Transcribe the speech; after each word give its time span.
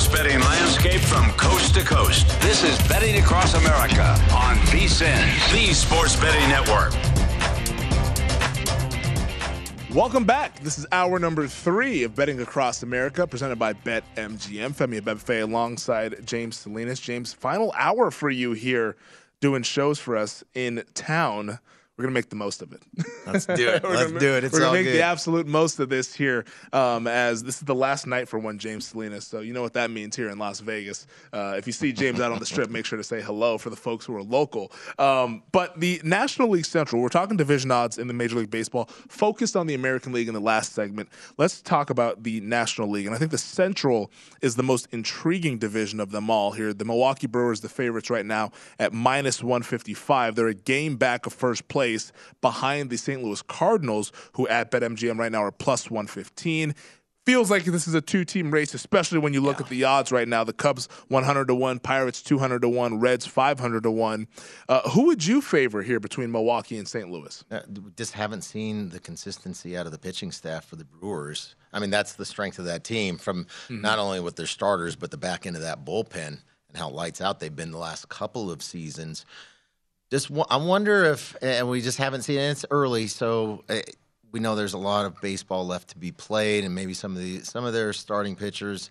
Sports 0.00 0.22
betting 0.22 0.40
landscape 0.40 1.00
from 1.00 1.30
coast 1.32 1.74
to 1.74 1.82
coast. 1.82 2.26
This 2.40 2.64
is 2.64 2.78
Betting 2.88 3.20
Across 3.20 3.54
America 3.54 4.16
on 4.34 4.56
VSIN, 4.68 5.52
the 5.52 5.74
Sports 5.74 6.16
Betting 6.16 6.48
Network. 6.48 6.94
Welcome 9.94 10.24
back. 10.24 10.58
This 10.60 10.78
is 10.78 10.86
hour 10.90 11.18
number 11.18 11.46
three 11.46 12.04
of 12.04 12.14
Betting 12.14 12.40
Across 12.40 12.82
America, 12.82 13.26
presented 13.26 13.58
by 13.58 13.74
BetMGM. 13.74 14.74
Femi 14.74 15.02
Abebefe 15.02 15.42
alongside 15.42 16.26
James 16.26 16.56
Salinas. 16.56 16.98
James, 16.98 17.34
final 17.34 17.70
hour 17.76 18.10
for 18.10 18.30
you 18.30 18.52
here 18.52 18.96
doing 19.40 19.62
shows 19.62 19.98
for 19.98 20.16
us 20.16 20.42
in 20.54 20.82
town. 20.94 21.58
We're 22.00 22.04
gonna 22.04 22.14
make 22.14 22.30
the 22.30 22.36
most 22.36 22.62
of 22.62 22.72
it. 22.72 22.82
Let's 23.26 23.44
do 23.44 23.52
it. 23.68 23.84
Let's 23.84 24.10
do 24.12 24.34
it. 24.34 24.44
It's 24.44 24.54
we're 24.54 24.60
gonna 24.60 24.72
make 24.72 24.86
good. 24.86 24.94
the 24.94 25.02
absolute 25.02 25.46
most 25.46 25.78
of 25.80 25.90
this 25.90 26.14
here, 26.14 26.46
um, 26.72 27.06
as 27.06 27.42
this 27.42 27.56
is 27.56 27.60
the 27.60 27.74
last 27.74 28.06
night 28.06 28.26
for 28.26 28.38
one 28.38 28.58
James 28.58 28.86
Salinas. 28.86 29.26
So 29.26 29.40
you 29.40 29.52
know 29.52 29.60
what 29.60 29.74
that 29.74 29.90
means 29.90 30.16
here 30.16 30.30
in 30.30 30.38
Las 30.38 30.60
Vegas. 30.60 31.06
Uh, 31.30 31.56
if 31.58 31.66
you 31.66 31.74
see 31.74 31.92
James 31.92 32.18
out 32.18 32.32
on 32.32 32.38
the 32.38 32.46
strip, 32.46 32.70
make 32.70 32.86
sure 32.86 32.96
to 32.96 33.04
say 33.04 33.20
hello 33.20 33.58
for 33.58 33.68
the 33.68 33.76
folks 33.76 34.06
who 34.06 34.16
are 34.16 34.22
local. 34.22 34.72
Um, 34.98 35.42
but 35.52 35.78
the 35.78 36.00
National 36.02 36.48
League 36.48 36.64
Central, 36.64 37.02
we're 37.02 37.10
talking 37.10 37.36
division 37.36 37.70
odds 37.70 37.98
in 37.98 38.06
the 38.06 38.14
Major 38.14 38.36
League 38.36 38.50
Baseball, 38.50 38.86
focused 39.10 39.54
on 39.54 39.66
the 39.66 39.74
American 39.74 40.14
League 40.14 40.28
in 40.28 40.32
the 40.32 40.40
last 40.40 40.72
segment. 40.72 41.10
Let's 41.36 41.60
talk 41.60 41.90
about 41.90 42.22
the 42.22 42.40
National 42.40 42.88
League, 42.88 43.04
and 43.04 43.14
I 43.14 43.18
think 43.18 43.30
the 43.30 43.36
Central 43.36 44.10
is 44.40 44.56
the 44.56 44.62
most 44.62 44.88
intriguing 44.90 45.58
division 45.58 46.00
of 46.00 46.12
them 46.12 46.30
all. 46.30 46.52
Here, 46.52 46.72
the 46.72 46.86
Milwaukee 46.86 47.26
Brewers, 47.26 47.60
the 47.60 47.68
favorites 47.68 48.08
right 48.08 48.24
now 48.24 48.52
at 48.78 48.94
minus 48.94 49.42
155. 49.42 50.34
They're 50.34 50.48
a 50.48 50.54
game 50.54 50.96
back 50.96 51.26
of 51.26 51.34
first 51.34 51.68
place 51.68 51.89
behind 52.40 52.90
the 52.90 52.96
St. 52.96 53.22
Louis 53.22 53.42
Cardinals, 53.42 54.12
who 54.32 54.46
at 54.48 54.70
BetMGM 54.70 55.18
right 55.18 55.32
now 55.32 55.44
are 55.44 55.52
plus 55.52 55.90
115. 55.90 56.74
Feels 57.26 57.50
like 57.50 57.64
this 57.64 57.86
is 57.86 57.92
a 57.92 58.00
two-team 58.00 58.50
race, 58.50 58.72
especially 58.72 59.18
when 59.18 59.34
you 59.34 59.42
look 59.42 59.60
at 59.60 59.68
the 59.68 59.84
odds 59.84 60.10
right 60.10 60.26
now. 60.26 60.42
The 60.42 60.54
Cubs 60.54 60.88
100 61.08 61.48
to 61.48 61.54
one, 61.54 61.78
Pirates 61.78 62.22
200 62.22 62.62
to 62.62 62.68
one, 62.68 62.98
Reds 62.98 63.26
500 63.26 63.82
to 63.82 63.90
one. 63.90 64.26
Uh, 64.68 64.80
who 64.88 65.04
would 65.06 65.24
you 65.24 65.42
favor 65.42 65.82
here 65.82 66.00
between 66.00 66.32
Milwaukee 66.32 66.78
and 66.78 66.88
St. 66.88 67.10
Louis? 67.10 67.44
Uh, 67.50 67.60
just 67.96 68.14
haven't 68.14 68.42
seen 68.42 68.88
the 68.88 68.98
consistency 68.98 69.76
out 69.76 69.84
of 69.84 69.92
the 69.92 69.98
pitching 69.98 70.32
staff 70.32 70.64
for 70.64 70.76
the 70.76 70.84
Brewers. 70.84 71.54
I 71.74 71.78
mean, 71.78 71.90
that's 71.90 72.14
the 72.14 72.24
strength 72.24 72.58
of 72.58 72.64
that 72.64 72.84
team 72.84 73.18
from 73.18 73.46
not 73.68 73.98
only 73.98 74.20
with 74.20 74.36
their 74.36 74.46
starters, 74.46 74.96
but 74.96 75.10
the 75.10 75.18
back 75.18 75.46
end 75.46 75.56
of 75.56 75.62
that 75.62 75.84
bullpen 75.84 76.38
and 76.70 76.78
how 76.78 76.88
lights 76.88 77.20
out 77.20 77.40
they've 77.40 77.54
been 77.54 77.70
the 77.70 77.78
last 77.78 78.08
couple 78.08 78.50
of 78.50 78.62
seasons. 78.62 79.26
Just, 80.10 80.30
I 80.50 80.56
wonder 80.56 81.04
if, 81.04 81.36
and 81.40 81.68
we 81.68 81.80
just 81.80 81.98
haven't 81.98 82.22
seen 82.22 82.38
it. 82.38 82.50
It's 82.50 82.64
early, 82.70 83.06
so 83.06 83.62
uh, 83.68 83.80
we 84.32 84.40
know 84.40 84.56
there's 84.56 84.74
a 84.74 84.78
lot 84.78 85.06
of 85.06 85.20
baseball 85.20 85.66
left 85.66 85.90
to 85.90 85.98
be 85.98 86.10
played, 86.10 86.64
and 86.64 86.74
maybe 86.74 86.94
some 86.94 87.12
of 87.12 87.18
the 87.22 87.40
some 87.40 87.64
of 87.64 87.72
their 87.72 87.92
starting 87.92 88.34
pitchers, 88.34 88.90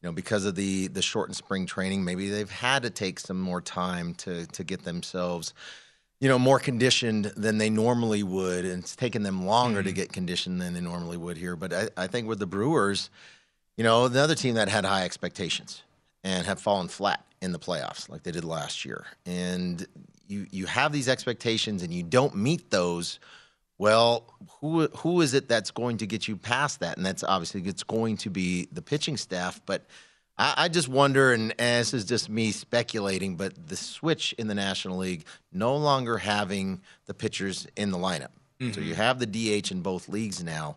you 0.00 0.08
know, 0.08 0.12
because 0.12 0.44
of 0.44 0.54
the 0.54 0.86
the 0.88 1.02
shortened 1.02 1.36
spring 1.36 1.66
training, 1.66 2.04
maybe 2.04 2.28
they've 2.28 2.50
had 2.50 2.84
to 2.84 2.90
take 2.90 3.18
some 3.18 3.40
more 3.40 3.60
time 3.60 4.14
to 4.14 4.46
to 4.46 4.62
get 4.64 4.84
themselves 4.84 5.52
you 6.20 6.28
know, 6.28 6.38
more 6.38 6.58
conditioned 6.58 7.32
than 7.36 7.58
they 7.58 7.70
normally 7.70 8.22
would, 8.22 8.64
and 8.66 8.82
it's 8.82 8.94
taken 8.94 9.22
them 9.22 9.46
longer 9.46 9.82
to 9.82 9.90
get 9.90 10.12
conditioned 10.12 10.60
than 10.60 10.74
they 10.74 10.80
normally 10.80 11.16
would 11.16 11.38
here. 11.38 11.56
But 11.56 11.72
I, 11.72 11.88
I 11.96 12.06
think 12.06 12.28
with 12.28 12.38
the 12.38 12.46
Brewers, 12.46 13.08
you 13.76 13.84
know, 13.84 14.04
another 14.04 14.34
team 14.34 14.54
that 14.56 14.68
had 14.68 14.84
high 14.84 15.04
expectations 15.04 15.82
and 16.22 16.46
have 16.46 16.60
fallen 16.60 16.88
flat 16.88 17.24
in 17.40 17.52
the 17.52 17.58
playoffs 17.58 18.10
like 18.10 18.22
they 18.22 18.32
did 18.32 18.44
last 18.44 18.84
year, 18.84 19.06
and 19.24 19.86
you 20.30 20.46
you 20.50 20.66
have 20.66 20.92
these 20.92 21.08
expectations 21.08 21.82
and 21.82 21.92
you 21.92 22.02
don't 22.02 22.36
meet 22.36 22.70
those. 22.70 23.18
Well, 23.78 24.32
who 24.60 24.86
who 24.88 25.20
is 25.20 25.34
it 25.34 25.48
that's 25.48 25.70
going 25.70 25.98
to 25.98 26.06
get 26.06 26.28
you 26.28 26.36
past 26.36 26.80
that? 26.80 26.96
And 26.96 27.04
that's 27.04 27.24
obviously 27.24 27.62
it's 27.62 27.82
going 27.82 28.16
to 28.18 28.30
be 28.30 28.68
the 28.72 28.82
pitching 28.82 29.16
staff, 29.16 29.60
but. 29.66 29.86
I, 30.38 30.54
I 30.56 30.68
just 30.68 30.88
wonder, 30.88 31.32
and, 31.32 31.52
and 31.58 31.80
this 31.80 31.92
is 31.92 32.04
just 32.04 32.30
me 32.30 32.52
speculating, 32.52 33.36
but 33.36 33.68
the 33.68 33.76
switch 33.76 34.32
in 34.38 34.46
the 34.46 34.54
National 34.54 34.96
League 34.96 35.26
no 35.52 35.76
longer 35.76 36.16
having 36.16 36.80
the 37.04 37.12
pitchers 37.12 37.66
in 37.76 37.90
the 37.90 37.98
lineup. 37.98 38.30
So 38.60 38.66
you 38.66 38.92
mm-hmm. 38.92 38.92
have 38.94 39.18
the 39.18 39.26
DH 39.26 39.70
in 39.70 39.80
both 39.80 40.08
leagues 40.08 40.44
now. 40.44 40.76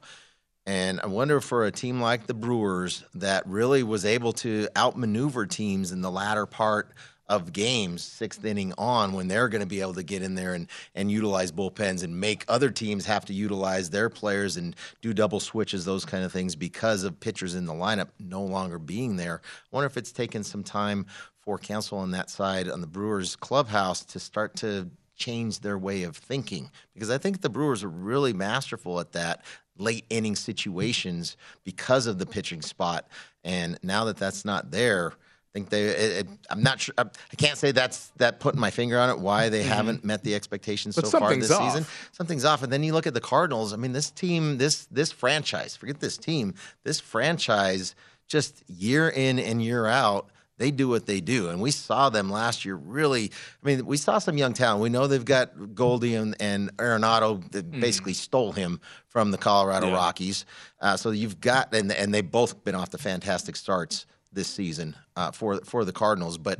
And 0.65 1.01
I 1.01 1.07
wonder 1.07 1.41
for 1.41 1.65
a 1.65 1.71
team 1.71 1.99
like 1.99 2.27
the 2.27 2.33
Brewers 2.33 3.03
that 3.15 3.45
really 3.45 3.83
was 3.83 4.05
able 4.05 4.31
to 4.33 4.69
outmaneuver 4.77 5.45
teams 5.45 5.91
in 5.91 6.01
the 6.01 6.11
latter 6.11 6.45
part 6.45 6.93
of 7.29 7.53
games, 7.53 8.03
sixth 8.03 8.43
inning 8.43 8.73
on, 8.77 9.13
when 9.13 9.27
they're 9.27 9.47
going 9.47 9.61
to 9.61 9.67
be 9.67 9.81
able 9.81 9.93
to 9.93 10.03
get 10.03 10.21
in 10.21 10.35
there 10.35 10.53
and, 10.53 10.67
and 10.95 11.11
utilize 11.11 11.51
bullpens 11.51 12.03
and 12.03 12.19
make 12.19 12.43
other 12.47 12.69
teams 12.69 13.05
have 13.05 13.25
to 13.25 13.33
utilize 13.33 13.89
their 13.89 14.09
players 14.09 14.57
and 14.57 14.75
do 15.01 15.13
double 15.13 15.39
switches, 15.39 15.85
those 15.85 16.05
kind 16.05 16.23
of 16.23 16.31
things, 16.31 16.55
because 16.55 17.03
of 17.03 17.19
pitchers 17.19 17.55
in 17.55 17.65
the 17.65 17.73
lineup 17.73 18.09
no 18.19 18.43
longer 18.43 18.77
being 18.77 19.15
there. 19.15 19.41
I 19.43 19.75
wonder 19.75 19.87
if 19.87 19.97
it's 19.97 20.11
taken 20.11 20.43
some 20.43 20.63
time 20.63 21.05
for 21.39 21.57
council 21.57 21.97
on 21.97 22.11
that 22.11 22.29
side 22.29 22.69
on 22.69 22.81
the 22.81 22.87
Brewers 22.87 23.35
clubhouse 23.35 24.03
to 24.05 24.19
start 24.19 24.55
to 24.57 24.89
change 25.15 25.59
their 25.59 25.77
way 25.77 26.03
of 26.03 26.17
thinking 26.17 26.71
because 26.93 27.09
I 27.09 27.17
think 27.17 27.41
the 27.41 27.49
Brewers 27.49 27.83
are 27.83 27.89
really 27.89 28.33
masterful 28.33 28.99
at 28.99 29.11
that 29.11 29.43
late 29.77 30.05
inning 30.09 30.35
situations 30.35 31.37
because 31.63 32.07
of 32.07 32.17
the 32.17 32.25
pitching 32.25 32.61
spot. 32.61 33.07
And 33.43 33.77
now 33.83 34.05
that 34.05 34.17
that's 34.17 34.45
not 34.45 34.71
there, 34.71 35.13
think 35.53 35.69
they. 35.69 35.83
It, 35.83 36.11
it, 36.25 36.27
I'm 36.49 36.63
not 36.63 36.81
sure. 36.81 36.93
I, 36.97 37.03
I 37.03 37.35
can't 37.37 37.57
say 37.57 37.71
that's 37.71 38.07
that 38.17 38.39
putting 38.39 38.59
my 38.59 38.71
finger 38.71 38.99
on 38.99 39.09
it. 39.09 39.19
Why 39.19 39.49
they 39.49 39.63
haven't 39.63 40.03
met 40.03 40.23
the 40.23 40.35
expectations 40.35 40.95
But 40.95 41.07
so 41.07 41.19
far 41.19 41.35
this 41.35 41.51
off. 41.51 41.71
season? 41.71 41.85
Something's 42.11 42.43
off. 42.45 42.63
And 42.63 42.73
then 42.73 42.83
you 42.83 42.93
look 42.93 43.07
at 43.07 43.13
the 43.13 43.21
Cardinals. 43.21 43.71
I 43.73 43.77
mean, 43.77 43.93
this 43.93 44.09
team, 44.11 44.57
this 44.57 44.85
this 44.87 45.11
franchise. 45.11 45.75
Forget 45.75 45.99
this 45.99 46.17
team. 46.17 46.55
This 46.83 46.99
franchise, 46.99 47.95
just 48.27 48.63
year 48.67 49.09
in 49.09 49.39
and 49.39 49.63
year 49.63 49.85
out. 49.85 50.29
They 50.59 50.69
do 50.69 50.87
what 50.87 51.07
they 51.07 51.19
do, 51.19 51.49
and 51.49 51.59
we 51.59 51.71
saw 51.71 52.09
them 52.09 52.29
last 52.29 52.63
year. 52.63 52.75
Really, 52.75 53.31
I 53.63 53.65
mean, 53.65 53.85
we 53.87 53.97
saw 53.97 54.19
some 54.19 54.37
young 54.37 54.53
talent. 54.53 54.81
We 54.83 54.89
know 54.89 55.07
they've 55.07 55.25
got 55.25 55.73
Goldie 55.73 56.13
and, 56.13 56.35
and 56.39 56.75
Arenado 56.77 57.51
that 57.53 57.71
basically 57.71 58.13
stole 58.13 58.51
him 58.51 58.79
from 59.07 59.31
the 59.31 59.37
Colorado 59.39 59.87
Yeah. 59.87 59.95
Rockies. 59.95 60.45
Uh, 60.79 60.95
so 60.95 61.09
you've 61.09 61.41
got, 61.41 61.73
and 61.73 61.91
and 61.91 62.13
they've 62.13 62.29
both 62.29 62.63
been 62.63 62.75
off 62.75 62.91
the 62.91 62.99
fantastic 62.99 63.55
starts 63.55 64.05
this 64.33 64.47
season 64.47 64.95
uh, 65.15 65.31
for 65.31 65.57
for 65.61 65.85
the 65.85 65.91
Cardinals, 65.91 66.37
but 66.37 66.59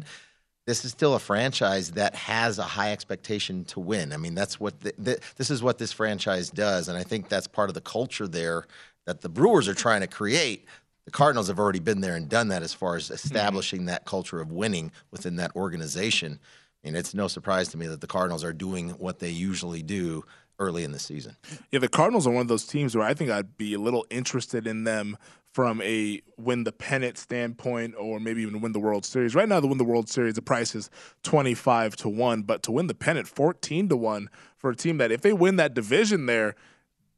this 0.65 0.85
is 0.85 0.91
still 0.91 1.13
a 1.15 1.19
franchise 1.19 1.91
that 1.91 2.15
has 2.15 2.57
a 2.57 2.63
high 2.63 2.91
expectation 2.91 3.65
to 3.65 3.79
win. 3.81 4.13
I 4.13 4.17
mean, 4.17 4.33
that's 4.33 4.59
what 4.59 4.79
the, 4.79 4.93
the, 4.97 5.19
this 5.35 5.49
is 5.49 5.61
what 5.61 5.77
this 5.77 5.91
franchise 5.91 6.49
does, 6.49 6.87
and 6.87 6.97
I 6.97 7.03
think 7.03 7.27
that's 7.27 7.47
part 7.47 7.69
of 7.69 7.73
the 7.73 7.81
culture 7.81 8.27
there 8.27 8.65
that 9.05 9.21
the 9.21 9.29
Brewers 9.29 9.67
are 9.67 9.73
trying 9.73 10.01
to 10.01 10.07
create. 10.07 10.65
The 11.05 11.11
Cardinals 11.11 11.49
have 11.49 11.59
already 11.59 11.79
been 11.79 11.99
there 11.99 12.15
and 12.15 12.29
done 12.29 12.47
that 12.47 12.63
as 12.63 12.73
far 12.73 12.95
as 12.95 13.11
establishing 13.11 13.85
that 13.85 14.05
culture 14.05 14.39
of 14.39 14.53
winning 14.53 14.91
within 15.11 15.35
that 15.35 15.53
organization. 15.55 16.39
And 16.85 16.95
it's 16.95 17.13
no 17.13 17.27
surprise 17.27 17.67
to 17.69 17.77
me 17.77 17.87
that 17.87 17.99
the 17.99 18.07
Cardinals 18.07 18.43
are 18.43 18.53
doing 18.53 18.91
what 18.91 19.19
they 19.19 19.29
usually 19.29 19.83
do 19.83 20.23
early 20.59 20.85
in 20.85 20.93
the 20.93 20.99
season. 20.99 21.35
Yeah, 21.71 21.79
the 21.79 21.89
Cardinals 21.89 22.25
are 22.25 22.31
one 22.31 22.41
of 22.41 22.47
those 22.47 22.65
teams 22.65 22.95
where 22.95 23.05
I 23.05 23.13
think 23.13 23.31
I'd 23.31 23.57
be 23.57 23.73
a 23.73 23.79
little 23.79 24.05
interested 24.09 24.65
in 24.67 24.85
them 24.85 25.17
from 25.53 25.81
a 25.83 26.19
win 26.38 26.63
the 26.63 26.71
pennant 26.71 27.17
standpoint 27.17 27.94
or 27.97 28.19
maybe 28.19 28.41
even 28.41 28.59
win 28.59 28.71
the 28.71 28.79
World 28.79 29.05
Series. 29.05 29.35
Right 29.35 29.47
now, 29.47 29.59
to 29.59 29.67
win 29.67 29.77
the 29.77 29.83
World 29.83 30.09
Series, 30.09 30.33
the 30.33 30.41
price 30.41 30.73
is 30.73 30.89
25 31.21 31.95
to 31.97 32.09
1, 32.09 32.41
but 32.41 32.63
to 32.63 32.71
win 32.71 32.88
the 32.88 32.95
pennant, 32.95 33.27
14 33.27 33.89
to 33.89 33.95
1 33.95 34.29
for 34.57 34.71
a 34.71 34.75
team 34.75 34.97
that 34.97 35.11
if 35.11 35.21
they 35.21 35.31
win 35.31 35.57
that 35.57 35.75
division 35.75 36.25
there, 36.25 36.55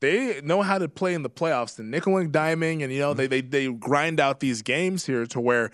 they 0.01 0.41
know 0.41 0.61
how 0.61 0.77
to 0.77 0.89
play 0.89 1.13
in 1.13 1.23
the 1.23 1.29
playoffs, 1.29 1.77
the 1.77 1.83
nickel 1.83 2.17
and 2.17 2.31
diming, 2.31 2.83
and 2.83 2.91
you 2.91 2.99
know 2.99 3.13
they, 3.13 3.27
they 3.27 3.39
they 3.39 3.71
grind 3.71 4.19
out 4.19 4.41
these 4.41 4.61
games 4.61 5.05
here 5.05 5.25
to 5.27 5.39
where 5.39 5.71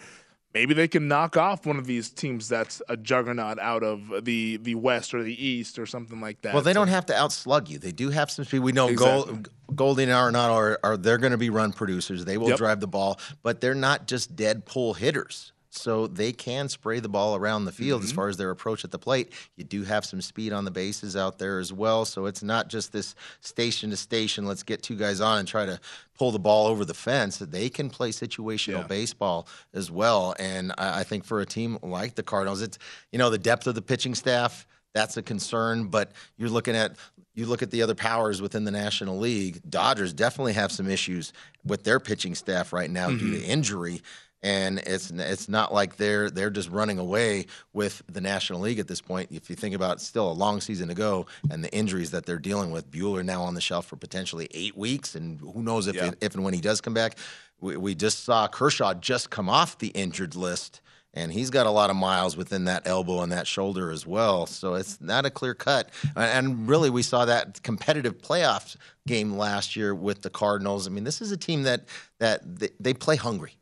maybe 0.53 0.73
they 0.73 0.87
can 0.87 1.07
knock 1.07 1.37
off 1.37 1.65
one 1.65 1.77
of 1.77 1.85
these 1.85 2.09
teams 2.09 2.47
that's 2.49 2.81
a 2.89 2.97
juggernaut 2.97 3.59
out 3.59 3.83
of 3.83 4.25
the 4.25 4.57
the 4.57 4.75
West 4.75 5.13
or 5.13 5.23
the 5.23 5.45
East 5.45 5.79
or 5.79 5.85
something 5.85 6.19
like 6.21 6.41
that. 6.41 6.53
Well, 6.53 6.63
they 6.63 6.71
So- 6.71 6.75
don't 6.75 6.87
have 6.89 7.05
to 7.07 7.13
outslug 7.13 7.69
you. 7.69 7.77
They 7.79 7.91
do 7.91 8.09
have 8.09 8.29
some 8.31 8.45
speed. 8.45 8.59
We 8.59 8.71
know 8.71 8.87
Exactly. 8.89 9.33
Gold, 9.33 9.49
Goldie 9.75 10.03
and 10.03 10.11
Arenado 10.11 10.53
are, 10.53 10.79
are 10.83 10.97
they're 10.97 11.17
going 11.17 11.31
to 11.31 11.37
be 11.37 11.49
run 11.49 11.71
producers. 11.73 12.25
They 12.25 12.37
will 12.37 12.49
Yep. 12.49 12.57
drive 12.57 12.79
the 12.81 12.87
ball, 12.87 13.19
but 13.43 13.61
they're 13.61 13.73
not 13.75 14.07
just 14.07 14.35
dead 14.35 14.65
pull 14.65 14.93
hitters. 14.95 15.51
So 15.73 16.05
they 16.05 16.33
can 16.33 16.67
spray 16.67 16.99
the 16.99 17.07
ball 17.09 17.35
around 17.35 17.63
the 17.65 17.71
field 17.71 18.01
Mm-hmm. 18.01 18.09
as 18.09 18.11
far 18.11 18.27
as 18.27 18.35
their 18.37 18.49
approach 18.49 18.83
at 18.83 18.91
the 18.91 18.99
plate. 18.99 19.31
You 19.55 19.63
do 19.63 19.83
have 19.83 20.03
some 20.05 20.21
speed 20.21 20.51
on 20.51 20.65
the 20.65 20.71
bases 20.71 21.15
out 21.15 21.39
there 21.39 21.59
as 21.59 21.71
well. 21.71 22.03
So 22.03 22.25
it's 22.25 22.43
not 22.43 22.67
just 22.67 22.91
this 22.91 23.15
station 23.39 23.89
to 23.91 23.95
station. 23.97 24.45
Let's 24.45 24.63
get 24.63 24.83
two 24.83 24.95
guys 24.97 25.21
on 25.21 25.39
and 25.39 25.47
try 25.47 25.65
to 25.65 25.79
pull 26.17 26.31
the 26.31 26.39
ball 26.39 26.67
over 26.67 26.83
the 26.83 26.93
fence. 26.93 27.37
They 27.37 27.69
can 27.69 27.89
play 27.89 28.09
situational 28.09 28.81
Yeah. 28.81 28.87
baseball 28.87 29.47
as 29.73 29.89
well. 29.89 30.35
And 30.37 30.73
I, 30.77 30.99
I 30.99 31.03
think 31.03 31.23
for 31.23 31.39
a 31.39 31.45
team 31.45 31.77
like 31.81 32.15
the 32.15 32.23
Cardinals, 32.23 32.61
it's 32.61 32.77
you 33.13 33.17
know 33.17 33.29
the 33.29 33.37
depth 33.37 33.65
of 33.65 33.73
the 33.75 33.81
pitching 33.81 34.13
staff 34.13 34.67
that's 34.93 35.15
a 35.15 35.21
concern. 35.21 35.85
But 35.85 36.11
you're 36.37 36.49
looking 36.49 36.75
at 36.75 36.97
you 37.33 37.45
look 37.45 37.61
at 37.63 37.71
the 37.71 37.81
other 37.81 37.95
powers 37.95 38.41
within 38.41 38.65
the 38.65 38.71
National 38.71 39.17
League. 39.17 39.61
Dodgers 39.69 40.11
definitely 40.13 40.51
have 40.51 40.69
some 40.69 40.89
issues 40.89 41.31
with 41.65 41.85
their 41.85 42.01
pitching 42.01 42.35
staff 42.35 42.73
right 42.73 42.89
now 42.91 43.07
due 43.09 43.31
to 43.39 43.41
injury. 43.45 44.01
And 44.43 44.79
it's 44.79 45.11
it's 45.11 45.47
not 45.47 45.71
like 45.73 45.97
they're 45.97 46.29
they're 46.31 46.49
just 46.49 46.69
running 46.69 46.97
away 46.97 47.45
with 47.73 48.01
the 48.11 48.21
National 48.21 48.59
League 48.61 48.79
at 48.79 48.87
this 48.87 48.99
point. 49.01 49.29
If 49.31 49.49
you 49.49 49.55
think 49.55 49.75
about 49.75 49.97
it, 49.97 50.01
still 50.01 50.31
a 50.31 50.33
long 50.33 50.61
season 50.61 50.87
to 50.87 50.95
go, 50.95 51.27
and 51.51 51.63
the 51.63 51.71
injuries 51.71 52.09
that 52.11 52.25
they're 52.25 52.39
dealing 52.39 52.71
with, 52.71 52.89
Buehler 52.89 53.23
now 53.23 53.43
on 53.43 53.53
the 53.53 53.61
shelf 53.61 53.85
for 53.85 53.97
potentially 53.97 54.47
eight 54.51 54.75
weeks, 54.75 55.13
and 55.15 55.39
who 55.39 55.61
knows 55.61 55.85
if 55.87 55.95
Yeah. 55.95 56.11
if 56.21 56.33
and 56.33 56.43
when 56.43 56.53
he 56.55 56.61
does 56.61 56.81
come 56.81 56.93
back. 56.93 57.17
We, 57.59 57.77
we 57.77 57.93
just 57.93 58.23
saw 58.23 58.47
Kershaw 58.47 58.95
just 58.95 59.29
come 59.29 59.47
off 59.47 59.77
the 59.77 59.89
injured 59.89 60.35
list 60.35 60.81
and 61.13 61.31
he's 61.31 61.49
got 61.51 61.67
a 61.67 61.69
lot 61.69 61.89
of 61.91 61.95
miles 61.95 62.35
within 62.35 62.65
that 62.65 62.87
elbow 62.87 63.21
and 63.21 63.31
that 63.33 63.45
shoulder 63.45 63.91
as 63.91 64.07
well. 64.07 64.45
So 64.47 64.73
it's 64.75 64.99
not 65.01 65.25
a 65.25 65.29
clear 65.29 65.53
cut. 65.53 65.89
And 66.15 66.67
really, 66.67 66.89
we 66.89 67.03
saw 67.03 67.25
that 67.25 67.61
competitive 67.63 68.17
playoff 68.17 68.77
game 69.05 69.33
last 69.37 69.75
year 69.75 69.93
with 69.93 70.21
the 70.23 70.29
Cardinals. 70.31 70.87
I 70.87 70.89
mean, 70.89 71.03
this 71.03 71.21
is 71.21 71.31
a 71.31 71.37
team 71.37 71.63
that 71.63 71.85
that 72.19 72.41
they 72.79 72.93
play 72.95 73.15
hungry. 73.17 73.53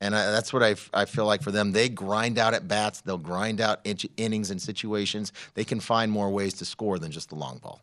And 0.00 0.14
I, 0.14 0.30
that's 0.30 0.52
what 0.52 0.62
I, 0.62 0.74
I 0.92 1.04
feel 1.04 1.24
like 1.24 1.42
for 1.42 1.50
them. 1.50 1.72
They 1.72 1.88
grind 1.88 2.38
out 2.38 2.54
at 2.54 2.68
bats. 2.68 3.00
They'll 3.00 3.16
grind 3.16 3.60
out 3.60 3.80
inch, 3.84 4.06
innings 4.16 4.50
and 4.50 4.60
situations. 4.60 5.32
They 5.54 5.64
can 5.64 5.80
find 5.80 6.10
more 6.10 6.30
ways 6.30 6.54
to 6.54 6.64
score 6.64 6.98
than 6.98 7.10
just 7.10 7.30
the 7.30 7.36
long 7.36 7.58
ball. 7.58 7.80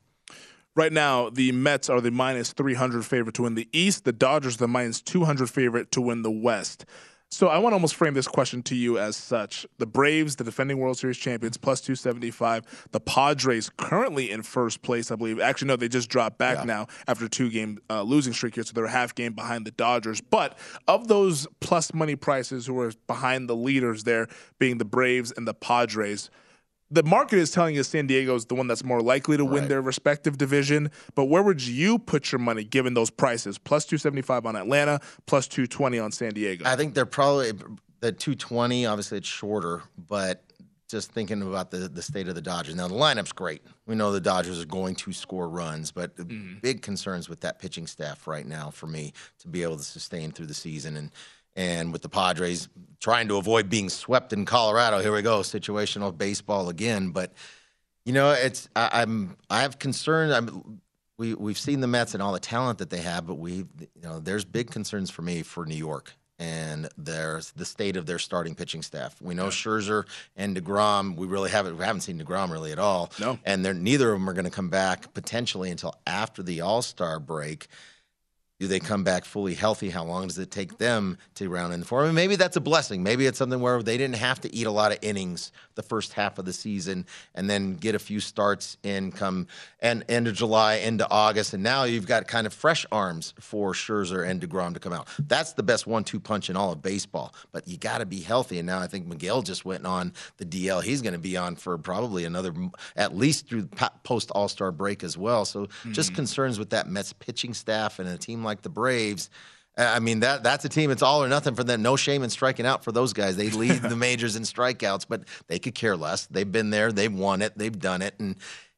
Right 0.76 0.94
now, 0.94 1.30
the 1.30 1.52
Mets 1.52 1.90
are 1.90 2.00
the 2.00 2.12
minus 2.12 2.54
300 2.54 3.06
favorite 3.06 3.36
to 3.36 3.44
win 3.44 3.56
the 3.56 3.68
East. 3.74 4.06
The 4.06 4.14
Dodgers, 4.14 4.58
the 4.58 4.68
minus 4.68 5.02
200 5.02 5.50
favorite 5.50 5.92
to 5.92 6.02
win 6.02 6.22
the 6.22 6.32
West. 6.32 6.86
So 7.34 7.48
I 7.48 7.60
want 7.60 7.72
to 7.72 7.76
almost 7.76 7.96
frame 7.96 8.14
this 8.14 8.28
question 8.28 8.62
to 8.64 8.76
you 8.76 9.00
as 9.00 9.16
such. 9.16 9.66
The 9.78 9.86
Braves, 9.86 10.36
the 10.36 10.44
defending 10.44 10.80
World 10.80 10.98
Series 10.98 11.18
champions, 11.18 11.56
plus 11.56 11.80
275. 11.80 12.90
The 12.92 13.00
Padres 13.00 13.70
currently 13.78 14.30
in 14.30 14.44
first 14.44 14.82
place, 14.82 15.12
I 15.12 15.16
believe. 15.16 15.40
Actually, 15.40 15.70
no, 15.70 15.78
they 15.78 15.88
just 15.88 16.10
dropped 16.10 16.38
back 16.38 16.66
now 16.66 16.88
after 17.08 17.30
two 17.30 17.50
game 17.50 17.80
uh, 17.90 18.02
losing 18.02 18.34
streak 18.34 18.56
here, 18.56 18.66
so 18.66 18.74
they're 18.74 18.84
a 18.84 18.92
half 18.92 19.16
game 19.16 19.32
behind 19.32 19.66
the 19.66 19.72
Dodgers. 19.72 20.20
But 20.20 20.58
of 20.90 21.08
those 21.08 21.48
plus 21.62 21.94
money 21.94 22.18
prices 22.18 22.68
who 22.68 22.78
are 22.82 22.92
behind 23.08 23.48
the 23.48 23.56
leaders 23.56 24.04
there, 24.04 24.28
being 24.60 24.78
the 24.78 24.86
Braves 24.86 25.32
and 25.32 25.48
the 25.48 25.54
Padres, 25.54 26.30
the 26.92 27.04
market 27.04 27.40
is 27.40 27.52
telling 27.52 27.78
us 27.80 27.88
San 27.88 28.06
Diego 28.06 28.36
is 28.36 28.46
the 28.46 28.56
one 28.56 28.68
that's 28.68 28.84
more 28.84 29.02
likely 29.02 29.38
to 29.38 29.46
win 29.46 29.62
Right. 29.62 29.70
their 29.70 29.82
respective 29.82 30.38
division. 30.38 30.92
But 31.16 31.26
where 31.26 31.42
would 31.42 31.66
you 31.66 31.98
put 31.98 32.32
your 32.32 32.40
money 32.40 32.64
given 32.64 32.94
those 32.94 33.10
prices? 33.10 33.58
Plus 33.58 33.86
275 33.86 34.46
on 34.46 34.56
Atlanta, 34.56 35.00
plus 35.26 35.48
220 35.48 36.00
on 36.00 36.12
San 36.12 36.34
Diego. 36.34 36.66
I 36.66 36.76
think 36.76 36.94
they're 36.94 37.06
probably 37.06 37.54
the 38.02 38.12
220. 38.12 38.86
Obviously, 38.86 39.20
it's 39.20 39.28
shorter, 39.28 39.84
but 39.98 40.44
just 40.90 41.14
thinking 41.14 41.42
about 41.42 41.72
the, 41.72 41.88
the 41.88 42.02
state 42.02 42.28
of 42.28 42.36
the 42.36 42.42
Dodgers. 42.42 42.76
Now, 42.76 42.90
the 42.90 42.96
lineup's 42.96 43.32
great. 43.32 43.62
We 43.86 43.96
know 43.96 44.12
the 44.12 44.20
Dodgers 44.20 44.62
are 44.62 44.66
going 44.66 44.96
to 44.96 45.14
score 45.14 45.48
runs, 45.48 45.92
but 45.92 46.18
the 46.18 46.26
mm-hmm. 46.26 46.60
big 46.62 46.82
concerns 46.82 47.30
with 47.30 47.40
that 47.42 47.60
pitching 47.60 47.88
staff 47.88 48.28
right 48.28 48.46
now 48.46 48.70
for 48.70 48.88
me 48.88 49.14
to 49.40 49.48
be 49.48 49.64
able 49.64 49.78
to 49.78 49.84
sustain 49.84 50.32
through 50.32 50.48
the 50.48 50.54
season. 50.54 50.98
And 50.98 51.12
and 51.56 51.92
with 51.92 52.02
the 52.02 52.10
Padres 52.10 52.70
trying 53.00 53.28
to 53.30 53.38
avoid 53.38 53.70
being 53.70 53.90
swept 53.90 54.34
in 54.34 54.46
Colorado, 54.46 55.00
here 55.00 55.14
we 55.14 55.22
go, 55.22 55.40
situational 55.40 56.16
baseball 56.16 56.70
again. 56.70 57.10
But 57.10 57.34
you 58.06 58.14
know, 58.14 58.32
it's 58.32 58.70
I, 58.76 58.90
I'm 58.94 59.38
I 59.50 59.62
have 59.62 59.80
concerns. 59.80 60.34
I'm 60.34 60.82
we 61.18 61.34
we've 61.34 61.60
seen 61.60 61.82
the 61.82 61.88
Mets 61.88 62.14
and 62.14 62.24
all 62.24 62.34
the 62.34 62.40
talent 62.40 62.80
that 62.80 62.90
they 62.90 63.02
have, 63.02 63.28
but 63.28 63.36
we 63.36 63.66
you 63.80 63.88
know 64.04 64.20
there's 64.20 64.46
big 64.46 64.72
concerns 64.72 65.10
for 65.10 65.22
me 65.22 65.44
for 65.44 65.66
New 65.66 65.76
York 65.76 66.14
and 66.42 66.90
there's 66.98 67.52
the 67.52 67.66
state 67.66 67.96
of 67.96 68.08
their 68.08 68.18
starting 68.18 68.56
pitching 68.56 68.82
staff. 68.82 69.22
We 69.22 69.36
know 69.36 69.48
Scherzer 69.48 70.06
and 70.36 70.58
Degrom. 70.58 71.16
We 71.16 71.28
really 71.28 71.52
haven't 71.52 71.78
we 71.78 71.86
haven't 71.86 72.02
seen 72.02 72.20
Degrom 72.20 72.50
really 72.52 72.72
at 72.72 72.80
all. 72.80 73.12
No. 73.20 73.38
and 73.46 73.64
they're 73.64 73.76
neither 73.76 74.12
of 74.12 74.20
them 74.20 74.28
are 74.28 74.34
going 74.34 74.46
to 74.46 74.52
come 74.52 74.70
back 74.70 75.14
potentially 75.14 75.70
until 75.70 75.94
after 76.08 76.42
the 76.42 76.62
All 76.62 76.82
Star 76.82 77.20
break. 77.20 77.68
Do 78.62 78.68
they 78.68 78.80
come 78.80 79.04
back 79.04 79.26
fully 79.26 79.56
healthy? 79.56 79.90
How 79.90 80.04
long 80.04 80.28
does 80.28 80.38
it 80.38 80.52
take 80.52 80.78
them 80.78 81.18
to 81.34 81.50
round 81.50 81.74
in 81.74 81.80
the 81.80 81.86
form? 81.88 82.06
And 82.06 82.14
maybe 82.14 82.36
that's 82.36 82.58
a 82.58 82.62
blessing. 82.62 83.02
Maybe 83.02 83.26
it's 83.26 83.40
something 83.40 83.60
where 83.60 83.82
they 83.82 83.98
didn't 83.98 84.18
have 84.18 84.40
to 84.42 84.54
eat 84.54 84.68
a 84.68 84.72
lot 84.72 84.92
of 84.92 85.00
innings 85.02 85.52
the 85.74 85.82
first 85.82 86.14
half 86.14 86.38
of 86.38 86.46
the 86.46 86.54
season 86.54 87.08
and 87.34 87.50
then 87.50 87.74
get 87.74 87.96
a 87.96 88.00
few 88.00 88.20
starts 88.20 88.78
in 88.84 89.12
come 89.12 89.48
and 89.80 90.06
end 90.10 90.28
of 90.28 90.36
July, 90.36 90.76
into 90.76 91.10
August, 91.10 91.56
and 91.56 91.64
now 91.64 91.86
you've 91.86 92.06
got 92.06 92.28
kind 92.28 92.46
of 92.46 92.54
fresh 92.54 92.86
arms 92.92 93.34
for 93.40 93.74
Scherzer 93.74 94.28
and 94.30 94.40
Degrom 94.40 94.76
to 94.76 94.80
come 94.80 94.94
out. 94.94 95.08
That's 95.18 95.54
the 95.54 95.64
best 95.64 95.88
one-two 95.88 96.20
punch 96.20 96.52
in 96.52 96.56
all 96.56 96.72
of 96.72 96.84
baseball. 96.84 97.34
But 97.52 97.68
you 97.68 97.78
got 97.78 97.98
to 97.98 98.06
be 98.06 98.22
healthy. 98.22 98.60
And 98.60 98.68
now 98.68 98.80
I 98.80 98.86
think 98.86 99.08
Megill 99.08 99.44
just 99.44 99.66
went 99.66 99.88
on 99.88 100.14
the 100.38 100.46
DL. 100.46 100.84
He's 100.84 101.02
going 101.02 101.14
to 101.14 101.20
be 101.20 101.36
on 101.36 101.56
for 101.56 101.80
probably 101.80 102.26
another, 102.26 102.54
at 102.96 103.18
least 103.18 103.48
through 103.48 103.70
post 104.04 104.30
All 104.32 104.48
Star 104.48 104.72
break 104.72 105.04
as 105.04 105.18
well. 105.18 105.46
So 105.46 105.68
just 105.92 106.10
mm-hmm. 106.10 106.18
concerns 106.18 106.60
with 106.60 106.70
that 106.70 106.88
Mets 106.88 107.14
pitching 107.14 107.56
staff 107.56 107.98
and 107.98 108.08
a 108.08 108.20
team 108.20 108.44
like 108.44 108.51
the 108.62 108.70
Braves. 108.70 109.30
I 109.78 110.00
mean 110.00 110.20
that 110.20 110.44
that's 110.44 110.66
a 110.66 110.70
team. 110.70 110.92
It's 110.92 111.02
all 111.02 111.24
or 111.24 111.30
nothing 111.30 111.56
for 111.56 111.64
them. 111.64 111.82
No 111.82 111.96
shame 111.96 112.24
in 112.24 112.30
striking 112.30 112.66
out 112.66 112.84
for 112.84 112.92
those 112.92 113.14
guys. 113.14 113.38
They 113.38 113.50
lead 113.52 113.82
the 113.82 113.96
majors 113.96 114.36
in 114.36 114.44
strikeouts, 114.44 115.06
but 115.08 115.24
they 115.48 115.60
could 115.60 115.76
care 115.76 115.96
less. 115.96 116.26
They've 116.28 116.52
been 116.52 116.70
there. 116.70 116.92
They've 116.92 117.14
won 117.14 117.42
it. 117.42 117.58
They've 117.58 117.78
done 117.78 118.02
it. 118.02 118.16
And 118.20 118.36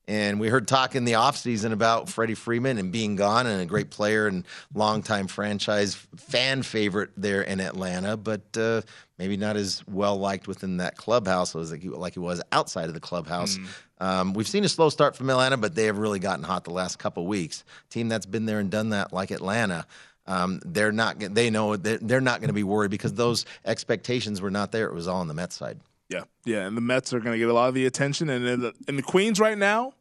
and 0.08 0.40
we 0.40 0.50
heard 0.50 0.68
talk 0.68 0.96
in 0.96 1.06
the 1.06 1.14
offseason 1.14 1.72
about 1.72 2.10
Freddie 2.10 2.36
Freeman 2.36 2.78
and 2.78 2.92
being 2.92 3.16
gone 3.16 3.48
and 3.48 3.62
a 3.62 3.66
great 3.66 3.90
player 3.90 4.28
and 4.28 4.44
longtime 4.74 5.28
franchise 5.28 5.96
fan 6.18 6.62
favorite 6.62 7.12
there 7.16 7.42
in 7.42 7.62
Atlanta, 7.62 8.18
but 8.18 8.42
uh, 8.58 8.82
maybe 9.18 9.38
not 9.38 9.56
as 9.56 9.82
well 9.88 10.18
liked 10.18 10.46
within 10.46 10.78
that 10.78 10.98
clubhouse 10.98 11.56
as 11.56 11.72
like 11.72 11.82
he, 11.82 11.88
like 11.88 12.14
he 12.14 12.20
was 12.20 12.42
outside 12.52 12.90
of 12.90 12.94
the 12.94 13.00
clubhouse. 13.00 13.58
Um, 14.04 14.34
we've 14.34 14.50
seen 14.50 14.66
a 14.66 14.70
slow 14.70 14.90
start 14.90 15.16
from 15.16 15.30
Atlanta, 15.30 15.56
but 15.56 15.76
they 15.76 15.86
have 15.86 15.98
really 15.98 16.20
gotten 16.20 16.44
hot 16.44 16.66
the 16.66 16.72
last 16.72 17.00
couple 17.00 17.26
weeks. 17.26 17.64
Team 17.90 18.10
that's 18.10 18.26
been 18.26 18.46
there 18.46 18.60
and 18.60 18.70
done 18.70 18.90
that, 18.90 19.14
like 19.14 19.32
Atlanta, 19.32 19.86
um, 20.28 20.60
they're 20.66 20.92
not. 20.92 21.22
They 21.22 21.50
know 21.50 21.78
that 21.78 22.06
they're 22.06 22.20
not 22.20 22.42
going 22.42 22.50
to 22.50 22.54
be 22.54 22.64
worried 22.64 22.92
because 22.92 23.14
those 23.14 23.46
expectations 23.64 24.42
were 24.42 24.52
not 24.52 24.74
there. 24.74 24.88
It 24.88 24.94
was 24.94 25.08
all 25.08 25.22
on 25.22 25.30
the 25.30 25.34
Mets 25.34 25.56
side. 25.56 25.80
Yeah, 26.10 26.24
yeah, 26.44 26.68
and 26.68 26.76
the 26.76 26.82
Mets 26.82 27.14
are 27.14 27.22
going 27.22 27.32
to 27.32 27.38
get 27.38 27.48
a 27.48 27.54
lot 27.54 27.70
of 27.70 27.76
the 27.76 27.86
attention, 27.86 28.30
and 28.30 28.46
in 28.46 28.60
the, 28.60 28.74
in 28.90 28.98
the 28.98 29.02
Queens 29.02 29.40
right 29.40 29.58
now, 29.58 29.94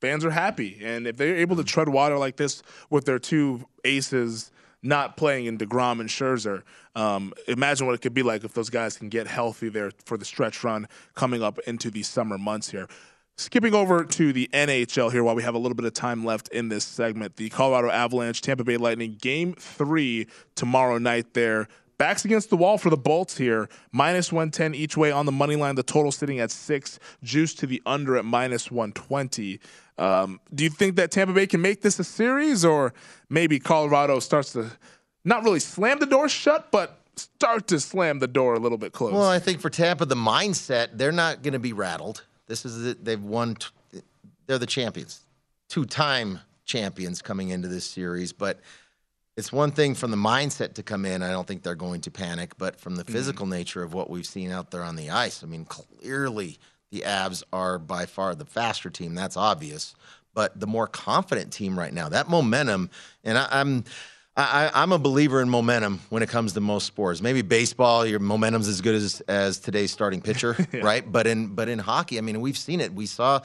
fans 0.00 0.24
are 0.24 0.32
happy, 0.32 0.80
and 0.82 1.06
if 1.06 1.16
they're 1.16 1.36
able 1.36 1.54
to 1.56 1.64
tread 1.64 1.88
water 1.88 2.18
like 2.18 2.36
this 2.36 2.64
with 2.90 3.04
their 3.04 3.20
two 3.20 3.64
aces 3.84 4.50
not 4.82 5.16
playing 5.16 5.46
in 5.46 5.58
Degrom 5.58 6.00
and 6.00 6.08
Scherzer, 6.08 6.64
um, 6.96 7.32
imagine 7.46 7.86
what 7.86 7.94
it 7.94 8.00
could 8.00 8.14
be 8.14 8.24
like 8.24 8.42
if 8.42 8.52
those 8.52 8.68
guys 8.68 8.96
can 8.96 9.08
get 9.08 9.28
healthy 9.28 9.68
there 9.68 9.92
for 10.06 10.18
the 10.18 10.24
stretch 10.24 10.64
run 10.64 10.88
coming 11.14 11.40
up 11.40 11.60
into 11.68 11.88
the 11.88 12.02
summer 12.02 12.36
months 12.36 12.70
here. 12.70 12.88
Skipping 13.38 13.72
over 13.72 14.02
to 14.02 14.32
the 14.32 14.50
NHL 14.52 15.12
here 15.12 15.22
while 15.22 15.36
we 15.36 15.44
have 15.44 15.54
a 15.54 15.58
little 15.58 15.76
bit 15.76 15.84
of 15.84 15.92
time 15.92 16.24
left 16.24 16.48
in 16.48 16.68
this 16.70 16.84
segment. 16.84 17.36
The 17.36 17.48
Colorado 17.50 17.88
Avalanche, 17.88 18.42
Tampa 18.42 18.64
Bay 18.64 18.76
Lightning, 18.76 19.16
game 19.20 19.54
three 19.54 20.26
tomorrow 20.56 20.98
night 20.98 21.34
there. 21.34 21.68
Backs 21.98 22.24
against 22.24 22.50
the 22.50 22.56
wall 22.56 22.78
for 22.78 22.90
the 22.90 22.96
Bolts 22.96 23.38
here. 23.38 23.68
Minus 23.92 24.32
110 24.32 24.74
each 24.74 24.96
way 24.96 25.12
on 25.12 25.24
the 25.24 25.30
money 25.30 25.54
line. 25.54 25.76
The 25.76 25.84
total 25.84 26.10
sitting 26.10 26.40
at 26.40 26.50
six. 26.50 26.98
Juice 27.22 27.54
to 27.54 27.68
the 27.68 27.80
under 27.86 28.16
at 28.16 28.24
minus 28.24 28.72
120. 28.72 29.60
Um, 29.98 30.40
do 30.52 30.64
you 30.64 30.70
think 30.70 30.96
that 30.96 31.12
Tampa 31.12 31.32
Bay 31.32 31.46
can 31.46 31.60
make 31.60 31.82
this 31.82 32.00
a 32.00 32.04
series, 32.04 32.64
or 32.64 32.92
maybe 33.30 33.60
Colorado 33.60 34.18
starts 34.18 34.52
to 34.54 34.68
not 35.24 35.44
really 35.44 35.60
slam 35.60 36.00
the 36.00 36.06
door 36.06 36.28
shut, 36.28 36.72
but 36.72 36.98
start 37.14 37.68
to 37.68 37.78
slam 37.78 38.18
the 38.18 38.26
door 38.26 38.54
a 38.54 38.58
little 38.58 38.78
bit 38.78 38.90
close? 38.90 39.12
Well, 39.12 39.28
I 39.28 39.38
think 39.38 39.60
for 39.60 39.70
Tampa, 39.70 40.06
the 40.06 40.16
mindset 40.16 40.88
they're 40.94 41.12
not 41.12 41.42
going 41.42 41.52
to 41.52 41.60
be 41.60 41.72
rattled. 41.72 42.24
This 42.48 42.64
is 42.64 42.84
it. 42.84 43.04
They've 43.04 43.22
won. 43.22 43.54
T- 43.54 44.00
they're 44.46 44.58
the 44.58 44.66
champions, 44.66 45.20
two-time 45.68 46.40
champions 46.64 47.22
coming 47.22 47.50
into 47.50 47.68
this 47.68 47.84
series. 47.84 48.32
But 48.32 48.60
it's 49.36 49.52
one 49.52 49.70
thing 49.70 49.94
from 49.94 50.10
the 50.10 50.16
mindset 50.16 50.74
to 50.74 50.82
come 50.82 51.04
in. 51.04 51.22
I 51.22 51.30
don't 51.30 51.46
think 51.46 51.62
they're 51.62 51.74
going 51.74 52.00
to 52.00 52.10
panic. 52.10 52.58
But 52.58 52.80
from 52.80 52.96
the 52.96 53.04
mm-hmm. 53.04 53.12
physical 53.12 53.46
nature 53.46 53.82
of 53.82 53.94
what 53.94 54.10
we've 54.10 54.26
seen 54.26 54.50
out 54.50 54.70
there 54.70 54.82
on 54.82 54.96
the 54.96 55.10
ice, 55.10 55.44
I 55.44 55.46
mean, 55.46 55.66
clearly 55.66 56.58
the 56.90 57.02
Avs 57.02 57.42
are 57.52 57.78
by 57.78 58.06
far 58.06 58.34
the 58.34 58.46
faster 58.46 58.90
team. 58.90 59.14
That's 59.14 59.36
obvious. 59.36 59.94
But 60.34 60.58
the 60.58 60.66
more 60.66 60.86
confident 60.86 61.52
team 61.52 61.78
right 61.78 61.92
now, 61.92 62.08
that 62.08 62.28
momentum, 62.28 62.90
and 63.24 63.36
I, 63.36 63.48
I'm 63.50 63.84
I, 64.38 64.82
am 64.84 64.92
a 64.92 64.98
believer 64.98 65.42
in 65.42 65.50
momentum 65.50 66.00
when 66.10 66.22
it 66.22 66.28
comes 66.28 66.52
to 66.52 66.60
most 66.60 66.86
sports. 66.86 67.20
Maybe 67.20 67.42
baseball, 67.42 68.06
your 68.06 68.20
momentum's 68.20 68.68
as 68.68 68.80
good 68.80 68.94
as 68.94 69.20
as 69.22 69.58
today's 69.58 69.90
starting 69.90 70.20
pitcher, 70.20 70.56
yeah. 70.72 70.80
right? 70.80 71.10
But 71.10 71.26
in 71.26 71.56
but 71.56 71.68
in 71.68 71.80
hockey, 71.80 72.18
I 72.18 72.20
mean, 72.20 72.40
we've 72.40 72.56
seen 72.56 72.80
it. 72.80 72.94
We 72.94 73.06
saw 73.06 73.40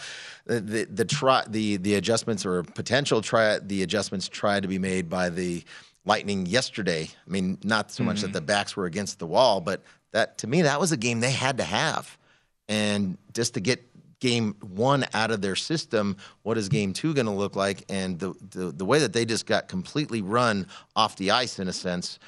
the 0.46 0.62
the 0.62 0.86
the, 0.86 1.06
try, 1.06 1.44
the, 1.48 1.78
the 1.78 1.96
adjustments 1.96 2.46
or 2.46 2.62
potential 2.62 3.24
try 3.24 3.58
the 3.58 3.82
adjustments 3.82 4.30
tried 4.30 4.62
to 4.62 4.70
be 4.70 4.78
made 4.78 5.10
by 5.10 5.30
the 5.30 5.64
Lightning 6.06 6.46
yesterday. 6.46 7.10
I 7.26 7.30
mean, 7.30 7.58
not 7.64 7.90
so 7.90 8.04
much 8.04 8.18
mm-hmm. 8.18 8.28
that 8.28 8.34
the 8.34 8.42
backs 8.42 8.76
were 8.76 8.86
against 8.86 9.18
the 9.18 9.26
wall, 9.26 9.62
but 9.62 9.82
that 10.12 10.38
to 10.40 10.48
me 10.48 10.62
that 10.62 10.80
was 10.80 10.92
a 10.92 10.98
game 10.98 11.22
they 11.22 11.32
had 11.32 11.58
to 11.58 11.64
have, 11.64 12.20
and 12.70 13.18
just 13.34 13.56
to 13.56 13.62
get 13.62 13.84
game 14.24 14.56
one 14.62 15.06
out 15.14 15.32
of 15.32 15.42
their 15.42 15.56
system, 15.56 16.16
what 16.44 16.58
is 16.58 16.70
game 16.70 16.94
two 16.94 17.14
going 17.14 17.26
to 17.26 17.32
look 17.34 17.58
like? 17.58 17.84
And 17.90 18.18
the, 18.18 18.34
the, 18.52 18.72
the 18.72 18.86
way 18.86 19.00
that 19.00 19.12
they 19.12 19.26
just 19.26 19.46
got 19.46 19.68
completely 19.68 20.22
run 20.22 20.66
off 20.96 21.18
the 21.18 21.32
ice 21.32 21.60
in 21.60 21.68
a 21.68 21.74
sense, 21.74 22.20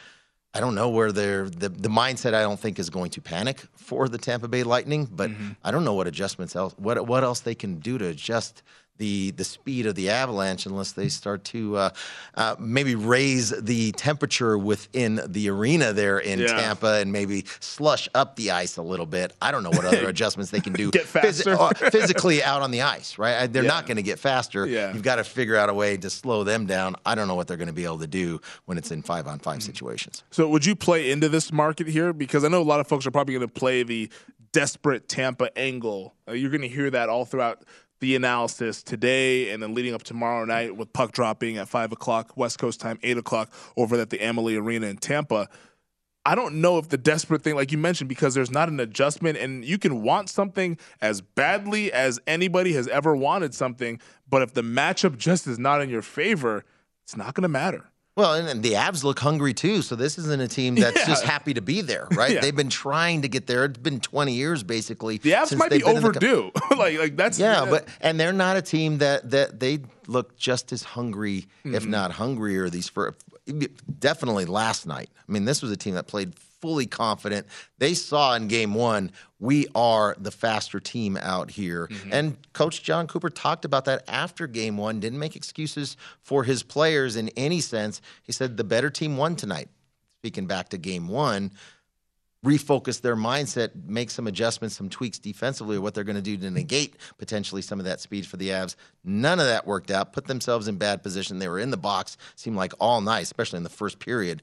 I 0.54 0.60
don't 0.60 0.75
know 0.75 0.90
where 0.90 1.14
they're 1.14 1.50
the, 1.50 1.70
the 1.70 1.88
mindset 1.88 2.34
I 2.34 2.42
don't 2.42 2.60
think 2.60 2.80
is 2.80 2.90
going 2.90 3.12
to 3.12 3.22
panic 3.22 3.64
for 3.75 4.10
the 4.10 4.18
Tampa 4.18 4.50
Bay 4.50 4.64
Lightning, 4.64 5.08
but 5.10 5.30
mm-hmm. 5.30 5.52
I 5.64 5.72
don't 5.72 5.86
know 5.86 5.94
what 5.94 6.06
adjustments 6.08 6.54
else 6.54 6.74
what 6.78 7.08
what 7.08 7.24
else 7.24 7.40
they 7.40 7.56
can 7.56 7.80
do 7.80 7.98
to 7.98 8.08
adjust 8.08 8.62
the 8.98 9.32
the 9.32 9.44
speed 9.44 9.86
of 9.86 9.96
the 9.96 10.10
avalanche 10.10 10.66
unless 10.66 10.94
they 10.94 11.10
start 11.10 11.44
to 11.46 11.78
uh, 11.78 11.90
uh, 12.36 12.56
maybe 12.60 12.96
raise 12.96 13.50
the 13.50 13.92
temperature 13.94 14.58
within 14.58 15.22
the 15.28 15.50
arena 15.50 15.94
there 15.94 16.20
in 16.20 16.40
yeah. 16.40 16.48
Tampa 16.48 16.96
and 16.96 17.12
maybe 17.12 17.46
slush 17.60 18.08
up 18.14 18.36
the 18.36 18.52
ice 18.52 18.78
a 18.78 18.82
little 18.82 19.06
bit. 19.06 19.34
I 19.42 19.52
don't 19.52 19.64
know 19.64 19.72
what 19.72 19.86
other 19.86 20.08
adjustments 20.10 20.52
they 20.52 20.62
can 20.62 20.74
do. 20.74 20.92
phys- 20.92 21.92
physically 21.92 22.44
out 22.44 22.62
on 22.62 22.72
the 22.72 22.82
ice, 22.82 23.18
right? 23.18 23.52
They're 23.52 23.64
yeah. 23.64 23.70
not 23.70 23.86
going 23.86 23.98
to 23.98 24.04
get 24.04 24.20
faster. 24.20 24.66
Yeah. 24.66 24.94
You've 24.94 25.04
got 25.04 25.18
to 25.18 25.24
figure 25.24 25.56
out 25.56 25.70
a 25.70 25.74
way 25.74 25.98
to 25.98 26.10
slow 26.10 26.44
them 26.44 26.66
down. 26.66 26.96
I 27.06 27.16
don't 27.16 27.28
know 27.28 27.36
what 27.36 27.48
they're 27.48 27.58
going 27.58 27.68
to 27.68 27.74
be 27.74 27.86
able 27.86 28.00
to 28.00 28.08
do 28.08 28.40
when 28.66 28.78
it's 28.78 28.92
in 28.92 29.02
five 29.02 29.28
on 29.28 29.40
5 29.40 29.54
mm-hmm. 29.54 29.66
situations. 29.66 30.24
So 30.32 30.48
would 30.50 30.66
you 30.66 30.75
play 30.75 31.12
into 31.12 31.30
this 31.30 31.52
market 31.52 31.88
here? 31.88 32.14
Because 32.14 32.44
I 32.44 32.48
know 32.48 32.62
a 32.62 32.64
lot 32.64 32.80
of 32.80 32.88
folks 32.88 33.06
are 33.06 33.12
probably 33.12 33.36
going 33.36 33.48
to 33.48 33.54
play 33.54 33.84
the 33.84 34.10
desperate 34.56 35.10
Tampa 35.10 35.56
angle. 35.58 36.16
Uh, 36.28 36.32
you're 36.32 36.50
going 36.50 36.62
to 36.62 36.70
hear 36.70 36.90
that 36.90 37.10
all 37.10 37.25
throughout 37.25 37.64
the 38.05 38.15
analysis 38.15 38.83
today 38.83 39.50
and 39.50 39.63
then 39.63 39.74
leading 39.74 39.95
up 39.95 40.03
tomorrow 40.03 40.45
night 40.45 40.77
with 40.77 40.93
puck 40.93 41.12
dropping 41.12 41.57
at 41.57 41.67
five 41.67 41.91
o'clock 41.91 42.38
West 42.38 42.59
Coast 42.59 42.79
time, 42.79 43.00
eight 43.01 43.17
o'clock 43.17 43.51
over 43.75 44.00
at 44.00 44.12
the 44.12 44.24
Amalie 44.24 44.55
Arena 44.57 44.85
in 44.85 44.97
Tampa. 44.97 45.50
I 46.24 46.35
don't 46.35 46.62
know 46.62 46.77
if 46.77 46.89
the 46.89 47.00
desperate 47.00 47.41
thing, 47.41 47.55
like 47.55 47.71
you 47.71 47.79
mentioned, 47.79 48.07
because 48.07 48.35
there's 48.35 48.51
not 48.51 48.69
an 48.69 48.79
adjustment, 48.79 49.39
and 49.39 49.65
you 49.65 49.79
can 49.79 50.03
want 50.03 50.29
something 50.29 50.77
as 51.01 51.21
badly 51.21 51.91
as 51.91 52.19
anybody 52.27 52.74
has 52.74 52.88
ever 52.89 53.15
wanted 53.15 53.55
something, 53.55 54.00
but 54.29 54.43
if 54.43 54.53
the 54.53 54.62
matchup 54.62 55.17
just 55.17 55.47
is 55.47 55.57
not 55.57 55.81
in 55.81 55.89
your 55.89 56.03
favor, 56.03 56.63
it's 57.03 57.17
not 57.17 57.33
going 57.33 57.41
to 57.41 57.50
matter. 57.50 57.89
Well, 58.15 58.36
and, 58.36 58.48
and, 58.48 58.63
the 58.63 58.74
Avs 58.74 59.03
look 59.03 59.19
hungry 59.19 59.53
too. 59.53 59.81
So 59.81 59.98
this 59.98 60.17
isn't 60.17 60.41
a 60.41 60.48
team 60.48 60.75
that's 60.75 60.95
yeah. 60.95 61.05
just 61.05 61.25
happy 61.25 61.53
to 61.53 61.62
be 61.62 61.81
there, 61.81 62.07
right? 62.12 62.31
yeah. 62.31 62.41
They've 62.41 62.55
been 62.55 62.69
trying 62.69 63.24
to 63.24 63.27
get 63.27 63.45
there. 63.45 63.65
It's 63.65 63.77
been 63.77 64.00
20 64.00 64.34
years 64.34 64.63
basically. 64.63 65.17
The 65.17 65.31
Avs 65.31 65.57
might 65.57 65.69
be 65.69 65.84
overdue. 65.84 66.51
The, 66.69 66.75
like, 66.77 66.98
like 66.98 67.15
that's 67.17 67.38
yeah, 67.38 67.65
yeah, 67.65 67.69
but 67.69 67.88
and 68.00 68.17
they're 68.17 68.31
not 68.31 68.55
a 68.55 68.62
team 68.62 69.00
that 69.00 69.31
that 69.31 69.60
they 69.60 69.79
look 70.07 70.38
just 70.38 70.72
as 70.72 70.84
hungry, 70.84 71.48
mm-hmm. 71.65 71.75
if 71.75 71.86
not 71.86 72.12
hungrier. 72.12 72.69
These 72.69 72.88
for 72.88 73.15
definitely 74.00 74.45
last 74.45 74.88
night. 74.88 75.10
I 75.27 75.31
mean, 75.31 75.43
this 75.43 75.62
was 75.62 75.72
a 75.72 75.77
team 75.77 75.95
that 75.95 76.07
played 76.07 76.34
fully 76.62 76.85
confident. 76.85 77.47
They 77.77 77.93
saw 77.93 78.35
in 78.35 78.47
game 78.47 78.74
one, 78.74 79.12
we 79.39 79.67
are 79.75 80.15
the 80.19 80.31
faster 80.31 80.79
team 80.79 81.17
out 81.17 81.51
here. 81.51 81.88
Mm-hmm. 81.88 82.13
And 82.13 82.53
Coach 82.53 82.83
Jon 82.83 83.07
Cooper 83.07 83.29
talked 83.29 83.65
about 83.65 83.85
that 83.85 84.03
after 84.07 84.47
game 84.47 84.77
one, 84.77 85.00
didn't 85.00 85.19
make 85.19 85.35
excuses 85.35 85.97
for 86.21 86.43
his 86.43 86.63
players 86.63 87.15
in 87.15 87.29
any 87.29 87.62
sense. 87.62 88.01
He 88.24 88.31
said 88.31 88.57
the 88.57 88.63
better 88.63 88.89
team 88.89 89.17
won 89.17 89.35
tonight. 89.35 89.69
Speaking 90.21 90.47
back 90.47 90.69
to 90.69 90.77
game 90.77 91.07
one, 91.07 91.51
refocus 92.43 93.01
their 93.01 93.15
mindset, 93.15 93.71
make 93.88 94.09
some 94.09 94.27
adjustments, 94.27 94.75
some 94.75 94.89
tweaks 94.89 95.19
defensively, 95.19 95.77
or 95.77 95.81
what 95.81 95.93
they're 95.93 96.03
going 96.03 96.15
to 96.15 96.21
do 96.21 96.38
to 96.38 96.51
negate 96.51 96.95
potentially 97.17 97.62
some 97.62 97.79
of 97.79 97.85
that 97.85 98.00
speed 98.00 98.25
for 98.25 98.38
the 98.38 98.50
Avs. 98.50 98.75
None 99.03 99.39
of 99.39 99.47
that 99.47 99.65
worked 99.65 99.91
out. 99.91 100.13
Put 100.13 100.27
themselves 100.27 100.67
in 100.67 100.77
bad 100.77 101.03
position. 101.03 101.39
They 101.39 101.47
were 101.47 101.59
in 101.59 101.71
the 101.71 101.77
box, 101.77 102.17
seemed 102.35 102.55
like 102.55 102.74
all 102.79 103.01
night, 103.01 103.24
especially 103.24 103.57
in 103.57 103.63
the 103.63 103.69
first 103.69 104.00
period. 104.00 104.41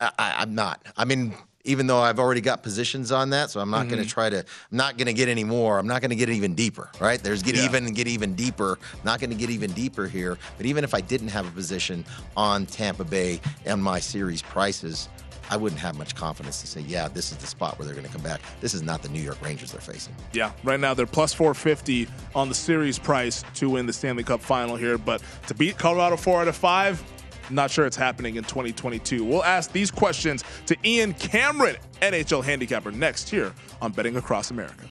I, 0.00 0.42
am 0.42 0.54
not. 0.54 0.82
I 0.96 1.04
mean, 1.04 1.34
even 1.64 1.86
though 1.86 2.00
I've 2.00 2.18
already 2.18 2.40
got 2.40 2.62
positions 2.62 3.12
on 3.12 3.30
that, 3.30 3.50
so 3.50 3.60
I'm 3.60 3.70
not 3.70 3.82
mm-hmm. 3.82 3.90
going 3.90 4.02
to 4.02 4.08
try 4.08 4.30
to. 4.30 4.38
I'm 4.38 4.44
not 4.70 4.96
going 4.96 5.06
to 5.06 5.12
get 5.12 5.28
any 5.28 5.44
more. 5.44 5.78
I'm 5.78 5.86
not 5.86 6.00
going 6.00 6.10
to 6.10 6.16
get 6.16 6.28
even 6.30 6.54
deeper. 6.54 6.90
Right? 7.00 7.22
There's 7.22 7.42
get 7.42 7.56
yeah. 7.56 7.64
even 7.64 7.86
and 7.86 7.94
get 7.94 8.08
even 8.08 8.34
deeper. 8.34 8.78
not 9.04 9.20
going 9.20 9.30
to 9.30 9.36
get 9.36 9.50
even 9.50 9.72
deeper 9.72 10.06
here. 10.06 10.38
But 10.56 10.66
even 10.66 10.84
if 10.84 10.94
I 10.94 11.00
didn't 11.00 11.28
have 11.28 11.46
a 11.46 11.50
position 11.50 12.04
on 12.36 12.66
Tampa 12.66 13.04
Bay 13.04 13.40
and 13.66 13.82
my 13.82 14.00
series 14.00 14.42
prices. 14.42 15.08
I 15.52 15.56
wouldn't 15.56 15.80
have 15.80 15.98
much 15.98 16.14
confidence 16.14 16.60
to 16.60 16.68
say, 16.68 16.82
yeah, 16.82 17.08
this 17.08 17.32
is 17.32 17.38
the 17.38 17.46
spot 17.48 17.76
where 17.76 17.84
they're 17.84 17.96
going 17.96 18.06
to 18.06 18.12
come 18.12 18.22
back. 18.22 18.40
This 18.60 18.72
is 18.72 18.82
not 18.82 19.02
the 19.02 19.08
New 19.08 19.20
York 19.20 19.42
Rangers 19.42 19.72
they're 19.72 19.80
facing. 19.80 20.14
Yeah, 20.32 20.52
right 20.62 20.78
now 20.78 20.94
they're 20.94 21.06
plus 21.06 21.34
450 21.34 22.06
on 22.36 22.48
the 22.48 22.54
series 22.54 23.00
price 23.00 23.42
to 23.54 23.68
win 23.68 23.84
the 23.84 23.92
Stanley 23.92 24.22
Cup 24.22 24.40
final 24.40 24.76
here. 24.76 24.96
But 24.96 25.24
to 25.48 25.54
beat 25.54 25.76
Colorado 25.76 26.16
four 26.16 26.40
out 26.40 26.46
of 26.46 26.54
five, 26.54 27.02
not 27.50 27.70
sure 27.70 27.86
it's 27.86 27.96
happening 27.96 28.36
in 28.36 28.44
2022. 28.44 29.24
We'll 29.24 29.44
ask 29.44 29.72
these 29.72 29.90
questions 29.90 30.44
to 30.66 30.76
Ian 30.84 31.14
Cameron, 31.14 31.76
NHL 32.02 32.44
handicapper, 32.44 32.90
next 32.90 33.28
here 33.28 33.52
on 33.80 33.92
Betting 33.92 34.16
Across 34.16 34.50
America. 34.50 34.90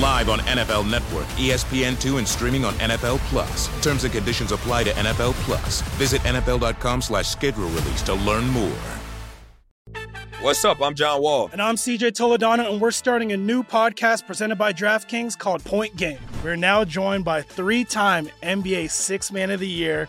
Live 0.00 0.28
on 0.28 0.38
NFL 0.40 0.90
Network, 0.90 1.26
ESPN2, 1.36 2.18
and 2.18 2.26
streaming 2.26 2.64
on 2.64 2.74
NFL 2.74 3.18
Plus. 3.30 3.68
Terms 3.82 4.04
and 4.04 4.12
conditions 4.12 4.52
apply 4.52 4.84
to 4.84 4.90
NFL 4.90 5.34
Plus. 5.44 5.82
Visit 5.98 6.20
NFL.com 6.22 7.02
slash 7.02 7.28
schedule 7.28 7.68
release 7.68 8.02
to 8.02 8.14
learn 8.14 8.46
more. 8.48 8.78
What's 10.42 10.64
up? 10.64 10.82
I'm 10.82 10.96
John 10.96 11.22
Wall. 11.22 11.50
And 11.52 11.62
I'm 11.62 11.76
CJ 11.76 12.12
Toledano, 12.12 12.68
and 12.72 12.80
we're 12.80 12.90
starting 12.90 13.30
a 13.30 13.36
new 13.36 13.62
podcast 13.62 14.26
presented 14.26 14.56
by 14.56 14.72
DraftKings 14.72 15.38
called 15.38 15.62
Point 15.62 15.94
Game. 15.96 16.18
We're 16.42 16.56
now 16.56 16.84
joined 16.84 17.24
by 17.24 17.42
three 17.42 17.84
time 17.84 18.28
NBA 18.42 18.90
Six 18.90 19.30
Man 19.30 19.52
of 19.52 19.60
the 19.60 19.68
Year, 19.68 20.08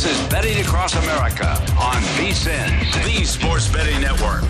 This 0.00 0.18
is 0.18 0.28
Betting 0.28 0.58
Across 0.64 0.94
America 0.94 1.50
on 1.78 2.00
VSIN, 2.16 3.04
the 3.04 3.22
Sports 3.22 3.68
Betting 3.68 4.00
Network. 4.00 4.44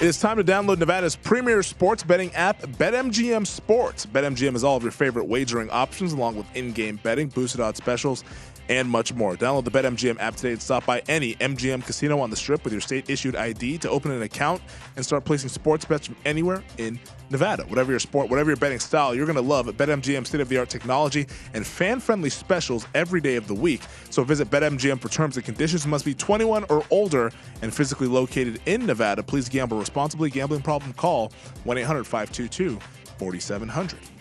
It 0.00 0.06
is 0.06 0.20
time 0.20 0.36
to 0.36 0.44
download 0.44 0.78
Nevada's 0.78 1.16
premier 1.16 1.60
sports 1.64 2.04
betting 2.04 2.32
app, 2.36 2.60
BetMGM 2.60 3.44
Sports. 3.44 4.06
BetMGM 4.06 4.52
has 4.52 4.62
all 4.62 4.76
of 4.76 4.84
your 4.84 4.92
favorite 4.92 5.24
wagering 5.24 5.68
options, 5.70 6.12
along 6.12 6.36
with 6.36 6.46
in 6.54 6.70
game 6.70 7.00
betting, 7.02 7.26
boosted 7.26 7.60
odds 7.60 7.78
specials, 7.78 8.22
and 8.68 8.88
much 8.88 9.14
more. 9.14 9.36
Download 9.36 9.64
the 9.64 9.70
BetMGM 9.70 10.18
app 10.20 10.36
today 10.36 10.52
and 10.52 10.62
stop 10.62 10.86
by 10.86 11.02
any 11.08 11.34
MGM 11.36 11.84
casino 11.84 12.18
on 12.20 12.30
the 12.30 12.36
strip 12.36 12.64
with 12.64 12.72
your 12.72 12.80
state 12.80 13.08
issued 13.10 13.36
ID 13.36 13.78
to 13.78 13.90
open 13.90 14.10
an 14.10 14.22
account 14.22 14.62
and 14.96 15.04
start 15.04 15.24
placing 15.24 15.48
sports 15.48 15.84
bets 15.84 16.06
from 16.06 16.16
anywhere 16.24 16.62
in 16.78 16.98
Nevada. 17.30 17.64
Whatever 17.64 17.90
your 17.92 18.00
sport, 18.00 18.30
whatever 18.30 18.50
your 18.50 18.56
betting 18.56 18.78
style, 18.78 19.14
you're 19.14 19.26
going 19.26 19.36
to 19.36 19.42
love 19.42 19.66
BetMGM 19.66 20.26
state 20.26 20.40
of 20.40 20.48
the 20.48 20.58
art 20.58 20.68
technology 20.68 21.26
and 21.54 21.66
fan 21.66 22.00
friendly 22.00 22.30
specials 22.30 22.86
every 22.94 23.20
day 23.20 23.36
of 23.36 23.46
the 23.48 23.54
week. 23.54 23.82
So 24.10 24.24
visit 24.24 24.50
BetMGM 24.50 25.00
for 25.00 25.08
terms 25.08 25.36
and 25.36 25.44
conditions. 25.44 25.86
Must 25.86 26.04
be 26.04 26.14
21 26.14 26.64
or 26.68 26.84
older 26.90 27.32
and 27.62 27.74
physically 27.74 28.06
located 28.06 28.60
in 28.66 28.86
Nevada. 28.86 29.22
Please 29.22 29.48
gamble 29.48 29.78
responsibly. 29.78 30.30
Gambling 30.30 30.62
problem 30.62 30.92
call 30.92 31.32
1 31.64 31.78
800 31.78 32.04
522 32.04 32.78
4700. 33.18 34.15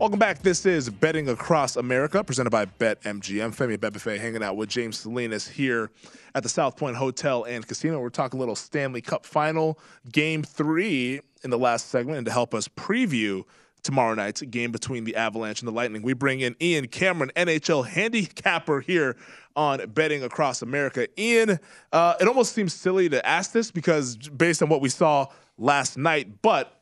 Welcome 0.00 0.18
back. 0.18 0.40
This 0.40 0.64
is 0.64 0.88
Betting 0.88 1.28
Across 1.28 1.76
America, 1.76 2.24
presented 2.24 2.48
by 2.48 2.64
BetMGM. 2.64 3.54
Femi 3.54 3.76
Abebefe 3.76 4.18
hanging 4.18 4.42
out 4.42 4.56
with 4.56 4.70
James 4.70 4.98
Salinas 4.98 5.46
here 5.46 5.90
at 6.34 6.42
the 6.42 6.48
South 6.48 6.78
Point 6.78 6.96
Hotel 6.96 7.44
and 7.44 7.68
Casino. 7.68 8.00
We're 8.00 8.08
talking 8.08 8.38
a 8.38 8.40
little 8.40 8.56
Stanley 8.56 9.02
Cup 9.02 9.26
final, 9.26 9.78
game 10.10 10.42
three 10.42 11.20
in 11.44 11.50
the 11.50 11.58
last 11.58 11.90
segment. 11.90 12.16
And 12.16 12.24
to 12.24 12.32
help 12.32 12.54
us 12.54 12.66
preview 12.66 13.44
tomorrow 13.82 14.14
night's 14.14 14.40
game 14.40 14.72
between 14.72 15.04
the 15.04 15.16
Avalanche 15.16 15.60
and 15.60 15.68
the 15.68 15.72
Lightning, 15.72 16.00
we 16.00 16.14
bring 16.14 16.40
in 16.40 16.56
Ian 16.62 16.88
Cameron, 16.88 17.30
NHL 17.36 17.86
handicapper 17.86 18.80
here 18.80 19.18
on 19.54 19.86
Betting 19.90 20.22
Across 20.22 20.62
America. 20.62 21.08
Ian, 21.20 21.58
uh, 21.92 22.14
it 22.18 22.26
almost 22.26 22.54
seems 22.54 22.72
silly 22.72 23.10
to 23.10 23.26
ask 23.26 23.52
this 23.52 23.70
because 23.70 24.16
based 24.16 24.62
on 24.62 24.70
what 24.70 24.80
we 24.80 24.88
saw 24.88 25.26
last 25.58 25.98
night, 25.98 26.40
but 26.40 26.79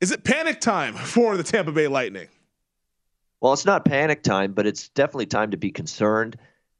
is 0.00 0.10
it 0.12 0.24
panic 0.24 0.60
time 0.60 0.94
for 0.94 1.36
the 1.36 1.42
Tampa 1.42 1.72
Bay 1.72 1.88
Lightning? 1.88 2.28
Well, 3.40 3.52
it's 3.52 3.66
not 3.66 3.84
panic 3.84 4.22
time, 4.22 4.52
but 4.52 4.66
it's 4.66 4.88
definitely 4.88 5.26
time 5.26 5.52
to 5.52 5.56
be 5.56 5.70
concerned 5.70 6.36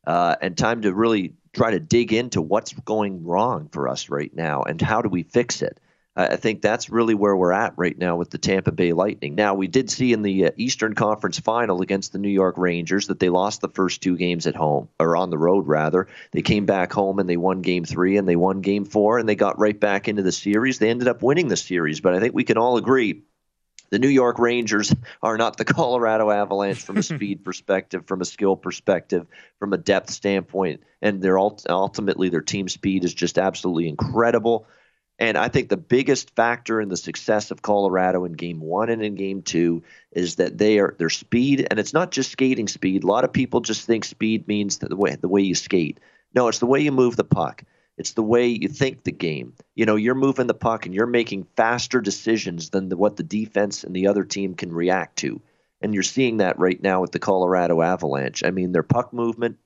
uh, 0.06 0.36
and 0.40 0.56
time 0.56 0.82
to 0.82 0.92
really 0.92 1.34
try 1.52 1.70
to 1.70 1.80
dig 1.80 2.12
into 2.12 2.42
what's 2.42 2.72
going 2.72 3.24
wrong 3.24 3.68
for 3.72 3.88
us 3.88 4.08
right 4.08 4.34
now 4.34 4.62
and 4.62 4.80
how 4.80 5.02
do 5.02 5.08
we 5.08 5.22
fix 5.22 5.62
it. 5.62 5.78
I 6.18 6.34
think 6.34 6.62
that's 6.62 6.90
really 6.90 7.14
where 7.14 7.36
we're 7.36 7.52
at 7.52 7.74
right 7.76 7.96
now 7.96 8.16
with 8.16 8.30
the 8.30 8.38
Tampa 8.38 8.72
Bay 8.72 8.92
Lightning. 8.92 9.36
Now, 9.36 9.54
we 9.54 9.68
did 9.68 9.88
see 9.88 10.12
in 10.12 10.22
the 10.22 10.46
uh, 10.46 10.50
Eastern 10.56 10.96
Conference 10.96 11.38
final 11.38 11.80
against 11.80 12.12
the 12.12 12.18
New 12.18 12.28
York 12.28 12.58
Rangers 12.58 13.06
that 13.06 13.20
they 13.20 13.28
lost 13.28 13.60
the 13.60 13.68
first 13.68 14.02
two 14.02 14.16
games 14.16 14.48
at 14.48 14.56
home, 14.56 14.88
or 14.98 15.16
on 15.16 15.30
the 15.30 15.38
road, 15.38 15.68
rather. 15.68 16.08
They 16.32 16.42
came 16.42 16.66
back 16.66 16.92
home 16.92 17.20
and 17.20 17.28
they 17.28 17.36
won 17.36 17.62
game 17.62 17.84
three 17.84 18.16
and 18.16 18.26
they 18.26 18.34
won 18.34 18.62
game 18.62 18.84
four 18.84 19.20
and 19.20 19.28
they 19.28 19.36
got 19.36 19.60
right 19.60 19.78
back 19.78 20.08
into 20.08 20.22
the 20.22 20.32
series. 20.32 20.80
They 20.80 20.90
ended 20.90 21.06
up 21.06 21.22
winning 21.22 21.46
the 21.46 21.56
series, 21.56 22.00
but 22.00 22.14
I 22.14 22.18
think 22.18 22.34
we 22.34 22.44
can 22.44 22.58
all 22.58 22.78
agree 22.78 23.22
the 23.90 23.98
New 23.98 24.08
York 24.08 24.38
Rangers 24.38 24.94
are 25.22 25.38
not 25.38 25.56
the 25.56 25.64
Colorado 25.76 26.30
Avalanche 26.30 26.82
from 26.82 26.96
a 26.96 27.02
speed 27.04 27.44
perspective, 27.44 28.06
from 28.06 28.20
a 28.20 28.26
skill 28.26 28.56
perspective, 28.56 29.26
from 29.58 29.72
a 29.72 29.78
depth 29.78 30.10
standpoint, 30.10 30.82
and 31.00 31.22
their 31.22 31.38
ult- 31.38 31.66
ultimately 31.68 32.28
their 32.28 32.42
team 32.42 32.68
speed 32.68 33.04
is 33.04 33.14
just 33.14 33.38
absolutely 33.38 33.88
incredible. 33.88 34.66
And 35.18 35.36
I 35.36 35.48
think 35.48 35.68
the 35.68 35.76
biggest 35.76 36.34
factor 36.36 36.80
in 36.80 36.88
the 36.88 36.96
success 36.96 37.50
of 37.50 37.60
Colorado 37.60 38.24
in 38.24 38.34
Game 38.34 38.60
One 38.60 38.88
and 38.88 39.02
in 39.02 39.16
Game 39.16 39.42
Two 39.42 39.82
is 40.12 40.36
that 40.36 40.58
they 40.58 40.78
are 40.78 40.94
their 40.98 41.10
speed, 41.10 41.66
and 41.68 41.80
it's 41.80 41.92
not 41.92 42.12
just 42.12 42.30
skating 42.30 42.68
speed. 42.68 43.02
A 43.02 43.06
lot 43.06 43.24
of 43.24 43.32
people 43.32 43.60
just 43.60 43.84
think 43.84 44.04
speed 44.04 44.46
means 44.46 44.78
the 44.78 44.94
way 44.94 45.16
the 45.16 45.28
way 45.28 45.42
you 45.42 45.56
skate. 45.56 45.98
No, 46.34 46.46
it's 46.48 46.60
the 46.60 46.66
way 46.66 46.80
you 46.80 46.92
move 46.92 47.16
the 47.16 47.24
puck. 47.24 47.64
It's 47.96 48.12
the 48.12 48.22
way 48.22 48.46
you 48.46 48.68
think 48.68 49.02
the 49.02 49.12
game. 49.12 49.54
You 49.74 49.84
know, 49.84 49.96
you're 49.96 50.14
moving 50.14 50.46
the 50.46 50.54
puck 50.54 50.86
and 50.86 50.94
you're 50.94 51.06
making 51.06 51.48
faster 51.56 52.00
decisions 52.00 52.70
than 52.70 52.88
the, 52.88 52.96
what 52.96 53.16
the 53.16 53.24
defense 53.24 53.82
and 53.82 53.94
the 53.94 54.06
other 54.06 54.22
team 54.22 54.54
can 54.54 54.72
react 54.72 55.16
to. 55.16 55.40
And 55.80 55.92
you're 55.92 56.04
seeing 56.04 56.36
that 56.36 56.60
right 56.60 56.80
now 56.80 57.00
with 57.00 57.10
the 57.10 57.18
Colorado 57.18 57.82
Avalanche. 57.82 58.44
I 58.44 58.52
mean, 58.52 58.70
their 58.70 58.84
puck 58.84 59.12
movement 59.12 59.58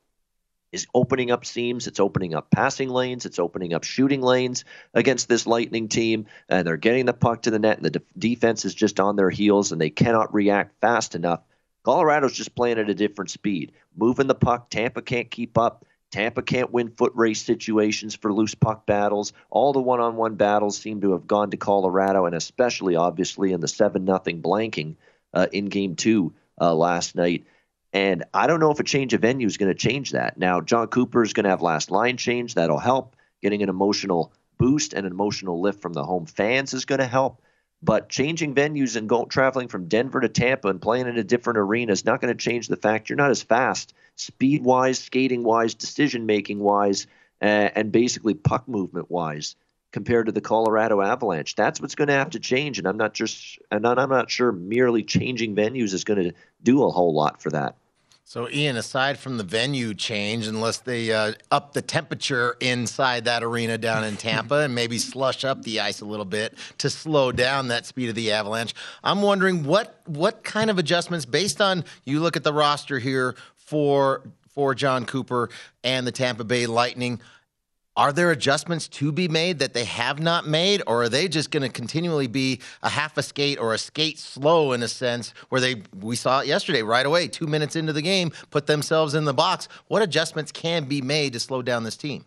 is 0.72 0.86
opening 0.94 1.30
up 1.30 1.44
seams, 1.44 1.86
it's 1.86 2.00
opening 2.00 2.34
up 2.34 2.50
passing 2.50 2.88
lanes, 2.88 3.26
it's 3.26 3.38
opening 3.38 3.74
up 3.74 3.84
shooting 3.84 4.22
lanes 4.22 4.64
against 4.94 5.28
this 5.28 5.46
Lightning 5.46 5.88
team, 5.88 6.26
and 6.48 6.66
they're 6.66 6.78
getting 6.78 7.04
the 7.04 7.12
puck 7.12 7.42
to 7.42 7.50
the 7.50 7.58
net, 7.58 7.76
and 7.76 7.84
the 7.84 7.90
de- 7.90 8.02
defense 8.18 8.64
is 8.64 8.74
just 8.74 8.98
on 8.98 9.16
their 9.16 9.30
heels, 9.30 9.70
and 9.70 9.80
they 9.80 9.90
cannot 9.90 10.32
react 10.32 10.80
fast 10.80 11.14
enough. 11.14 11.40
Colorado's 11.84 12.32
just 12.32 12.54
playing 12.54 12.78
at 12.78 12.88
a 12.88 12.94
different 12.94 13.30
speed, 13.30 13.72
moving 13.96 14.28
the 14.28 14.34
puck. 14.34 14.70
Tampa 14.70 15.02
can't 15.02 15.30
keep 15.30 15.58
up. 15.58 15.84
Tampa 16.10 16.42
can't 16.42 16.72
win 16.72 16.90
foot 16.90 17.12
race 17.14 17.42
situations 17.42 18.14
for 18.14 18.32
loose 18.32 18.54
puck 18.54 18.86
battles. 18.86 19.32
All 19.50 19.72
the 19.72 19.80
one-on-one 19.80 20.34
battles 20.36 20.78
seem 20.78 21.00
to 21.00 21.12
have 21.12 21.26
gone 21.26 21.50
to 21.50 21.56
Colorado, 21.56 22.26
and 22.26 22.34
especially 22.34 22.96
obviously 22.96 23.52
in 23.52 23.60
the 23.60 23.68
seven 23.68 24.04
nothing 24.04 24.42
blanking 24.42 24.96
uh, 25.34 25.46
in 25.52 25.66
Game 25.66 25.96
Two 25.96 26.34
uh, 26.60 26.74
last 26.74 27.16
night. 27.16 27.46
And 27.92 28.24
I 28.32 28.46
don't 28.46 28.60
know 28.60 28.70
if 28.70 28.80
a 28.80 28.84
change 28.84 29.12
of 29.12 29.20
venue 29.20 29.46
is 29.46 29.58
going 29.58 29.70
to 29.70 29.78
change 29.78 30.12
that. 30.12 30.38
Now, 30.38 30.60
Jon 30.60 30.86
Cooper 30.86 31.22
is 31.22 31.32
going 31.32 31.44
to 31.44 31.50
have 31.50 31.62
last 31.62 31.90
line 31.90 32.16
change. 32.16 32.54
That'll 32.54 32.78
help. 32.78 33.16
Getting 33.42 33.62
an 33.62 33.68
emotional 33.68 34.32
boost 34.58 34.94
and 34.94 35.04
an 35.04 35.12
emotional 35.12 35.60
lift 35.60 35.82
from 35.82 35.92
the 35.92 36.04
home 36.04 36.26
fans 36.26 36.72
is 36.72 36.84
going 36.84 37.00
to 37.00 37.06
help. 37.06 37.42
But 37.82 38.08
changing 38.08 38.54
venues 38.54 38.96
and 38.96 39.08
go, 39.08 39.24
traveling 39.24 39.68
from 39.68 39.88
Denver 39.88 40.20
to 40.20 40.28
Tampa 40.28 40.68
and 40.68 40.80
playing 40.80 41.08
in 41.08 41.18
a 41.18 41.24
different 41.24 41.58
arena 41.58 41.92
is 41.92 42.04
not 42.04 42.20
going 42.20 42.32
to 42.34 42.42
change 42.42 42.68
the 42.68 42.76
fact 42.76 43.08
you're 43.08 43.16
not 43.16 43.30
as 43.30 43.42
fast 43.42 43.92
speed 44.14 44.62
wise, 44.62 44.98
skating 44.98 45.42
wise, 45.42 45.74
decision 45.74 46.26
making 46.26 46.60
wise, 46.60 47.06
uh, 47.40 47.70
and 47.74 47.90
basically 47.90 48.34
puck 48.34 48.68
movement 48.68 49.10
wise 49.10 49.56
compared 49.90 50.26
to 50.26 50.32
the 50.32 50.40
Colorado 50.40 51.00
Avalanche. 51.00 51.56
That's 51.56 51.80
what's 51.80 51.96
going 51.96 52.08
to 52.08 52.14
have 52.14 52.30
to 52.30 52.40
change, 52.40 52.78
and 52.78 52.86
I'm 52.86 52.96
not 52.96 53.14
just 53.14 53.58
and 53.70 53.86
I'm 53.86 54.10
not 54.10 54.30
sure 54.30 54.52
merely 54.52 55.02
changing 55.02 55.56
venues 55.56 55.92
is 55.92 56.04
going 56.04 56.22
to 56.22 56.32
do 56.62 56.84
a 56.84 56.90
whole 56.90 57.14
lot 57.14 57.42
for 57.42 57.50
that. 57.50 57.76
So, 58.32 58.48
Ian, 58.48 58.78
aside 58.78 59.18
from 59.18 59.36
the 59.36 59.44
venue 59.44 59.92
change, 59.92 60.46
unless 60.46 60.78
they 60.78 61.12
uh, 61.12 61.32
up 61.50 61.74
the 61.74 61.82
temperature 61.82 62.56
inside 62.60 63.26
that 63.26 63.42
arena 63.42 63.76
down 63.76 64.04
in 64.04 64.16
Tampa 64.16 64.60
and 64.60 64.74
maybe 64.74 64.96
slush 64.96 65.44
up 65.44 65.64
the 65.64 65.80
ice 65.80 66.00
a 66.00 66.06
little 66.06 66.24
bit 66.24 66.54
to 66.78 66.88
slow 66.88 67.30
down 67.30 67.68
that 67.68 67.84
speed 67.84 68.08
of 68.08 68.14
the 68.14 68.32
avalanche, 68.32 68.74
I'm 69.04 69.20
wondering 69.20 69.64
what 69.64 70.00
what 70.06 70.44
kind 70.44 70.70
of 70.70 70.78
adjustments, 70.78 71.26
based 71.26 71.60
on 71.60 71.84
you 72.06 72.20
look 72.20 72.34
at 72.38 72.42
the 72.42 72.54
roster 72.54 72.98
here 72.98 73.36
for 73.54 74.22
for 74.48 74.74
Jon 74.74 75.04
Cooper 75.04 75.50
and 75.84 76.06
the 76.06 76.12
Tampa 76.12 76.44
Bay 76.44 76.64
Lightning. 76.64 77.20
Are 77.94 78.12
there 78.12 78.30
adjustments 78.30 78.88
to 78.88 79.12
be 79.12 79.28
made 79.28 79.58
that 79.58 79.74
they 79.74 79.84
have 79.84 80.18
not 80.18 80.48
made, 80.48 80.82
or 80.86 81.02
are 81.02 81.08
they 81.10 81.28
just 81.28 81.50
going 81.50 81.62
to 81.62 81.68
continually 81.68 82.26
be 82.26 82.60
a 82.82 82.88
half 82.88 83.18
a 83.18 83.22
skate 83.22 83.58
or 83.58 83.74
a 83.74 83.78
skate 83.78 84.18
slow 84.18 84.72
in 84.72 84.82
a 84.82 84.88
sense 84.88 85.34
where 85.50 85.60
they, 85.60 85.82
we 85.94 86.16
saw 86.16 86.40
it 86.40 86.46
yesterday 86.46 86.82
right 86.82 87.04
away, 87.04 87.28
two 87.28 87.46
minutes 87.46 87.76
into 87.76 87.92
the 87.92 88.00
game, 88.00 88.32
put 88.50 88.66
themselves 88.66 89.14
in 89.14 89.26
the 89.26 89.34
box? 89.34 89.68
What 89.88 90.00
adjustments 90.00 90.52
can 90.52 90.84
be 90.84 91.02
made 91.02 91.34
to 91.34 91.40
slow 91.40 91.60
down 91.60 91.84
this 91.84 91.98
team? 91.98 92.24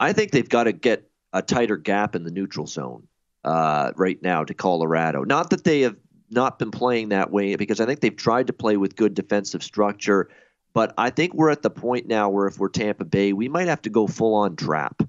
I 0.00 0.14
think 0.14 0.30
they've 0.30 0.48
got 0.48 0.64
to 0.64 0.72
get 0.72 1.10
a 1.34 1.42
tighter 1.42 1.76
gap 1.76 2.14
in 2.14 2.24
the 2.24 2.30
neutral 2.30 2.66
zone 2.66 3.06
uh, 3.44 3.92
right 3.96 4.20
now 4.22 4.42
to 4.42 4.54
Colorado. 4.54 5.24
Not 5.24 5.50
that 5.50 5.64
they 5.64 5.82
have 5.82 5.96
not 6.30 6.58
been 6.58 6.70
playing 6.70 7.10
that 7.10 7.30
way, 7.30 7.56
because 7.56 7.78
I 7.78 7.84
think 7.84 8.00
they've 8.00 8.16
tried 8.16 8.46
to 8.46 8.54
play 8.54 8.78
with 8.78 8.96
good 8.96 9.12
defensive 9.12 9.62
structure 9.62 10.30
but 10.74 10.92
I 10.98 11.10
think 11.10 11.32
we're 11.32 11.50
at 11.50 11.62
the 11.62 11.70
point 11.70 12.08
now 12.08 12.28
where 12.28 12.48
if 12.48 12.58
we're 12.58 12.68
Tampa 12.68 13.04
Bay, 13.04 13.32
we 13.32 13.48
might 13.48 13.68
have 13.68 13.82
to 13.82 13.90
go 13.90 14.08
full 14.08 14.34
on 14.34 14.56
trap, 14.56 15.02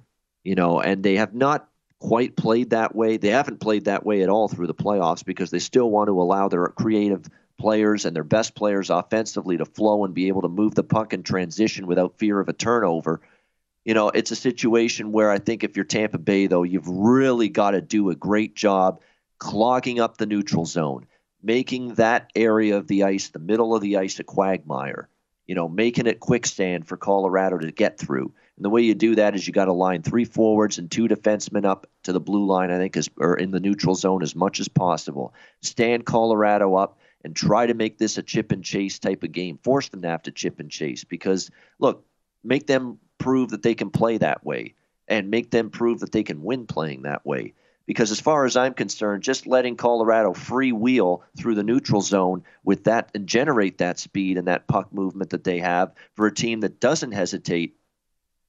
you 0.44 0.54
know, 0.54 0.80
and 0.80 1.04
they 1.04 1.16
have 1.16 1.34
not 1.34 1.68
quite 2.00 2.38
played 2.38 2.70
that 2.70 2.96
way. 2.96 3.18
They 3.18 3.30
haven't 3.30 3.60
played 3.60 3.86
that 3.86 4.06
way 4.06 4.22
at 4.22 4.30
all 4.30 4.48
through 4.48 4.68
the 4.68 4.76
playoffs 4.76 5.26
because 5.26 5.50
they 5.50 5.60
still 5.60 5.90
want 5.90 6.08
to 6.08 6.22
allow 6.22 6.48
their 6.48 6.68
creative 6.68 7.28
players 7.58 8.06
and 8.06 8.16
their 8.16 8.24
best 8.24 8.54
players 8.54 8.92
offensively 8.92 9.58
to 9.58 9.66
flow 9.66 10.06
and 10.06 10.14
be 10.14 10.28
able 10.28 10.44
to 10.44 10.50
move 10.50 10.76
the 10.76 10.84
puck 10.84 11.14
and 11.14 11.26
transition 11.26 11.88
without 11.88 12.20
fear 12.20 12.40
of 12.40 12.48
a 12.48 12.54
turnover. 12.54 13.22
You 13.86 13.96
know, 13.96 14.10
it's 14.10 14.32
a 14.32 14.36
situation 14.36 15.12
where 15.12 15.32
I 15.32 15.40
think 15.40 15.64
if 15.64 15.76
you're 15.76 15.86
Tampa 15.86 16.20
Bay, 16.20 16.46
though, 16.46 16.64
you've 16.64 16.88
really 16.88 17.50
got 17.50 17.72
to 17.72 17.82
do 17.82 18.12
a 18.12 18.16
great 18.16 18.56
job 18.56 19.02
clogging 19.40 20.00
up 20.00 20.18
the 20.18 20.26
neutral 20.28 20.66
zone, 20.66 21.08
making 21.42 21.96
that 21.96 22.30
area 22.36 22.78
of 22.78 22.88
the 22.88 23.04
ice, 23.04 23.30
the 23.30 23.40
middle 23.40 23.76
of 23.76 23.82
the 23.82 23.98
ice, 23.98 24.20
a 24.20 24.24
quagmire 24.24 25.10
you 25.48 25.56
know, 25.56 25.68
making 25.68 26.08
it 26.08 26.20
quicksand 26.20 26.88
for 26.88 26.98
Colorado 26.98 27.58
to 27.58 27.72
get 27.72 27.98
through. 27.98 28.34
And 28.58 28.66
the 28.66 28.70
way 28.70 28.82
you 28.82 28.96
do 28.96 29.16
that 29.16 29.36
is 29.36 29.46
you 29.46 29.54
got 29.54 29.66
to 29.66 29.74
line 29.74 30.02
three 30.02 30.26
forwards 30.26 30.78
and 30.78 30.90
two 30.90 31.08
defensemen 31.08 31.66
up 31.66 31.88
to 32.04 32.14
the 32.14 32.20
blue 32.20 32.46
line, 32.46 32.72
I 32.72 32.78
think, 32.78 32.96
is 32.96 33.10
or 33.18 33.36
in 33.36 33.52
the 33.52 33.60
neutral 33.60 33.96
zone 33.96 34.24
as 34.24 34.36
much 34.36 34.60
as 34.60 34.68
possible. 34.68 35.34
Stand 35.62 36.06
Colorado 36.06 36.76
up 36.76 37.00
and 37.24 37.36
try 37.36 37.66
to 37.66 37.74
make 37.74 37.98
this 37.98 38.18
a 38.18 38.24
chip 38.24 38.52
and 38.52 38.64
chase 38.64 39.00
type 39.00 39.24
of 39.24 39.32
game. 39.32 39.58
Force 39.58 39.90
them 39.90 40.02
to 40.04 40.08
have 40.08 40.24
to 40.24 40.32
chip 40.32 40.60
and 40.60 40.72
chase 40.72 41.04
because 41.04 41.52
look, 41.80 42.06
make 42.44 42.68
them 42.68 43.00
prove 43.18 43.50
that 43.50 43.64
they 43.64 43.76
can 43.76 43.90
play 43.90 44.18
that 44.18 44.46
way 44.46 44.74
and 45.08 45.30
make 45.30 45.52
them 45.52 45.70
prove 45.70 46.00
that 46.00 46.12
they 46.12 46.24
can 46.24 46.44
win 46.44 46.66
playing 46.66 47.04
that 47.04 47.26
way. 47.26 47.54
Because 47.86 48.12
as 48.12 48.20
far 48.20 48.46
as 48.46 48.58
I'm 48.58 48.74
concerned, 48.74 49.24
just 49.24 49.46
letting 49.46 49.76
Colorado 49.76 50.34
free 50.34 50.72
wheel 50.72 51.24
through 51.38 51.56
the 51.56 51.64
neutral 51.64 52.02
zone 52.02 52.44
with 52.64 52.86
that 52.86 53.12
and 53.14 53.28
generate 53.28 53.78
that 53.78 54.00
speed 54.00 54.38
and 54.38 54.48
that 54.48 54.68
puck 54.68 54.92
movement 54.92 55.30
that 55.30 55.44
they 55.44 55.60
have 55.60 55.94
for 56.16 56.26
a 56.26 56.34
team 56.34 56.62
that 56.62 56.80
doesn't 56.80 57.12
hesitate 57.12 57.76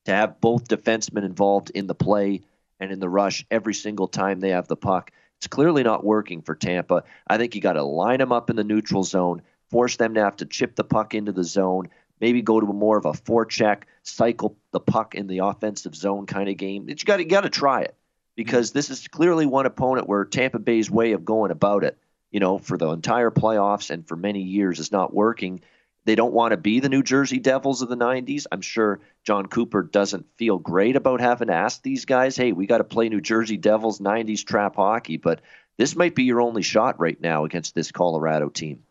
to 0.07 0.13
have 0.13 0.41
both 0.41 0.69
defensemen 0.69 1.25
involved 1.25 1.71
in 1.71 1.87
the 1.87 1.95
play 1.95 2.41
and 2.81 2.91
in 2.93 3.01
the 3.01 3.09
rush 3.09 3.45
every 3.51 3.75
single 3.75 4.09
time 4.09 4.41
they 4.41 4.51
have 4.51 4.69
the 4.69 4.77
puck. 4.77 5.11
It's 5.39 5.47
clearly 5.47 5.83
not 5.83 6.05
working 6.05 6.41
for 6.41 6.55
Tampa. 6.55 7.05
I 7.27 7.37
think 7.37 7.55
you 7.55 7.61
got 7.61 7.75
to 7.75 7.83
line 7.83 8.19
them 8.19 8.33
up 8.33 8.49
in 8.49 8.57
the 8.57 8.65
neutral 8.65 9.05
zone, 9.05 9.43
force 9.71 9.97
them 9.97 10.15
to 10.15 10.23
have 10.23 10.37
to 10.37 10.47
chip 10.47 10.77
the 10.77 10.85
puck 10.85 11.15
into 11.15 11.33
the 11.33 11.45
zone, 11.45 11.89
maybe 12.21 12.41
go 12.41 12.59
to 12.59 12.67
more 12.67 12.97
of 12.97 13.05
a 13.05 13.13
forecheck, 13.13 13.83
cycle 14.03 14.57
the 14.71 14.81
puck 14.81 15.15
in 15.15 15.27
the 15.27 15.39
offensive 15.39 15.95
zone 15.95 16.25
kind 16.25 16.49
of 16.49 16.57
game. 16.57 16.89
You 16.89 16.95
got 16.95 17.19
you 17.19 17.27
got 17.27 17.43
to 17.43 17.51
try 17.51 17.83
it 17.83 17.95
because 18.37 18.71
mm-hmm. 18.71 18.79
this 18.79 18.91
is 18.91 19.09
clearly 19.09 19.47
one 19.47 19.67
opponent 19.67 20.09
where 20.09 20.25
Tampa 20.25 20.59
Bay's 20.59 20.91
way 20.91 21.13
of 21.13 21.25
going 21.25 21.51
about 21.51 21.83
it, 21.83 21.99
you 22.31 22.39
know, 22.39 22.59
for 22.59 22.79
the 22.79 22.89
entire 22.91 23.31
playoffs 23.31 23.91
and 23.91 24.07
for 24.07 24.17
many 24.17 24.43
years 24.43 24.79
is 24.79 24.93
not 24.93 25.13
working. 25.13 25.61
They 26.05 26.15
don't 26.15 26.33
want 26.33 26.53
to 26.53 26.57
be 26.57 26.79
the 26.79 26.89
New 26.89 27.03
Jersey 27.03 27.41
Devils 27.41 27.83
of 27.83 27.89
the 27.89 27.97
90s. 27.97 28.47
I'm 28.53 28.61
sure 28.61 29.01
Jon 29.25 29.47
Cooper 29.47 29.83
doesn't 29.83 30.27
feel 30.37 30.57
great 30.59 30.95
about 30.95 31.21
having 31.21 31.49
to 31.49 31.55
ask 31.55 31.83
these 31.83 32.05
guys, 32.05 32.37
hey, 32.37 32.53
we 32.53 32.67
got 32.67 32.79
to 32.79 32.85
play 32.85 33.09
New 33.09 33.21
Jersey 33.21 33.57
Devils 33.57 33.99
90s 33.99 34.45
trap 34.45 34.77
hockey, 34.77 35.17
but 35.17 35.41
this 35.79 35.97
might 35.97 36.15
be 36.15 36.23
your 36.23 36.41
only 36.41 36.63
shot 36.63 37.01
right 37.01 37.21
now 37.21 37.45
against 37.45 37.75
this 37.75 37.91
Colorado 37.91 38.49
team. 38.49 38.85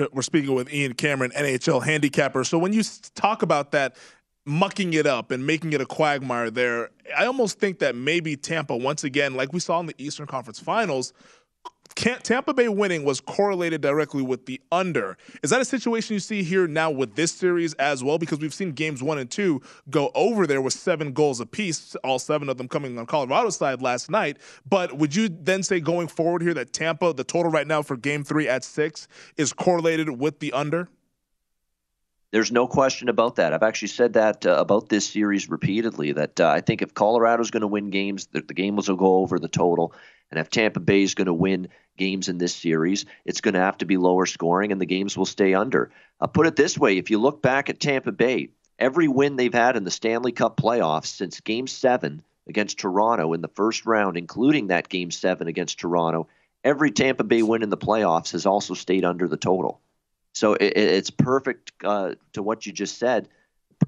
Uh, 0.00 0.06
we're 0.12 0.22
speaking 0.22 0.54
with 0.54 0.72
Ian 0.72 0.94
Cameron, 0.94 1.30
NHL 1.30 1.84
handicapper. 1.84 2.42
So 2.42 2.58
when 2.58 2.72
you 2.72 2.82
talk 3.14 3.42
about 3.42 3.72
that, 3.72 3.96
mucking 4.48 4.94
it 4.94 5.06
up 5.06 5.30
and 5.30 5.46
making 5.46 5.72
it 5.72 5.80
a 5.80 5.86
quagmire 5.86 6.50
there. 6.50 6.90
I 7.16 7.26
almost 7.26 7.58
think 7.58 7.78
that 7.80 7.94
maybe 7.94 8.36
Tampa, 8.36 8.76
once 8.76 9.04
again, 9.04 9.34
like 9.34 9.52
we 9.52 9.60
saw 9.60 9.78
in 9.80 9.86
the 9.86 9.94
Eastern 9.98 10.26
Conference 10.26 10.58
Finals, 10.58 11.12
Tampa 11.94 12.54
Bay 12.54 12.68
winning 12.68 13.04
was 13.04 13.20
correlated 13.20 13.80
directly 13.80 14.22
with 14.22 14.46
the 14.46 14.60
under. 14.70 15.18
Is 15.42 15.50
that 15.50 15.60
a 15.60 15.64
situation 15.64 16.14
you 16.14 16.20
see 16.20 16.44
here 16.44 16.68
now 16.68 16.90
with 16.90 17.16
this 17.16 17.32
series 17.32 17.74
as 17.74 18.04
well? 18.04 18.18
Because 18.18 18.38
we've 18.38 18.54
seen 18.54 18.70
games 18.70 19.02
one 19.02 19.18
and 19.18 19.28
two 19.28 19.60
go 19.90 20.12
over 20.14 20.46
there 20.46 20.60
with 20.60 20.74
seven 20.74 21.12
goals 21.12 21.40
apiece, 21.40 21.96
all 22.04 22.20
seven 22.20 22.48
of 22.48 22.56
them 22.56 22.68
coming 22.68 22.98
on 22.98 23.06
Colorado's 23.06 23.56
side 23.56 23.82
last 23.82 24.10
night. 24.10 24.38
But 24.68 24.96
would 24.96 25.14
you 25.14 25.28
then 25.28 25.64
say 25.64 25.80
going 25.80 26.06
forward 26.06 26.40
here 26.40 26.54
that 26.54 26.72
Tampa, 26.72 27.12
the 27.12 27.24
total 27.24 27.50
right 27.50 27.66
now 27.66 27.82
for 27.82 27.96
game 27.96 28.22
three 28.22 28.48
at 28.48 28.62
six, 28.62 29.08
is 29.36 29.52
correlated 29.52 30.08
with 30.08 30.38
the 30.38 30.52
under? 30.52 30.88
There's 32.30 32.52
no 32.52 32.66
question 32.66 33.08
about 33.08 33.36
that. 33.36 33.54
I've 33.54 33.62
actually 33.62 33.88
said 33.88 34.12
that 34.12 34.44
uh, 34.44 34.56
about 34.58 34.90
this 34.90 35.08
series 35.08 35.48
repeatedly. 35.48 36.12
That 36.12 36.38
uh, 36.38 36.48
I 36.50 36.60
think 36.60 36.82
if 36.82 36.92
Colorado's 36.92 37.50
going 37.50 37.62
to 37.62 37.66
win 37.66 37.88
games, 37.88 38.26
the, 38.26 38.42
the 38.42 38.54
game 38.54 38.76
will 38.76 38.82
go 38.82 39.16
over 39.16 39.38
the 39.38 39.48
total. 39.48 39.94
And 40.30 40.38
if 40.38 40.50
Tampa 40.50 40.80
Bay 40.80 41.02
is 41.02 41.14
going 41.14 41.26
to 41.26 41.32
win 41.32 41.68
games 41.96 42.28
in 42.28 42.36
this 42.36 42.54
series, 42.54 43.06
it's 43.24 43.40
going 43.40 43.54
to 43.54 43.60
have 43.60 43.78
to 43.78 43.86
be 43.86 43.96
lower 43.96 44.26
scoring, 44.26 44.72
and 44.72 44.80
the 44.80 44.86
games 44.86 45.16
will 45.16 45.24
stay 45.24 45.54
under. 45.54 45.90
I'll 46.20 46.28
put 46.28 46.46
it 46.46 46.54
this 46.54 46.76
way: 46.76 46.98
if 46.98 47.08
you 47.10 47.18
look 47.18 47.40
back 47.40 47.70
at 47.70 47.80
Tampa 47.80 48.12
Bay, 48.12 48.50
every 48.78 49.08
win 49.08 49.36
they've 49.36 49.54
had 49.54 49.76
in 49.76 49.84
the 49.84 49.90
Stanley 49.90 50.32
Cup 50.32 50.58
playoffs 50.58 51.06
since 51.06 51.40
Game 51.40 51.66
Seven 51.66 52.22
against 52.46 52.78
Toronto 52.78 53.32
in 53.32 53.40
the 53.40 53.48
first 53.48 53.86
round, 53.86 54.18
including 54.18 54.66
that 54.66 54.90
Game 54.90 55.10
Seven 55.10 55.48
against 55.48 55.78
Toronto, 55.78 56.28
every 56.62 56.90
Tampa 56.90 57.24
Bay 57.24 57.42
win 57.42 57.62
in 57.62 57.70
the 57.70 57.78
playoffs 57.78 58.32
has 58.32 58.44
also 58.44 58.74
stayed 58.74 59.06
under 59.06 59.28
the 59.28 59.38
total. 59.38 59.80
So 60.38 60.54
it, 60.54 60.76
it's 60.76 61.10
perfect 61.10 61.72
uh, 61.82 62.14
to 62.34 62.42
what 62.44 62.64
you 62.64 62.72
just 62.72 62.98
said. 62.98 63.28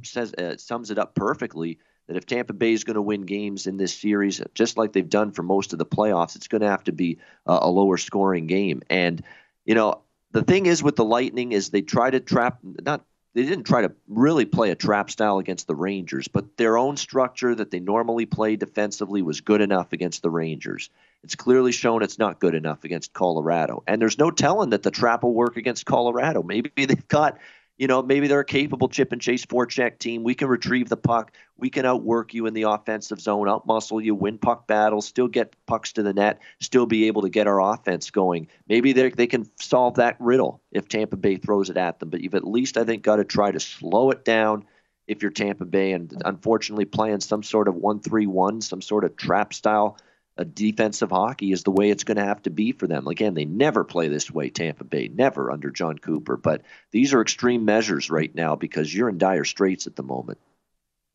Says 0.03 0.35
uh, 0.35 0.57
sums 0.57 0.91
it 0.91 0.99
up 0.99 1.15
perfectly 1.15 1.79
that 2.09 2.17
if 2.17 2.27
Tampa 2.27 2.53
Bay 2.53 2.73
is 2.73 2.83
going 2.83 2.97
to 2.97 3.03
win 3.03 3.23
games 3.23 3.69
in 3.69 3.77
this 3.77 3.95
series, 3.97 4.43
just 4.55 4.77
like 4.77 4.93
they've 4.93 5.09
done 5.09 5.31
for 5.31 5.45
most 5.45 5.73
of 5.73 5.79
the 5.79 5.87
playoffs, 5.87 6.35
it's 6.35 6.49
going 6.49 6.63
to 6.63 6.69
have 6.69 6.83
to 6.85 6.93
be 6.93 7.19
uh, 7.47 7.61
a 7.63 7.71
lower 7.71 7.97
scoring 7.97 8.49
game. 8.49 8.83
And 8.91 9.23
you 9.65 9.77
know 9.77 10.01
the 10.33 10.43
thing 10.43 10.67
is 10.67 10.83
with 10.83 10.97
the 10.97 11.05
Lightning 11.05 11.53
is 11.53 11.71
they 11.71 11.83
try 11.83 12.11
to 12.11 12.19
trap 12.19 12.59
not 12.63 13.05
they 13.35 13.45
didn't 13.45 13.65
try 13.65 13.83
to 13.83 13.93
really 14.09 14.45
play 14.45 14.71
a 14.71 14.75
trap 14.75 15.09
style 15.09 15.39
against 15.39 15.69
the 15.69 15.77
Rangers, 15.77 16.27
but 16.27 16.57
their 16.57 16.77
own 16.77 16.97
structure 16.97 17.55
that 17.55 17.71
they 17.71 17.79
normally 17.79 18.27
play 18.27 18.57
defensively 18.57 19.23
was 19.23 19.41
good 19.41 19.61
enough 19.61 19.93
against 19.93 20.23
the 20.23 20.31
Rangers. 20.31 20.91
It's 21.23 21.35
clearly 21.35 21.73
shown 21.73 22.03
it's 22.03 22.19
not 22.19 22.41
good 22.41 22.55
enough 22.55 22.85
against 22.85 23.13
Colorado. 23.13 23.83
And 23.87 24.01
there's 24.01 24.19
no 24.19 24.31
telling 24.31 24.71
that 24.71 24.83
the 24.83 24.91
trap 24.91 25.23
will 25.23 25.35
work 25.35 25.57
against 25.57 25.85
Colorado. 25.85 26.43
Maybe 26.43 26.71
they've 26.77 27.09
got, 27.09 27.39
you 27.77 27.87
know, 27.87 28.03
maybe 28.03 28.27
they're 28.27 28.41
a 28.41 28.45
capable 28.45 28.89
chip 28.89 29.13
and 29.13 29.21
chase 29.21 29.45
forecheck 29.45 29.99
team. 29.99 30.23
We 30.23 30.35
can 30.35 30.49
retrieve 30.49 30.89
the 30.89 30.97
puck. 30.97 31.33
We 31.59 31.69
can 31.69 31.85
outwork 31.85 32.33
you 32.33 32.47
in 32.47 32.55
the 32.55 32.63
offensive 32.63 33.21
zone, 33.21 33.49
outmuscle 33.49 34.03
you, 34.03 34.15
win 34.15 34.39
puck 34.39 34.67
battles, 34.67 35.07
still 35.07 35.29
get 35.29 35.55
pucks 35.67 35.93
to 35.95 36.03
the 36.03 36.15
net, 36.15 36.41
still 36.59 36.87
be 36.87 37.07
able 37.07 37.23
to 37.23 37.29
get 37.29 37.47
our 37.47 37.61
offense 37.61 38.11
going. 38.11 38.49
Maybe 38.67 38.93
they 38.93 39.11
they 39.11 39.27
can 39.27 39.51
solve 39.61 39.97
that 39.97 40.17
riddle 40.21 40.63
if 40.73 40.89
Tampa 40.89 41.17
Bay 41.17 41.37
throws 41.37 41.69
it 41.69 41.77
at 41.77 41.99
them. 41.99 42.09
But 42.09 42.23
you've 42.23 42.35
at 42.35 42.47
least, 42.47 42.79
I 42.79 42.85
think, 42.85 43.03
got 43.03 43.17
to 43.17 43.25
try 43.25 43.51
to 43.51 43.61
slow 43.61 44.11
it 44.11 44.25
down 44.25 44.65
if 45.07 45.21
you're 45.21 45.33
Tampa 45.33 45.67
Bay 45.67 45.93
and 45.93 46.15
unfortunately 46.25 46.87
playing 46.87 47.21
some 47.21 47.43
sort 47.43 47.69
of 47.69 47.75
1 47.75 48.01
3 48.01 48.27
1, 48.27 48.61
some 48.63 48.81
sort 48.81 49.05
of 49.05 49.17
trap 49.17 49.53
style 49.53 49.99
a 50.37 50.45
defensive 50.45 51.11
hockey 51.11 51.53
is 51.53 51.63
the 51.63 51.71
way 51.71 51.91
it's 51.91 52.05
going 52.05 52.17
to 52.17 52.25
have 52.25 52.43
to 52.43 52.51
be 52.51 52.73
for 52.73 52.87
them. 52.87 53.07
Again, 53.07 53.35
they 53.35 53.45
never 53.45 53.85
play 53.85 54.09
this 54.09 54.31
way, 54.31 54.49
Tampa 54.51 54.85
Bay, 54.85 55.09
never 55.09 55.51
under 55.51 55.71
Jon 55.71 55.99
Cooper. 55.99 56.37
But 56.37 56.63
these 56.91 57.13
are 57.13 57.21
extreme 57.21 57.65
measures 57.65 58.11
right 58.11 58.35
now 58.35 58.57
because 58.57 58.95
you're 58.95 59.09
in 59.09 59.19
dire 59.19 59.45
straits 59.45 59.87
at 59.87 59.97
the 59.97 60.03
moment. 60.03 60.39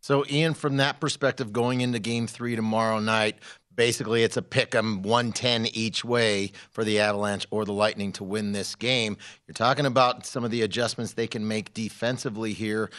So, 0.02 0.24
Ian, 0.30 0.54
from 0.54 0.78
that 0.78 1.00
perspective, 1.00 1.52
going 1.52 1.82
into 1.82 1.98
game 1.98 2.28
three 2.28 2.56
tomorrow 2.56 3.00
night, 3.00 3.40
basically 3.76 4.24
it's 4.24 4.38
a 4.38 4.42
pick 4.42 4.76
'em 4.76 5.02
110 5.02 5.66
each 5.68 6.06
way 6.06 6.52
for 6.70 6.84
the 6.84 7.00
Avalanche 7.00 7.48
or 7.50 7.66
the 7.66 7.74
Lightning 7.74 8.12
to 8.14 8.24
win 8.24 8.52
this 8.52 8.76
game. 8.76 9.18
You're 9.48 9.54
talking 9.54 9.86
about 9.86 10.26
some 10.26 10.44
of 10.44 10.52
the 10.52 10.62
adjustments 10.62 11.14
they 11.14 11.28
can 11.28 11.48
make 11.48 11.74
defensively 11.74 12.54
here. 12.54 12.90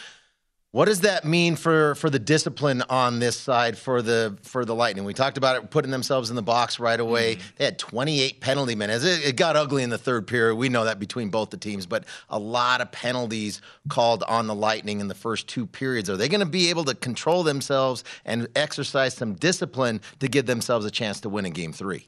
What 0.77 0.85
does 0.85 1.01
that 1.01 1.25
mean 1.25 1.55
for 1.55 1.95
for 1.95 2.07
the 2.07 2.19
discipline 2.19 2.83
on 2.87 3.17
this 3.17 3.35
side 3.35 3.79
for 3.79 4.03
the 4.03 4.37
for 4.43 4.63
the 4.63 4.75
Lightning? 4.75 5.05
We 5.05 5.15
talked 5.15 5.35
about 5.35 5.55
it 5.55 5.71
putting 5.71 5.89
themselves 5.89 6.29
in 6.29 6.35
the 6.35 6.43
box 6.43 6.79
right 6.79 6.99
away. 6.99 7.37
Mm-hmm. 7.37 7.47
They 7.57 7.65
had 7.65 7.79
28 7.79 8.41
penalty 8.41 8.75
minutes. 8.75 9.03
It, 9.03 9.25
it 9.25 9.35
got 9.37 9.55
ugly 9.55 9.81
in 9.81 9.89
the 9.89 9.97
third 9.97 10.27
period. 10.27 10.53
We 10.53 10.69
know 10.69 10.85
that 10.85 10.99
between 10.99 11.29
both 11.29 11.49
the 11.49 11.57
teams, 11.57 11.87
but 11.87 12.03
a 12.29 12.37
lot 12.37 12.79
of 12.79 12.91
penalties 12.91 13.59
called 13.89 14.21
on 14.27 14.45
the 14.45 14.53
Lightning 14.53 14.99
in 14.99 15.07
the 15.07 15.15
first 15.15 15.47
two 15.47 15.65
periods. 15.65 16.11
Are 16.11 16.15
they 16.15 16.29
going 16.29 16.41
to 16.41 16.45
be 16.45 16.69
able 16.69 16.83
to 16.83 16.93
control 16.93 17.41
themselves 17.41 18.03
and 18.23 18.47
exercise 18.55 19.15
some 19.15 19.33
discipline 19.33 19.99
to 20.19 20.27
give 20.27 20.45
themselves 20.45 20.85
a 20.85 20.91
chance 20.91 21.21
to 21.21 21.29
win 21.29 21.47
in 21.47 21.53
Game 21.53 21.73
Three? 21.73 22.07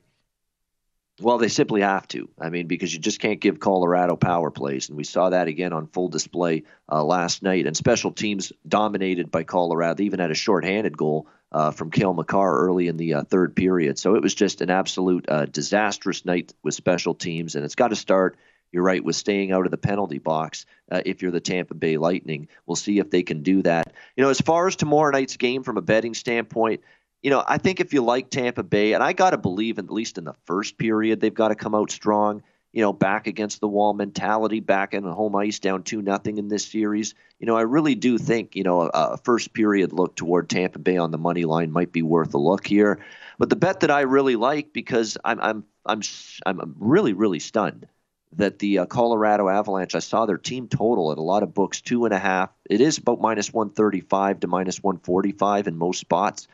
Well, 1.21 1.37
they 1.37 1.49
simply 1.49 1.81
have 1.81 2.07
to. 2.09 2.29
I 2.39 2.49
mean, 2.49 2.67
because 2.67 2.93
you 2.93 2.99
just 2.99 3.19
can't 3.19 3.39
give 3.39 3.59
Colorado 3.59 4.15
power 4.15 4.51
plays. 4.51 4.89
And 4.89 4.97
we 4.97 5.03
saw 5.03 5.29
that 5.29 5.47
again 5.47 5.73
on 5.73 5.87
full 5.87 6.07
display 6.07 6.63
uh, 6.89 7.03
last 7.03 7.43
night. 7.43 7.67
And 7.67 7.75
special 7.75 8.11
teams 8.11 8.53
dominated 8.67 9.29
by 9.29 9.43
Colorado. 9.43 9.95
They 9.95 10.05
even 10.05 10.19
had 10.19 10.31
a 10.31 10.35
shorthanded 10.35 10.97
goal 10.97 11.27
uh, 11.51 11.71
from 11.71 11.91
Cale 11.91 12.13
Makar 12.13 12.59
early 12.59 12.87
in 12.87 12.97
the 12.97 13.15
uh, 13.15 13.23
third 13.23 13.55
period. 13.55 13.99
So 13.99 14.15
it 14.15 14.21
was 14.21 14.33
just 14.33 14.61
an 14.61 14.69
absolute 14.69 15.27
uh, 15.27 15.45
disastrous 15.45 16.25
night 16.25 16.53
with 16.63 16.73
special 16.73 17.15
teams. 17.15 17.55
And 17.55 17.65
it's 17.65 17.75
got 17.75 17.89
to 17.89 17.95
start, 17.95 18.37
you're 18.71 18.83
right, 18.83 19.03
with 19.03 19.15
staying 19.15 19.51
out 19.51 19.65
of 19.65 19.71
the 19.71 19.77
penalty 19.77 20.19
box 20.19 20.65
uh, 20.91 21.01
if 21.05 21.21
you're 21.21 21.31
the 21.31 21.39
Tampa 21.41 21.73
Bay 21.73 21.97
Lightning. 21.97 22.47
We'll 22.65 22.75
see 22.75 22.99
if 22.99 23.09
they 23.09 23.23
can 23.23 23.43
do 23.43 23.63
that. 23.63 23.91
You 24.15 24.23
know, 24.23 24.29
as 24.29 24.41
far 24.41 24.67
as 24.67 24.75
tomorrow 24.75 25.11
night's 25.11 25.37
game 25.37 25.63
from 25.63 25.77
a 25.77 25.81
betting 25.81 26.13
standpoint, 26.13 26.81
you 27.21 27.29
know, 27.29 27.43
I 27.45 27.57
think 27.57 27.79
if 27.79 27.93
you 27.93 28.01
like 28.01 28.29
Tampa 28.29 28.63
Bay, 28.63 28.93
and 28.93 29.03
I 29.03 29.13
got 29.13 29.31
to 29.31 29.37
believe, 29.37 29.77
at 29.79 29.91
least 29.91 30.17
in 30.17 30.23
the 30.23 30.35
first 30.45 30.77
period, 30.77 31.19
they've 31.19 31.33
got 31.33 31.49
to 31.49 31.55
come 31.55 31.75
out 31.75 31.91
strong. 31.91 32.43
You 32.71 32.83
know, 32.83 32.93
back 32.93 33.25
against 33.25 33.61
the 33.61 33.67
wall 33.67 33.93
mentality, 33.93 34.59
back 34.59 34.93
in 34.93 35.03
the 35.03 35.13
home 35.13 35.35
ice, 35.35 35.57
down 35.57 35.81
two 35.81 36.03
nothing 36.03 36.37
in 36.37 36.49
this 36.49 36.65
series. 36.65 37.15
You 37.39 37.47
know, 37.47 37.57
I 37.57 37.61
really 37.61 37.95
do 37.95 38.19
think 38.19 38.55
you 38.55 38.63
know 38.63 38.81
a, 38.81 38.89
a 38.93 39.17
first 39.17 39.53
period 39.53 39.91
look 39.91 40.15
toward 40.15 40.49
Tampa 40.49 40.77
Bay 40.77 40.97
on 40.97 41.09
the 41.09 41.17
money 41.17 41.45
line 41.45 41.71
might 41.71 41.91
be 41.91 42.03
worth 42.03 42.33
a 42.35 42.37
look 42.37 42.67
here. 42.67 42.99
But 43.39 43.49
the 43.49 43.55
bet 43.55 43.79
that 43.79 43.89
I 43.89 44.01
really 44.01 44.35
like 44.35 44.71
because 44.71 45.17
I'm 45.25 45.39
I'm 45.41 45.63
I'm 45.85 46.01
I'm 46.45 46.75
really 46.77 47.13
really 47.13 47.39
stunned 47.39 47.87
that 48.33 48.59
the 48.59 48.79
uh, 48.79 48.85
Colorado 48.85 49.49
Avalanche, 49.49 49.95
I 49.95 49.99
saw 49.99 50.25
their 50.25 50.37
team 50.37 50.67
total 50.67 51.11
at 51.11 51.17
a 51.17 51.21
lot 51.21 51.41
of 51.41 51.53
books, 51.53 51.81
two 51.81 52.05
and 52.05 52.13
a 52.13 52.19
half. 52.19 52.51
It 52.69 52.79
is 52.79 52.99
about 52.99 53.19
minus 53.19 53.51
135 53.51 54.41
to 54.41 54.47
minus 54.47 54.83
145 54.83 55.67
in 55.67 55.77
most 55.77 55.99
spots. 55.99 56.47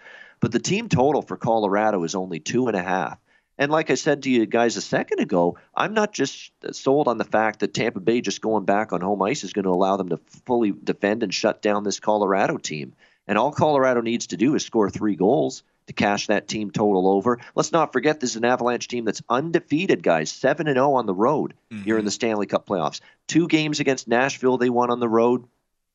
But 0.46 0.52
the 0.52 0.60
team 0.60 0.90
total 0.90 1.24
for 1.24 1.38
Colorado 1.38 2.04
is 2.04 2.14
only 2.14 2.40
two 2.40 2.68
and 2.68 2.78
a 2.78 2.84
half. 2.84 3.18
And 3.58 3.72
like 3.72 3.90
I 3.90 3.96
said 3.96 4.22
to 4.22 4.30
you 4.30 4.46
guys 4.46 4.78
a 4.78 4.82
second 4.82 5.20
ago, 5.20 5.58
I'm 5.74 5.96
not 5.96 6.14
just 6.14 6.52
sold 6.72 7.08
on 7.08 7.18
the 7.18 7.24
fact 7.24 7.62
that 7.62 7.74
Tampa 7.74 8.00
Bay 8.00 8.22
just 8.22 8.42
going 8.42 8.64
back 8.64 8.94
on 8.94 9.02
home 9.02 9.24
ice 9.24 9.44
is 9.44 9.54
going 9.54 9.64
to 9.64 9.72
allow 9.72 9.98
them 9.98 10.10
to 10.10 10.20
fully 10.46 10.72
defend 10.72 11.24
and 11.24 11.34
shut 11.34 11.64
down 11.64 11.84
this 11.84 12.00
Colorado 12.00 12.58
team. 12.58 12.94
And 13.28 13.40
all 13.40 13.52
Colorado 13.52 14.02
needs 14.02 14.28
to 14.28 14.38
do 14.38 14.54
is 14.54 14.64
score 14.64 14.88
three 14.92 15.16
goals 15.16 15.64
to 15.88 15.94
cash 15.94 16.28
that 16.28 16.48
team 16.48 16.70
total 16.70 17.08
over. 17.08 17.40
Let's 17.56 17.72
not 17.72 17.92
forget 17.92 18.20
this 18.20 18.30
is 18.30 18.36
an 18.36 18.46
Avalanche 18.46 18.88
team 18.88 19.06
that's 19.06 19.24
undefeated, 19.28 20.04
guys, 20.04 20.32
7 20.32 20.68
and 20.68 20.76
0 20.76 20.94
on 20.94 21.08
the 21.08 21.16
road 21.16 21.56
mm-hmm. 21.72 21.86
here 21.86 21.98
in 21.98 22.06
the 22.06 22.12
Stanley 22.12 22.46
Cup 22.46 22.68
playoffs. 22.68 23.02
Two 23.26 23.48
games 23.48 23.80
against 23.80 24.08
Nashville 24.08 24.60
they 24.60 24.70
won 24.70 24.92
on 24.92 25.00
the 25.00 25.10
road, 25.10 25.48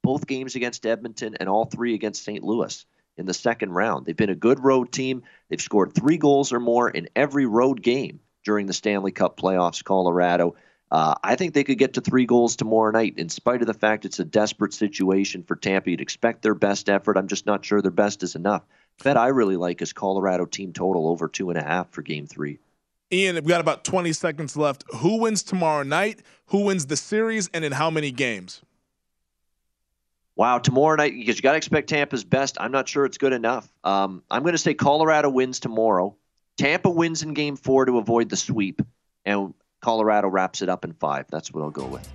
both 0.02 0.26
games 0.26 0.56
against 0.56 0.86
Edmonton 0.86 1.36
and 1.38 1.48
all 1.48 1.66
three 1.66 1.94
against 1.94 2.24
St. 2.24 2.42
Louis 2.42 2.84
in 3.20 3.26
the 3.26 3.34
second 3.34 3.70
round. 3.70 4.06
They've 4.06 4.16
been 4.16 4.30
a 4.30 4.34
good 4.34 4.64
road 4.64 4.90
team. 4.90 5.22
They've 5.48 5.60
scored 5.60 5.94
3 5.94 6.16
goals 6.16 6.52
or 6.52 6.58
more 6.58 6.90
in 6.90 7.08
every 7.14 7.46
road 7.46 7.82
game 7.82 8.18
during 8.44 8.66
the 8.66 8.72
Stanley 8.72 9.12
Cup 9.12 9.38
playoffs, 9.38 9.84
Colorado. 9.84 10.56
Uh, 10.90 11.14
I 11.22 11.36
think 11.36 11.54
they 11.54 11.62
could 11.62 11.78
get 11.78 11.94
to 11.94 12.00
three 12.00 12.26
goals 12.26 12.56
tomorrow 12.56 12.90
night, 12.90 13.14
in 13.16 13.28
spite 13.28 13.60
of 13.60 13.68
the 13.68 13.74
fact 13.74 14.04
it's 14.04 14.18
a 14.18 14.24
desperate 14.24 14.74
situation 14.74 15.44
for 15.44 15.54
Tampa. 15.54 15.90
You'd 15.90 16.00
expect 16.00 16.42
their 16.42 16.54
best 16.54 16.88
effort. 16.88 17.16
I'm 17.16 17.28
just 17.28 17.46
not 17.46 17.64
sure 17.64 17.80
their 17.80 17.92
best 17.92 18.24
is 18.24 18.34
enough. 18.34 18.64
Bet 19.04 19.16
I 19.16 19.28
really 19.28 19.56
like 19.56 19.82
is 19.82 19.92
Colorado 19.92 20.46
team 20.46 20.72
total 20.72 21.06
over 21.06 21.28
two 21.28 21.50
and 21.50 21.58
a 21.58 21.62
half 21.62 21.90
for 21.90 22.02
game 22.02 22.26
three. 22.26 22.58
Ian, 23.12 23.36
we've 23.36 23.46
got 23.46 23.60
about 23.60 23.84
20 23.84 24.12
seconds 24.12 24.56
left. 24.56 24.84
Who 24.96 25.20
wins 25.20 25.42
tomorrow 25.42 25.82
night? 25.84 26.22
Who 26.46 26.64
wins 26.64 26.86
the 26.86 26.96
series 26.96 27.48
and 27.54 27.64
in 27.64 27.72
how 27.72 27.90
many 27.90 28.10
games? 28.10 28.62
Wow, 30.40 30.56
tomorrow 30.56 30.96
night, 30.96 31.12
because 31.12 31.36
you 31.36 31.42
got 31.42 31.50
to 31.50 31.58
expect 31.58 31.90
Tampa's 31.90 32.24
best. 32.24 32.56
I'm 32.58 32.72
not 32.72 32.88
sure 32.88 33.04
it's 33.04 33.18
good 33.18 33.34
enough. 33.34 33.70
Um, 33.84 34.22
I'm 34.30 34.40
going 34.40 34.54
to 34.54 34.58
say 34.58 34.72
Colorado 34.72 35.28
wins 35.28 35.60
tomorrow. 35.60 36.16
Tampa 36.56 36.88
wins 36.88 37.22
in 37.22 37.34
game 37.34 37.56
four 37.56 37.84
to 37.84 37.98
avoid 37.98 38.30
the 38.30 38.38
sweep, 38.38 38.80
and 39.26 39.52
Colorado 39.82 40.28
wraps 40.28 40.62
it 40.62 40.70
up 40.70 40.82
in 40.82 40.94
five. 40.94 41.26
That's 41.30 41.52
what 41.52 41.62
I'll 41.62 41.68
go 41.68 41.84
with. 41.84 42.10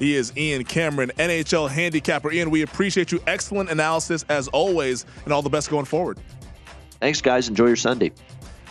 He 0.00 0.16
is 0.16 0.36
Ian 0.36 0.64
Cameron, 0.64 1.12
NHL 1.18 1.70
handicapper. 1.70 2.32
Ian, 2.32 2.50
we 2.50 2.62
appreciate 2.62 3.12
you. 3.12 3.22
Excellent 3.28 3.70
analysis 3.70 4.24
as 4.28 4.48
always, 4.48 5.06
and 5.22 5.32
all 5.32 5.42
the 5.42 5.48
best 5.48 5.70
going 5.70 5.84
forward. 5.84 6.18
Thanks, 6.98 7.20
guys. 7.20 7.48
Enjoy 7.48 7.66
your 7.68 7.76
Sunday. 7.76 8.10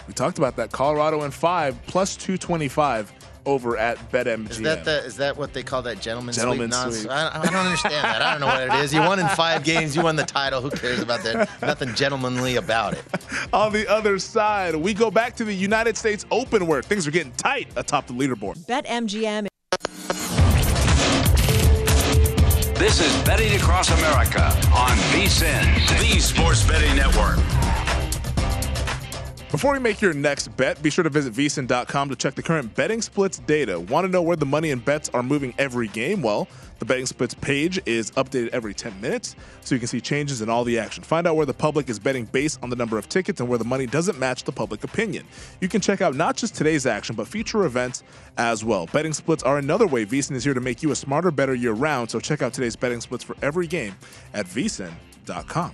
We 0.05 0.13
talked 0.15 0.37
about 0.37 0.57
that. 0.57 0.73
Colorado 0.73 1.23
in 1.23 1.31
five 1.31 1.81
plus 1.87 2.17
225 2.17 3.13
over 3.47 3.77
at 3.77 4.11
BetMGM. 4.11 4.49
Is 4.49 4.59
that 4.59 4.83
the, 4.83 5.03
is 5.05 5.17
that 5.17 5.37
what 5.37 5.53
they 5.53 5.63
call 5.63 5.81
that 5.83 6.01
gentleman, 6.01 6.35
Gentleman 6.35 6.71
sweep? 6.71 6.93
sweep. 6.93 7.11
I, 7.11 7.39
I 7.41 7.45
don't 7.45 7.55
understand 7.55 8.03
that. 8.03 8.21
I 8.21 8.31
don't 8.31 8.41
know 8.41 8.47
what 8.47 8.61
it 8.61 8.83
is. 8.83 8.93
You 8.93 8.99
won 8.99 9.19
in 9.19 9.27
five 9.29 9.63
games. 9.63 9.95
You 9.95 10.03
won 10.03 10.17
the 10.17 10.25
title. 10.25 10.61
Who 10.61 10.69
cares 10.69 10.99
about 10.99 11.23
that? 11.23 11.49
Nothing 11.61 11.95
gentlemanly 11.95 12.57
about 12.57 12.93
it. 12.93 13.03
On 13.53 13.71
the 13.71 13.87
other 13.87 14.19
side, 14.19 14.75
we 14.75 14.93
go 14.93 15.09
back 15.09 15.35
to 15.37 15.45
the 15.45 15.53
United 15.53 15.97
States 15.97 16.25
Open 16.29 16.67
where 16.67 16.81
things 16.81 17.07
are 17.07 17.11
getting 17.11 17.31
tight 17.33 17.69
atop 17.77 18.05
the 18.07 18.13
leaderboard. 18.13 18.57
BetMGM. 18.67 19.47
This 22.77 22.99
is 22.99 23.23
Betting 23.25 23.55
Across 23.55 23.89
America 23.97 24.43
on 24.71 24.95
VSIN, 25.11 25.99
the 25.99 26.19
Sports 26.19 26.63
Betting 26.67 26.95
Network. 26.95 27.37
Before 29.49 29.75
you 29.75 29.79
make 29.79 30.01
your 30.01 30.13
next 30.13 30.49
bet, 30.57 30.83
be 30.83 30.89
sure 30.89 31.05
to 31.05 31.09
visit 31.09 31.33
vsin.com 31.33 32.09
to 32.09 32.17
check 32.17 32.35
the 32.35 32.43
current 32.43 32.75
betting 32.75 33.01
splits 33.01 33.37
data. 33.39 33.79
Want 33.79 34.03
to 34.03 34.11
know 34.11 34.21
where 34.21 34.35
the 34.35 34.45
money 34.45 34.71
and 34.71 34.83
bets 34.83 35.09
are 35.13 35.23
moving 35.23 35.53
every 35.57 35.87
game? 35.87 36.21
Well, 36.21 36.49
the 36.79 36.85
betting 36.85 37.05
splits 37.05 37.33
page 37.33 37.79
is 37.85 38.11
updated 38.11 38.49
every 38.49 38.73
10 38.73 38.99
minutes, 38.99 39.37
so 39.61 39.73
you 39.73 39.79
can 39.79 39.87
see 39.87 40.01
changes 40.01 40.41
in 40.41 40.49
all 40.49 40.65
the 40.65 40.77
action. 40.77 41.01
Find 41.01 41.25
out 41.25 41.37
where 41.37 41.45
the 41.45 41.53
public 41.53 41.89
is 41.89 41.97
betting 41.97 42.25
based 42.25 42.61
on 42.61 42.69
the 42.69 42.75
number 42.75 42.97
of 42.97 43.07
tickets 43.07 43.39
and 43.39 43.47
where 43.47 43.57
the 43.57 43.63
money 43.63 43.85
doesn't 43.85 44.19
match 44.19 44.43
the 44.43 44.51
public 44.51 44.83
opinion. 44.83 45.25
You 45.61 45.69
can 45.69 45.79
check 45.79 46.01
out 46.01 46.13
not 46.13 46.35
just 46.35 46.53
today's 46.53 46.85
action, 46.85 47.15
but 47.15 47.25
future 47.25 47.63
events 47.63 48.03
as 48.37 48.65
well. 48.65 48.87
Betting 48.87 49.13
splits 49.13 49.43
are 49.43 49.59
another 49.59 49.87
way 49.87 50.05
VSIN 50.05 50.35
is 50.35 50.43
here 50.43 50.55
to 50.55 50.61
make 50.61 50.83
you 50.83 50.91
a 50.91 50.95
smarter, 50.95 51.31
better 51.31 51.55
year 51.55 51.71
round, 51.71 52.11
so 52.11 52.19
check 52.19 52.41
out 52.41 52.51
today's 52.51 52.75
betting 52.75 52.99
splits 52.99 53.23
for 53.23 53.37
every 53.41 53.65
game 53.65 53.95
at 54.33 54.45
vsin.com. 54.45 55.73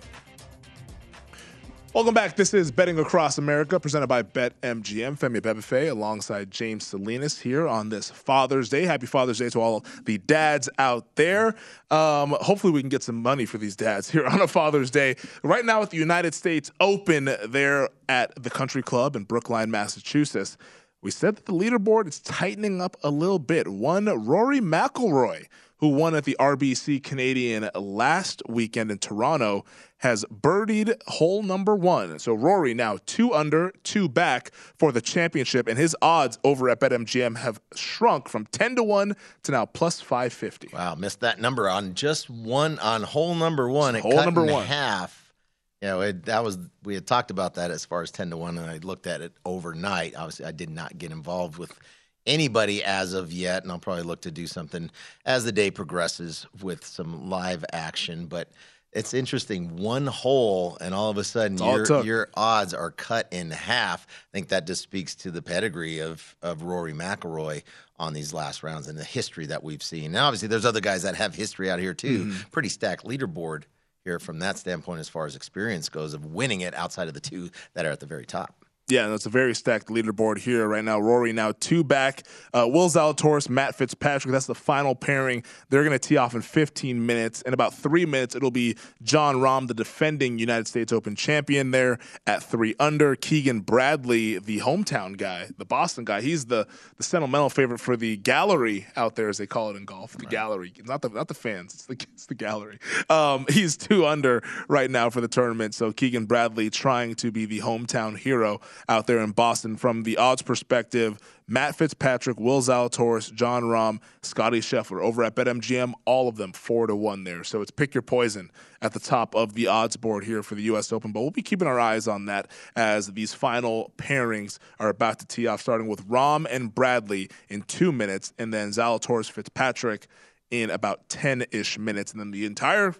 Welcome 1.93 2.15
back. 2.15 2.35
This 2.35 2.55
is 2.55 2.71
Betting 2.71 2.97
Across 2.97 3.37
America, 3.37 3.79
presented 3.79 4.07
by 4.07 4.23
BetMGM. 4.23 5.15
Femi 5.19 5.39
Abebefe 5.39 5.91
alongside 5.91 6.49
James 6.49 6.87
Salinas 6.87 7.39
here 7.39 7.67
on 7.67 7.89
this 7.89 8.09
Father's 8.09 8.67
Day. 8.67 8.85
Happy 8.85 9.05
Father's 9.05 9.37
Day 9.37 9.49
to 9.49 9.61
all 9.61 9.85
the 10.05 10.17
dads 10.17 10.67
out 10.79 11.15
there. 11.17 11.53
Um, 11.91 12.35
hopefully, 12.41 12.73
we 12.73 12.81
can 12.81 12.89
get 12.89 13.03
some 13.03 13.21
money 13.21 13.45
for 13.45 13.59
these 13.59 13.75
dads 13.75 14.09
here 14.09 14.25
on 14.25 14.41
a 14.41 14.47
Father's 14.47 14.89
Day. 14.89 15.17
Right 15.43 15.63
now, 15.63 15.83
at 15.83 15.91
the 15.91 15.97
United 15.97 16.33
States 16.33 16.71
Open, 16.79 17.29
there 17.45 17.89
at 18.09 18.41
the 18.41 18.49
Country 18.49 18.81
Club 18.81 19.15
in 19.15 19.25
Brookline, 19.25 19.69
Massachusetts. 19.69 20.57
We 21.03 21.11
said 21.11 21.35
that 21.35 21.45
the 21.45 21.53
leaderboard 21.53 22.07
is 22.07 22.19
tightening 22.21 22.81
up 22.81 22.97
a 23.03 23.11
little 23.11 23.37
bit. 23.37 23.67
One 23.67 24.05
Rory 24.05 24.61
McIlroy, 24.61 25.45
who 25.83 25.89
won 25.89 26.15
at 26.15 26.23
the 26.23 26.37
RBC 26.39 27.03
Canadian 27.03 27.69
last 27.75 28.41
weekend 28.47 28.89
in 28.89 28.97
Toronto, 28.97 29.65
has 29.97 30.23
birdied 30.31 30.95
hole 31.07 31.43
number 31.43 31.75
one. 31.75 32.17
So 32.19 32.33
Rory 32.33 32.73
now 32.73 32.99
two 33.05 33.33
under, 33.33 33.73
two 33.83 34.07
back 34.07 34.51
for 34.53 34.93
the 34.93 35.01
championship, 35.01 35.67
and 35.67 35.77
his 35.77 35.93
odds 36.01 36.39
over 36.45 36.69
at 36.69 36.79
BetMGM 36.79 37.35
have 37.35 37.59
shrunk 37.75 38.29
from 38.29 38.45
10 38.45 38.77
to 38.77 38.83
1 38.83 39.13
to 39.43 39.51
now 39.51 39.65
plus 39.65 39.99
550. 39.99 40.69
Wow, 40.71 40.95
missed 40.95 41.19
that 41.19 41.41
number 41.41 41.69
on 41.69 41.95
just 41.95 42.29
one 42.29 42.79
on 42.79 43.03
hole 43.03 43.35
number 43.35 43.69
one. 43.69 43.97
It 43.97 44.03
Hole 44.03 44.15
number 44.15 44.45
in 44.45 44.53
one. 44.53 44.65
half. 44.65 45.33
You 45.81 45.89
know, 45.89 45.99
it, 45.99 46.23
that 46.27 46.45
was 46.45 46.59
we 46.85 46.93
had 46.93 47.05
talked 47.05 47.29
about 47.29 47.55
that 47.55 47.71
as 47.71 47.83
far 47.83 48.01
as 48.01 48.09
ten 48.09 48.29
to 48.29 48.37
one, 48.37 48.57
and 48.57 48.71
I 48.71 48.77
looked 48.77 49.05
at 49.05 49.19
it 49.19 49.33
overnight. 49.43 50.15
Obviously, 50.15 50.45
I 50.45 50.53
did 50.53 50.69
not 50.69 50.97
get 50.97 51.11
involved 51.11 51.57
with 51.57 51.77
anybody 52.25 52.83
as 52.83 53.13
of 53.13 53.31
yet, 53.33 53.63
and 53.63 53.71
I'll 53.71 53.79
probably 53.79 54.03
look 54.03 54.21
to 54.21 54.31
do 54.31 54.47
something 54.47 54.89
as 55.25 55.45
the 55.45 55.51
day 55.51 55.71
progresses 55.71 56.45
with 56.61 56.85
some 56.85 57.29
live 57.29 57.63
action. 57.73 58.25
But 58.27 58.49
it's 58.91 59.13
interesting, 59.13 59.75
one 59.77 60.05
hole, 60.07 60.77
and 60.79 60.93
all 60.93 61.09
of 61.09 61.17
a 61.17 61.23
sudden 61.23 61.57
your 61.57 61.85
your 62.05 62.29
odds 62.35 62.73
are 62.73 62.91
cut 62.91 63.27
in 63.31 63.49
half. 63.51 64.05
I 64.07 64.31
think 64.31 64.49
that 64.49 64.67
just 64.67 64.83
speaks 64.83 65.15
to 65.15 65.31
the 65.31 65.41
pedigree 65.41 65.99
of 65.99 66.35
of 66.41 66.61
Rory 66.63 66.93
McIlroy 66.93 67.63
on 67.99 68.13
these 68.13 68.33
last 68.33 68.63
rounds 68.63 68.87
and 68.87 68.97
the 68.97 69.03
history 69.03 69.45
that 69.47 69.63
we've 69.63 69.83
seen. 69.83 70.11
Now, 70.11 70.27
obviously, 70.27 70.47
there's 70.47 70.65
other 70.65 70.81
guys 70.81 71.03
that 71.03 71.15
have 71.15 71.35
history 71.35 71.69
out 71.69 71.79
here 71.79 71.93
too. 71.93 72.25
Mhm. 72.25 72.51
Pretty 72.51 72.69
stacked 72.69 73.05
leaderboard 73.05 73.63
here 74.03 74.19
from 74.19 74.39
that 74.39 74.57
standpoint 74.57 74.99
as 74.99 75.07
far 75.07 75.25
as 75.25 75.35
experience 75.35 75.89
goes 75.89 76.13
of 76.13 76.25
winning 76.25 76.61
it 76.61 76.73
outside 76.73 77.07
of 77.07 77.13
the 77.13 77.19
two 77.21 77.49
that 77.73 77.85
are 77.85 77.91
at 77.91 77.99
the 77.99 78.05
very 78.05 78.25
top. 78.25 78.62
Yeah, 78.89 79.13
it's 79.13 79.25
a 79.25 79.29
very 79.29 79.55
stacked 79.55 79.87
leaderboard 79.87 80.39
here 80.39 80.67
right 80.67 80.83
now. 80.83 80.99
Rory 80.99 81.31
now 81.31 81.53
two 81.53 81.85
back. 81.85 82.23
Uh, 82.53 82.67
Will 82.69 82.89
Zalatoris, 82.89 83.47
Matt 83.47 83.75
Fitzpatrick. 83.75 84.33
That's 84.33 84.45
the 84.45 84.55
final 84.55 84.93
pairing. 84.93 85.45
They're 85.69 85.85
going 85.85 85.97
to 85.97 86.07
tee 86.07 86.17
off 86.17 86.35
in 86.35 86.41
15 86.41 87.05
minutes. 87.05 87.41
In 87.43 87.53
about 87.53 87.73
three 87.73 88.05
minutes, 88.05 88.35
it'll 88.35 88.51
be 88.51 88.75
Jon 89.01 89.37
Rahm, 89.37 89.69
the 89.69 89.73
defending 89.73 90.37
United 90.37 90.67
States 90.67 90.91
Open 90.91 91.15
champion, 91.15 91.71
there 91.71 91.97
at 92.27 92.43
three 92.43 92.75
under. 92.77 93.15
Keegan 93.15 93.61
Bradley, 93.61 94.37
the 94.37 94.59
hometown 94.59 95.15
guy, 95.15 95.47
the 95.57 95.65
Boston 95.65 96.03
guy. 96.03 96.19
He's 96.19 96.47
the 96.47 96.67
the 96.97 97.03
sentimental 97.03 97.49
favorite 97.49 97.79
for 97.79 97.95
the 97.95 98.17
gallery 98.17 98.87
out 98.97 99.15
there, 99.15 99.29
as 99.29 99.37
they 99.37 99.47
call 99.47 99.69
it 99.69 99.77
in 99.77 99.85
golf. 99.85 100.17
The 100.17 100.25
right. 100.25 100.31
gallery, 100.31 100.73
not 100.83 101.01
the 101.01 101.07
not 101.07 101.29
the 101.29 101.33
fans. 101.33 101.73
It's 101.73 101.85
the 101.85 102.05
it's 102.13 102.25
the 102.25 102.35
gallery. 102.35 102.79
Um, 103.09 103.45
he's 103.49 103.77
two 103.77 104.05
under 104.05 104.43
right 104.67 104.91
now 104.91 105.09
for 105.09 105.21
the 105.21 105.29
tournament. 105.29 105.73
So 105.73 105.93
Keegan 105.93 106.25
Bradley 106.25 106.69
trying 106.69 107.15
to 107.15 107.31
be 107.31 107.45
the 107.45 107.59
hometown 107.59 108.17
hero 108.17 108.59
out 108.89 109.07
there 109.07 109.19
in 109.19 109.31
Boston. 109.31 109.75
From 109.75 110.03
the 110.03 110.17
odds 110.17 110.41
perspective, 110.41 111.17
Matt 111.47 111.75
Fitzpatrick, 111.75 112.39
Will 112.39 112.61
Zalatoris, 112.61 113.33
Jon 113.33 113.63
Rahm, 113.63 113.99
Scotty 114.21 114.59
Scheffler 114.59 115.01
over 115.01 115.23
at 115.23 115.35
BetMGM, 115.35 115.93
all 116.05 116.27
of 116.27 116.37
them 116.37 116.53
four 116.53 116.87
to 116.87 116.95
one 116.95 117.23
there. 117.23 117.43
So 117.43 117.61
it's 117.61 117.71
pick 117.71 117.93
your 117.93 118.01
poison 118.01 118.51
at 118.81 118.93
the 118.93 118.99
top 118.99 119.35
of 119.35 119.53
the 119.53 119.67
odds 119.67 119.97
board 119.97 120.23
here 120.23 120.43
for 120.43 120.55
the 120.55 120.63
U.S. 120.63 120.91
Open. 120.91 121.11
But 121.11 121.21
we'll 121.21 121.31
be 121.31 121.41
keeping 121.41 121.67
our 121.67 121.79
eyes 121.79 122.07
on 122.07 122.25
that 122.25 122.49
as 122.75 123.07
these 123.07 123.33
final 123.33 123.91
pairings 123.97 124.57
are 124.79 124.89
about 124.89 125.19
to 125.19 125.25
tee 125.25 125.47
off, 125.47 125.61
starting 125.61 125.87
with 125.87 126.07
Rahm 126.07 126.45
and 126.49 126.73
Bradley 126.73 127.29
in 127.49 127.63
two 127.63 127.91
minutes, 127.91 128.33
and 128.37 128.53
then 128.53 128.69
Zalatoris 128.69 129.29
Fitzpatrick 129.29 130.07
in 130.51 130.69
about 130.69 131.09
10 131.09 131.45
ish 131.51 131.77
minutes. 131.77 132.11
And 132.11 132.19
then 132.19 132.31
the 132.31 132.45
entire 132.45 132.95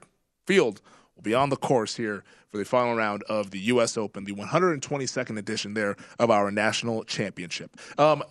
field 0.48 0.82
will 1.15 1.24
be 1.24 1.34
on 1.34 1.50
the 1.50 1.56
course 1.56 1.96
here 1.96 2.24
for 2.54 2.60
the 2.60 2.66
final 2.66 2.94
round 2.94 3.24
of 3.24 3.50
the 3.50 3.58
U.S. 3.62 3.98
Open, 3.98 4.26
the 4.26 4.34
122nd 4.34 5.39
edition 5.39 5.74
there 5.74 5.96
of 6.20 6.30
our 6.30 6.52
national 6.52 7.04
championship. 7.04 7.76
Um, 7.98 8.22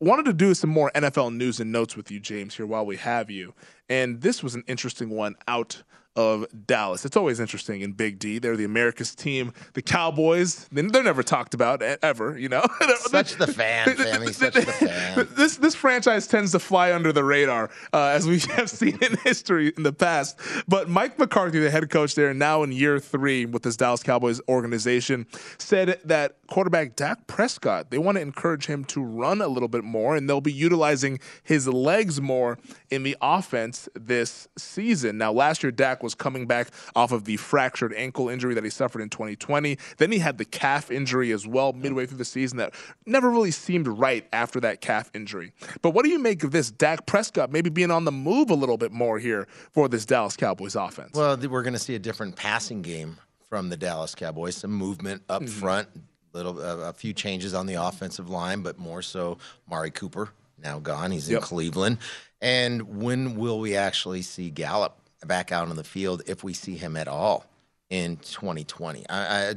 wanted 0.00 0.26
to 0.26 0.34
do 0.34 0.52
some 0.52 0.68
more 0.68 0.90
NFL 0.94 1.34
news 1.34 1.60
and 1.60 1.72
notes 1.72 1.96
with 1.96 2.10
you, 2.10 2.20
James, 2.20 2.54
here 2.54 2.66
while 2.66 2.84
we 2.84 2.98
have 2.98 3.30
you. 3.30 3.54
And 3.90 4.22
this 4.22 4.42
was 4.42 4.54
an 4.54 4.64
interesting 4.66 5.10
one 5.10 5.36
out 5.46 5.82
of 6.16 6.44
Dallas. 6.66 7.04
It's 7.04 7.16
always 7.16 7.38
interesting 7.38 7.82
in 7.82 7.92
Big 7.92 8.18
D. 8.18 8.38
They're 8.38 8.56
the 8.56 8.64
America's 8.64 9.14
team. 9.14 9.52
The 9.74 9.82
Cowboys, 9.82 10.66
they're 10.72 11.02
never 11.02 11.22
talked 11.22 11.54
about 11.54 11.82
ever, 11.82 12.36
you 12.36 12.48
know. 12.48 12.64
such 12.96 13.36
the 13.36 13.46
fan, 13.52 13.96
Sammy. 13.96 14.32
Such 14.32 14.54
the 14.54 14.62
fan. 14.62 15.28
This 15.40 15.56
this 15.56 15.74
franchise 15.74 16.26
tends 16.26 16.52
to 16.52 16.58
fly 16.58 16.92
under 16.92 17.12
the 17.12 17.24
radar, 17.24 17.70
uh, 17.92 18.06
as 18.06 18.26
we 18.26 18.40
have 18.40 18.68
seen 18.68 18.98
in 19.00 19.16
history 19.18 19.72
in 19.76 19.82
the 19.82 19.92
past. 19.92 20.38
But 20.68 20.88
Mike 20.88 21.18
McCarthy, 21.18 21.60
the 21.60 21.70
head 21.70 21.88
coach 21.88 22.14
there, 22.14 22.34
now 22.34 22.62
in 22.62 22.72
year 22.72 22.98
three 22.98 23.46
with 23.46 23.62
this 23.62 23.76
Dallas 23.76 24.02
Cowboys 24.02 24.40
organization, 24.48 25.26
said 25.58 26.00
that 26.04 26.36
quarterback 26.48 26.96
Dak 26.96 27.26
Prescott, 27.26 27.90
they 27.90 27.98
want 27.98 28.16
to 28.16 28.22
encourage 28.22 28.66
him 28.66 28.84
to 28.86 29.02
run 29.02 29.40
a 29.40 29.48
little 29.48 29.68
bit 29.68 29.84
more, 29.84 30.16
and 30.16 30.28
they'll 30.28 30.40
be 30.40 30.52
utilizing 30.52 31.20
his 31.42 31.66
legs 31.68 32.20
more 32.20 32.58
in 32.90 33.02
the 33.02 33.16
offense 33.22 33.79
this 33.94 34.48
season. 34.56 35.18
Now, 35.18 35.32
last 35.32 35.62
year 35.62 35.70
Dak 35.70 36.02
was 36.02 36.14
coming 36.14 36.46
back 36.46 36.68
off 36.94 37.12
of 37.12 37.24
the 37.24 37.36
fractured 37.36 37.94
ankle 37.94 38.28
injury 38.28 38.54
that 38.54 38.64
he 38.64 38.70
suffered 38.70 39.02
in 39.02 39.08
2020. 39.08 39.78
Then 39.98 40.12
he 40.12 40.18
had 40.18 40.38
the 40.38 40.44
calf 40.44 40.90
injury 40.90 41.32
as 41.32 41.46
well 41.46 41.72
midway 41.72 42.06
through 42.06 42.18
the 42.18 42.24
season 42.24 42.58
that 42.58 42.74
never 43.06 43.30
really 43.30 43.50
seemed 43.50 43.86
right 43.88 44.26
after 44.32 44.60
that 44.60 44.80
calf 44.80 45.10
injury. 45.14 45.52
But 45.82 45.90
what 45.90 46.04
do 46.04 46.10
you 46.10 46.18
make 46.18 46.44
of 46.44 46.50
this 46.50 46.70
Dak 46.70 47.06
Prescott 47.06 47.50
maybe 47.50 47.70
being 47.70 47.90
on 47.90 48.04
the 48.04 48.12
move 48.12 48.50
a 48.50 48.54
little 48.54 48.76
bit 48.76 48.92
more 48.92 49.18
here 49.18 49.46
for 49.72 49.88
this 49.88 50.04
Dallas 50.04 50.36
Cowboys 50.36 50.76
offense? 50.76 51.12
Well, 51.14 51.36
we're 51.36 51.62
going 51.62 51.74
to 51.74 51.78
see 51.78 51.94
a 51.94 51.98
different 51.98 52.36
passing 52.36 52.82
game 52.82 53.18
from 53.48 53.68
the 53.68 53.76
Dallas 53.76 54.14
Cowboys, 54.14 54.56
some 54.56 54.72
movement 54.72 55.22
up 55.28 55.42
mm-hmm. 55.42 55.60
front, 55.60 55.88
little 56.32 56.60
uh, 56.60 56.88
a 56.88 56.92
few 56.92 57.12
changes 57.12 57.54
on 57.54 57.66
the 57.66 57.74
offensive 57.74 58.30
line, 58.30 58.62
but 58.62 58.78
more 58.78 59.02
so 59.02 59.38
Mari 59.68 59.90
Cooper 59.90 60.30
now 60.62 60.78
gone. 60.78 61.10
He's 61.10 61.28
in 61.28 61.34
yep. 61.34 61.42
Cleveland. 61.42 61.98
And 62.42 62.98
when 63.00 63.36
will 63.36 63.58
we 63.58 63.76
actually 63.76 64.22
see 64.22 64.50
Gallup 64.50 64.96
back 65.26 65.52
out 65.52 65.68
on 65.68 65.76
the 65.76 65.84
field 65.84 66.22
if 66.26 66.42
we 66.42 66.52
see 66.52 66.76
him 66.76 66.96
at 66.96 67.08
all 67.08 67.44
in 67.90 68.16
2020. 68.18 69.04
I, 69.08 69.56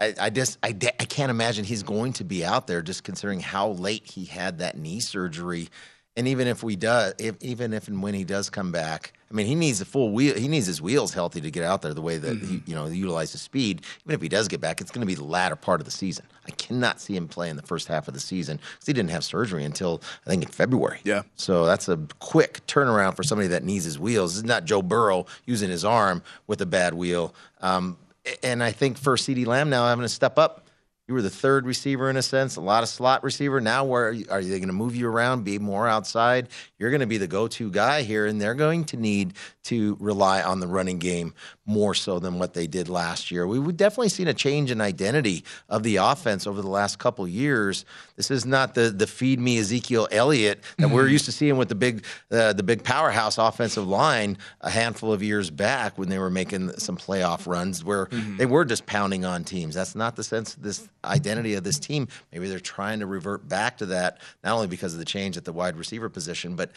I, 0.00 0.14
I 0.20 0.30
just 0.30 0.58
I, 0.62 0.68
I 0.68 1.04
can't 1.04 1.30
imagine 1.30 1.64
he's 1.64 1.82
going 1.82 2.12
to 2.14 2.24
be 2.24 2.44
out 2.44 2.66
there 2.66 2.82
just 2.82 3.04
considering 3.04 3.40
how 3.40 3.70
late 3.70 4.06
he 4.06 4.24
had 4.24 4.58
that 4.58 4.76
knee 4.76 5.00
surgery. 5.00 5.68
And 6.16 6.28
even 6.28 6.46
if 6.46 6.62
we 6.62 6.76
does, 6.76 7.14
if, 7.18 7.36
even 7.40 7.72
if 7.72 7.88
and 7.88 8.02
when 8.02 8.12
he 8.12 8.24
does 8.24 8.50
come 8.50 8.70
back, 8.70 9.14
I 9.30 9.34
mean, 9.34 9.46
he 9.46 9.54
needs 9.54 9.80
a 9.80 9.86
full 9.86 10.12
wheel. 10.12 10.34
He 10.34 10.46
needs 10.46 10.66
his 10.66 10.82
wheels 10.82 11.14
healthy 11.14 11.40
to 11.40 11.50
get 11.50 11.64
out 11.64 11.80
there 11.80 11.94
the 11.94 12.02
way 12.02 12.18
that 12.18 12.36
mm-hmm. 12.36 12.56
he, 12.56 12.62
you 12.66 12.74
know, 12.74 12.86
utilize 12.86 13.32
his 13.32 13.40
speed. 13.40 13.80
Even 14.04 14.14
if 14.14 14.20
he 14.20 14.28
does 14.28 14.46
get 14.46 14.60
back, 14.60 14.82
it's 14.82 14.90
going 14.90 15.00
to 15.00 15.06
be 15.06 15.14
the 15.14 15.24
latter 15.24 15.56
part 15.56 15.80
of 15.80 15.86
the 15.86 15.90
season. 15.90 16.26
I 16.46 16.50
cannot 16.50 17.00
see 17.00 17.16
him 17.16 17.28
play 17.28 17.48
in 17.48 17.56
the 17.56 17.62
first 17.62 17.88
half 17.88 18.08
of 18.08 18.14
the 18.14 18.20
season 18.20 18.58
because 18.58 18.86
he 18.86 18.92
didn't 18.92 19.08
have 19.08 19.24
surgery 19.24 19.64
until 19.64 20.02
I 20.26 20.30
think 20.30 20.42
in 20.42 20.50
February. 20.50 21.00
Yeah. 21.04 21.22
So 21.36 21.64
that's 21.64 21.88
a 21.88 21.98
quick 22.18 22.60
turnaround 22.66 23.16
for 23.16 23.22
somebody 23.22 23.48
that 23.48 23.64
needs 23.64 23.86
his 23.86 23.98
wheels. 23.98 24.32
This 24.32 24.38
is 24.38 24.44
not 24.44 24.66
Joe 24.66 24.82
Burrow 24.82 25.24
using 25.46 25.70
his 25.70 25.82
arm 25.82 26.22
with 26.46 26.60
a 26.60 26.66
bad 26.66 26.92
wheel. 26.92 27.34
Um, 27.62 27.96
and 28.42 28.62
I 28.62 28.70
think 28.70 28.98
for 28.98 29.16
CeeDee 29.16 29.46
Lamb 29.46 29.70
now 29.70 29.86
having 29.86 30.02
to 30.02 30.10
step 30.10 30.38
up 30.38 30.66
you 31.08 31.14
were 31.14 31.22
the 31.22 31.30
third 31.30 31.66
receiver 31.66 32.08
in 32.08 32.16
a 32.16 32.22
sense, 32.22 32.56
a 32.56 32.60
lot 32.60 32.82
of 32.82 32.88
slot 32.88 33.24
receiver. 33.24 33.60
Now, 33.60 33.84
where 33.84 34.08
are, 34.08 34.14
are 34.30 34.42
they 34.42 34.58
going 34.58 34.68
to 34.68 34.72
move 34.72 34.94
you 34.94 35.08
around, 35.08 35.44
be 35.44 35.58
more 35.58 35.88
outside? 35.88 36.48
You're 36.78 36.90
going 36.90 37.00
to 37.00 37.06
be 37.06 37.18
the 37.18 37.26
go-to 37.26 37.70
guy 37.70 38.02
here, 38.02 38.26
and 38.26 38.40
they're 38.40 38.54
going 38.54 38.84
to 38.86 38.96
need 38.96 39.34
to 39.64 39.96
rely 40.00 40.42
on 40.42 40.60
the 40.60 40.66
running 40.66 40.98
game 40.98 41.34
more 41.64 41.94
so 41.94 42.18
than 42.18 42.38
what 42.38 42.54
they 42.54 42.66
did 42.66 42.88
last 42.88 43.30
year. 43.30 43.46
We, 43.46 43.58
have 43.58 43.76
definitely 43.76 44.08
seen 44.08 44.26
a 44.26 44.34
change 44.34 44.70
in 44.72 44.80
identity 44.80 45.44
of 45.68 45.84
the 45.84 45.96
offense 45.96 46.46
over 46.46 46.60
the 46.60 46.68
last 46.68 46.98
couple 46.98 47.26
years. 47.28 47.84
This 48.16 48.30
is 48.30 48.44
not 48.44 48.74
the 48.74 48.90
the 48.90 49.06
feed 49.06 49.38
me 49.38 49.58
Ezekiel 49.58 50.08
Elliott 50.10 50.62
that 50.78 50.86
mm-hmm. 50.86 50.94
we're 50.94 51.06
used 51.06 51.24
to 51.26 51.32
seeing 51.32 51.56
with 51.56 51.68
the 51.68 51.76
big 51.76 52.04
uh, 52.32 52.52
the 52.52 52.64
big 52.64 52.82
powerhouse 52.82 53.38
offensive 53.38 53.86
line 53.86 54.38
a 54.60 54.70
handful 54.70 55.12
of 55.12 55.22
years 55.22 55.50
back 55.50 55.96
when 55.98 56.08
they 56.08 56.18
were 56.18 56.30
making 56.30 56.76
some 56.78 56.96
playoff 56.96 57.46
runs 57.46 57.84
where 57.84 58.06
mm-hmm. 58.06 58.36
they 58.38 58.46
were 58.46 58.64
just 58.64 58.84
pounding 58.86 59.24
on 59.24 59.44
teams. 59.44 59.74
That's 59.74 59.94
not 59.94 60.16
the 60.16 60.24
sense 60.24 60.54
of 60.54 60.62
this 60.62 60.88
identity 61.04 61.54
of 61.54 61.62
this 61.62 61.78
team. 61.78 62.08
Maybe 62.32 62.48
they're 62.48 62.58
trying 62.58 63.00
to 63.00 63.06
revert 63.06 63.48
back 63.48 63.78
to 63.78 63.86
that 63.86 64.18
not 64.42 64.54
only 64.54 64.66
because 64.66 64.94
of 64.94 64.98
the 64.98 65.04
change 65.04 65.36
at 65.36 65.44
the 65.44 65.52
wide 65.52 65.76
receiver 65.76 66.08
position, 66.08 66.56
but 66.56 66.72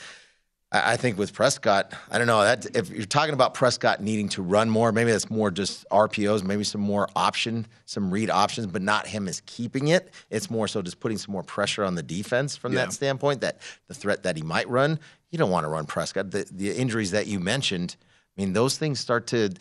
I 0.83 0.97
think 0.97 1.17
with 1.17 1.33
Prescott, 1.33 1.93
I 2.09 2.17
don't 2.17 2.27
know 2.27 2.41
that 2.41 2.75
if 2.75 2.89
you're 2.89 3.05
talking 3.05 3.33
about 3.33 3.53
Prescott 3.53 4.01
needing 4.01 4.29
to 4.29 4.41
run 4.41 4.69
more, 4.69 4.91
maybe 4.91 5.11
that's 5.11 5.29
more 5.29 5.51
just 5.51 5.87
RPOs, 5.89 6.43
maybe 6.43 6.63
some 6.63 6.81
more 6.81 7.07
option, 7.15 7.67
some 7.85 8.11
read 8.11 8.29
options, 8.29 8.67
but 8.67 8.81
not 8.81 9.07
him 9.07 9.27
as 9.27 9.41
keeping 9.45 9.89
it. 9.89 10.11
It's 10.29 10.49
more 10.49 10.67
so 10.67 10.81
just 10.81 10.99
putting 10.99 11.17
some 11.17 11.31
more 11.31 11.43
pressure 11.43 11.83
on 11.83 11.95
the 11.95 12.03
defense 12.03 12.57
from 12.57 12.73
yeah. 12.73 12.85
that 12.85 12.93
standpoint. 12.93 13.41
That 13.41 13.59
the 13.87 13.93
threat 13.93 14.23
that 14.23 14.35
he 14.35 14.41
might 14.41 14.67
run, 14.67 14.99
you 15.29 15.37
don't 15.37 15.51
want 15.51 15.65
to 15.65 15.69
run 15.69 15.85
Prescott. 15.85 16.31
The, 16.31 16.47
the 16.51 16.71
injuries 16.71 17.11
that 17.11 17.27
you 17.27 17.39
mentioned, 17.39 17.95
I 18.37 18.41
mean, 18.41 18.53
those 18.53 18.77
things 18.77 18.99
start 18.99 19.27
to 19.27 19.51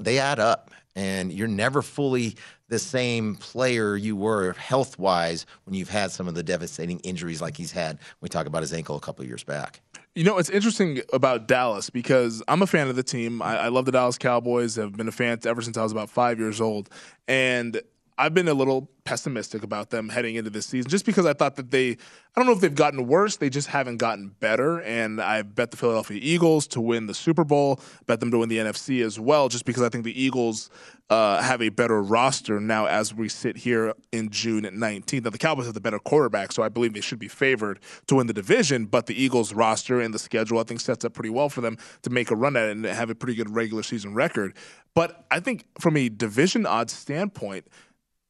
they 0.00 0.18
add 0.18 0.40
up, 0.40 0.70
and 0.96 1.32
you're 1.32 1.48
never 1.48 1.82
fully 1.82 2.36
the 2.68 2.78
same 2.78 3.34
player 3.36 3.96
you 3.96 4.16
were 4.16 4.52
health 4.54 4.98
wise 4.98 5.46
when 5.64 5.74
you've 5.74 5.88
had 5.88 6.10
some 6.10 6.28
of 6.28 6.34
the 6.34 6.42
devastating 6.42 6.98
injuries 7.00 7.40
like 7.40 7.56
he's 7.56 7.72
had. 7.72 7.98
We 8.20 8.28
talk 8.28 8.46
about 8.46 8.62
his 8.62 8.72
ankle 8.72 8.96
a 8.96 9.00
couple 9.00 9.24
years 9.24 9.42
back. 9.42 9.80
You 10.18 10.24
know, 10.24 10.36
it's 10.38 10.50
interesting 10.50 11.00
about 11.12 11.46
Dallas 11.46 11.90
because 11.90 12.42
I'm 12.48 12.60
a 12.60 12.66
fan 12.66 12.88
of 12.88 12.96
the 12.96 13.04
team. 13.04 13.40
I, 13.40 13.56
I 13.56 13.68
love 13.68 13.84
the 13.84 13.92
Dallas 13.92 14.18
Cowboys. 14.18 14.76
I've 14.76 14.96
been 14.96 15.06
a 15.06 15.12
fan 15.12 15.38
ever 15.44 15.62
since 15.62 15.76
I 15.76 15.84
was 15.84 15.92
about 15.92 16.10
five 16.10 16.40
years 16.40 16.60
old. 16.60 16.90
And 17.28 17.80
I've 18.18 18.34
been 18.34 18.48
a 18.48 18.54
little 18.54 18.90
pessimistic 19.04 19.62
about 19.62 19.88
them 19.88 20.08
heading 20.08 20.34
into 20.34 20.50
this 20.50 20.66
season 20.66 20.90
just 20.90 21.06
because 21.06 21.24
I 21.24 21.32
thought 21.32 21.56
that 21.56 21.70
they, 21.70 21.92
I 21.92 21.96
don't 22.36 22.46
know 22.46 22.52
if 22.52 22.60
they've 22.60 22.74
gotten 22.74 23.06
worse, 23.06 23.36
they 23.36 23.48
just 23.48 23.68
haven't 23.68 23.96
gotten 23.96 24.34
better. 24.40 24.82
And 24.82 25.20
I 25.20 25.42
bet 25.42 25.70
the 25.70 25.78
Philadelphia 25.78 26.18
Eagles 26.20 26.66
to 26.68 26.80
win 26.80 27.06
the 27.06 27.14
Super 27.14 27.44
Bowl, 27.44 27.80
bet 28.06 28.20
them 28.20 28.30
to 28.32 28.38
win 28.38 28.48
the 28.48 28.58
NFC 28.58 29.02
as 29.02 29.18
well, 29.18 29.48
just 29.48 29.64
because 29.64 29.82
I 29.82 29.88
think 29.88 30.04
the 30.04 30.20
Eagles 30.20 30.68
uh, 31.10 31.40
have 31.40 31.62
a 31.62 31.70
better 31.70 32.02
roster 32.02 32.60
now 32.60 32.86
as 32.86 33.14
we 33.14 33.30
sit 33.30 33.56
here 33.56 33.94
in 34.12 34.28
June 34.28 34.66
at 34.66 34.74
19th. 34.74 35.24
Now, 35.24 35.30
the 35.30 35.38
Cowboys 35.38 35.64
have 35.64 35.74
the 35.74 35.80
better 35.80 35.98
quarterback, 35.98 36.52
so 36.52 36.62
I 36.62 36.68
believe 36.68 36.92
they 36.92 37.00
should 37.00 37.18
be 37.18 37.28
favored 37.28 37.80
to 38.08 38.16
win 38.16 38.26
the 38.26 38.34
division, 38.34 38.84
but 38.84 39.06
the 39.06 39.14
Eagles' 39.14 39.54
roster 39.54 40.00
and 40.00 40.12
the 40.12 40.18
schedule, 40.18 40.58
I 40.58 40.64
think, 40.64 40.80
sets 40.80 41.06
up 41.06 41.14
pretty 41.14 41.30
well 41.30 41.48
for 41.48 41.62
them 41.62 41.78
to 42.02 42.10
make 42.10 42.30
a 42.30 42.36
run 42.36 42.56
at 42.56 42.68
it 42.68 42.72
and 42.72 42.84
have 42.84 43.08
a 43.08 43.14
pretty 43.14 43.36
good 43.36 43.54
regular 43.54 43.82
season 43.82 44.12
record. 44.12 44.54
But 44.94 45.24
I 45.30 45.40
think 45.40 45.64
from 45.80 45.96
a 45.96 46.08
division 46.08 46.66
odds 46.66 46.92
standpoint, 46.92 47.66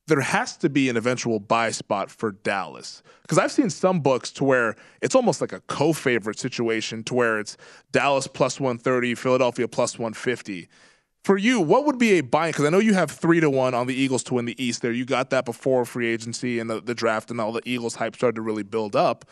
there 0.09 0.21
has 0.21 0.57
to 0.57 0.69
be 0.69 0.89
an 0.89 0.97
eventual 0.97 1.39
buy 1.39 1.71
spot 1.71 2.11
for 2.11 2.33
Dallas. 2.33 3.03
Because 3.23 3.39
I've 3.39 3.53
seen 3.53 3.71
some 3.71 4.01
books 4.01 4.31
to 4.33 4.45
where 4.45 4.75
it's 5.03 5.15
almost 5.15 5.41
like 5.41 5.53
a 5.53 5.61
co 5.61 5.93
favorite 5.93 6.39
situation 6.39 7.05
to 7.05 7.15
where 7.15 7.39
it's 7.39 7.57
Dallas 7.93 8.27
plus 8.27 8.59
130, 8.59 9.15
Philadelphia 9.15 9.69
plus 9.69 9.99
150. 9.99 10.69
For 11.25 11.37
you, 11.37 11.61
what 11.61 11.85
would 11.85 11.99
be 11.99 12.19
a 12.19 12.21
buy? 12.23 12.49
Because 12.49 12.65
I 12.65 12.71
know 12.71 12.79
you 12.79 12.95
have 12.95 13.11
three 13.11 13.41
to 13.41 13.51
one 13.51 13.75
on 13.75 13.87
the 13.87 13.95
Eagles 13.95 14.23
to 14.25 14.35
win 14.35 14.47
the 14.47 14.63
East 14.63 14.81
there. 14.81 14.93
You 14.93 15.05
got 15.05 15.31
that 15.31 15.45
before 15.45 15.85
free 15.85 16.09
agency 16.09 16.59
and 16.59 16.71
the, 16.71 16.81
the 16.81 16.95
draft 16.95 17.31
and 17.31 17.41
all 17.41 17.53
the 17.53 17.63
Eagles 17.67 17.97
hype 17.97 18.17
started 18.17 18.37
to 18.37 18.43
really 18.43 18.63
build 18.63 18.97
up. 18.97 19.27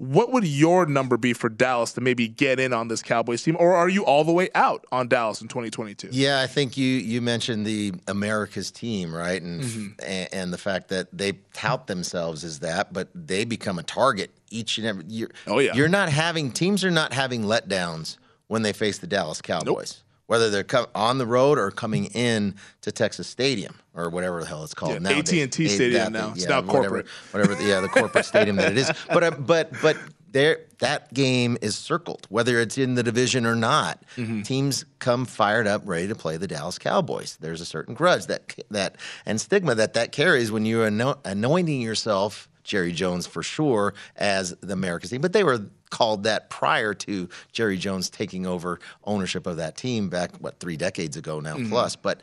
What 0.00 0.32
would 0.32 0.46
your 0.46 0.86
number 0.86 1.18
be 1.18 1.34
for 1.34 1.50
Dallas 1.50 1.92
to 1.92 2.00
maybe 2.00 2.26
get 2.26 2.58
in 2.58 2.72
on 2.72 2.88
this 2.88 3.02
Cowboys 3.02 3.42
team, 3.42 3.54
or 3.60 3.74
are 3.76 3.88
you 3.88 4.02
all 4.06 4.24
the 4.24 4.32
way 4.32 4.48
out 4.54 4.86
on 4.90 5.08
Dallas 5.08 5.42
in 5.42 5.48
2022? 5.48 6.08
Yeah, 6.10 6.40
I 6.40 6.46
think 6.46 6.78
you 6.78 6.86
you 6.86 7.20
mentioned 7.20 7.66
the 7.66 7.92
America's 8.08 8.70
team, 8.70 9.14
right, 9.14 9.40
and 9.42 9.60
Mm-hmm. 9.60 9.86
and, 10.02 10.28
and 10.32 10.52
the 10.54 10.58
fact 10.58 10.88
that 10.88 11.08
they 11.12 11.32
tout 11.52 11.86
themselves 11.86 12.44
as 12.44 12.60
that, 12.60 12.94
but 12.94 13.08
they 13.14 13.44
become 13.44 13.78
a 13.78 13.82
target 13.82 14.30
each 14.50 14.78
and 14.78 14.86
every 14.86 15.04
year. 15.04 15.30
Oh, 15.46 15.58
yeah. 15.58 15.74
you're 15.74 15.88
not 15.88 16.08
having 16.08 16.50
teams 16.50 16.82
are 16.82 16.90
not 16.90 17.12
having 17.12 17.42
letdowns 17.44 18.16
when 18.48 18.62
they 18.62 18.72
face 18.72 18.98
the 18.98 19.06
Dallas 19.06 19.42
Cowboys. 19.42 20.02
Whether 20.30 20.48
they're 20.48 20.62
co- 20.62 20.86
on 20.94 21.18
the 21.18 21.26
road 21.26 21.58
or 21.58 21.72
coming 21.72 22.04
in 22.04 22.54
to 22.82 22.92
Texas 22.92 23.26
Stadium 23.26 23.74
or 23.96 24.08
whatever 24.10 24.38
the 24.40 24.46
hell 24.46 24.62
it's 24.62 24.74
called 24.74 24.92
Yeah, 24.92 24.98
nowadays. 25.00 25.42
AT&T 25.42 25.64
Eh, 25.64 25.68
Stadium 25.68 25.92
that- 26.04 26.12
now. 26.12 26.30
It's 26.30 26.42
yeah, 26.44 26.48
now 26.50 26.60
whatever- 26.62 27.02
corporate. 27.02 27.06
whatever. 27.32 27.62
yeah, 27.68 27.80
the 27.80 27.88
corporate 27.88 28.24
stadium 28.24 28.54
that 28.54 28.70
it 28.70 28.78
is. 28.78 28.92
But 29.12 29.24
uh, 29.24 29.30
but 29.32 29.72
but 29.82 29.96
there 30.30 30.60
that 30.78 31.12
game 31.12 31.58
is 31.60 31.76
circled, 31.76 32.28
whether 32.30 32.60
it's 32.60 32.78
in 32.78 32.94
the 32.94 33.02
division 33.02 33.44
or 33.44 33.56
not. 33.56 34.04
Mm-hmm. 34.16 34.42
Teams 34.42 34.84
come 35.00 35.24
fired 35.24 35.66
up, 35.66 35.82
ready 35.84 36.06
to 36.06 36.14
play 36.14 36.36
the 36.36 36.46
Dallas 36.46 36.78
Cowboys. 36.78 37.36
There's 37.40 37.60
a 37.60 37.66
certain 37.66 37.94
grudge 37.94 38.26
that 38.26 38.54
that 38.70 38.98
and 39.26 39.40
stigma 39.40 39.74
that 39.74 39.94
that 39.94 40.12
carries 40.12 40.52
when 40.52 40.64
you're 40.64 40.86
anointing 40.86 41.80
yourself. 41.80 42.48
Jerry 42.64 42.92
Jones 42.92 43.26
for 43.26 43.42
sure 43.42 43.94
as 44.16 44.54
the 44.60 44.72
America's 44.72 45.10
team, 45.10 45.20
but 45.20 45.32
they 45.32 45.44
were 45.44 45.66
called 45.90 46.24
that 46.24 46.50
prior 46.50 46.94
to 46.94 47.28
Jerry 47.52 47.76
Jones 47.76 48.10
taking 48.10 48.46
over 48.46 48.78
ownership 49.04 49.46
of 49.46 49.56
that 49.56 49.76
team 49.76 50.08
back 50.08 50.30
what 50.38 50.60
three 50.60 50.76
decades 50.76 51.16
ago 51.16 51.40
now 51.40 51.56
Mhm. 51.56 51.68
plus. 51.68 51.96
But 51.96 52.20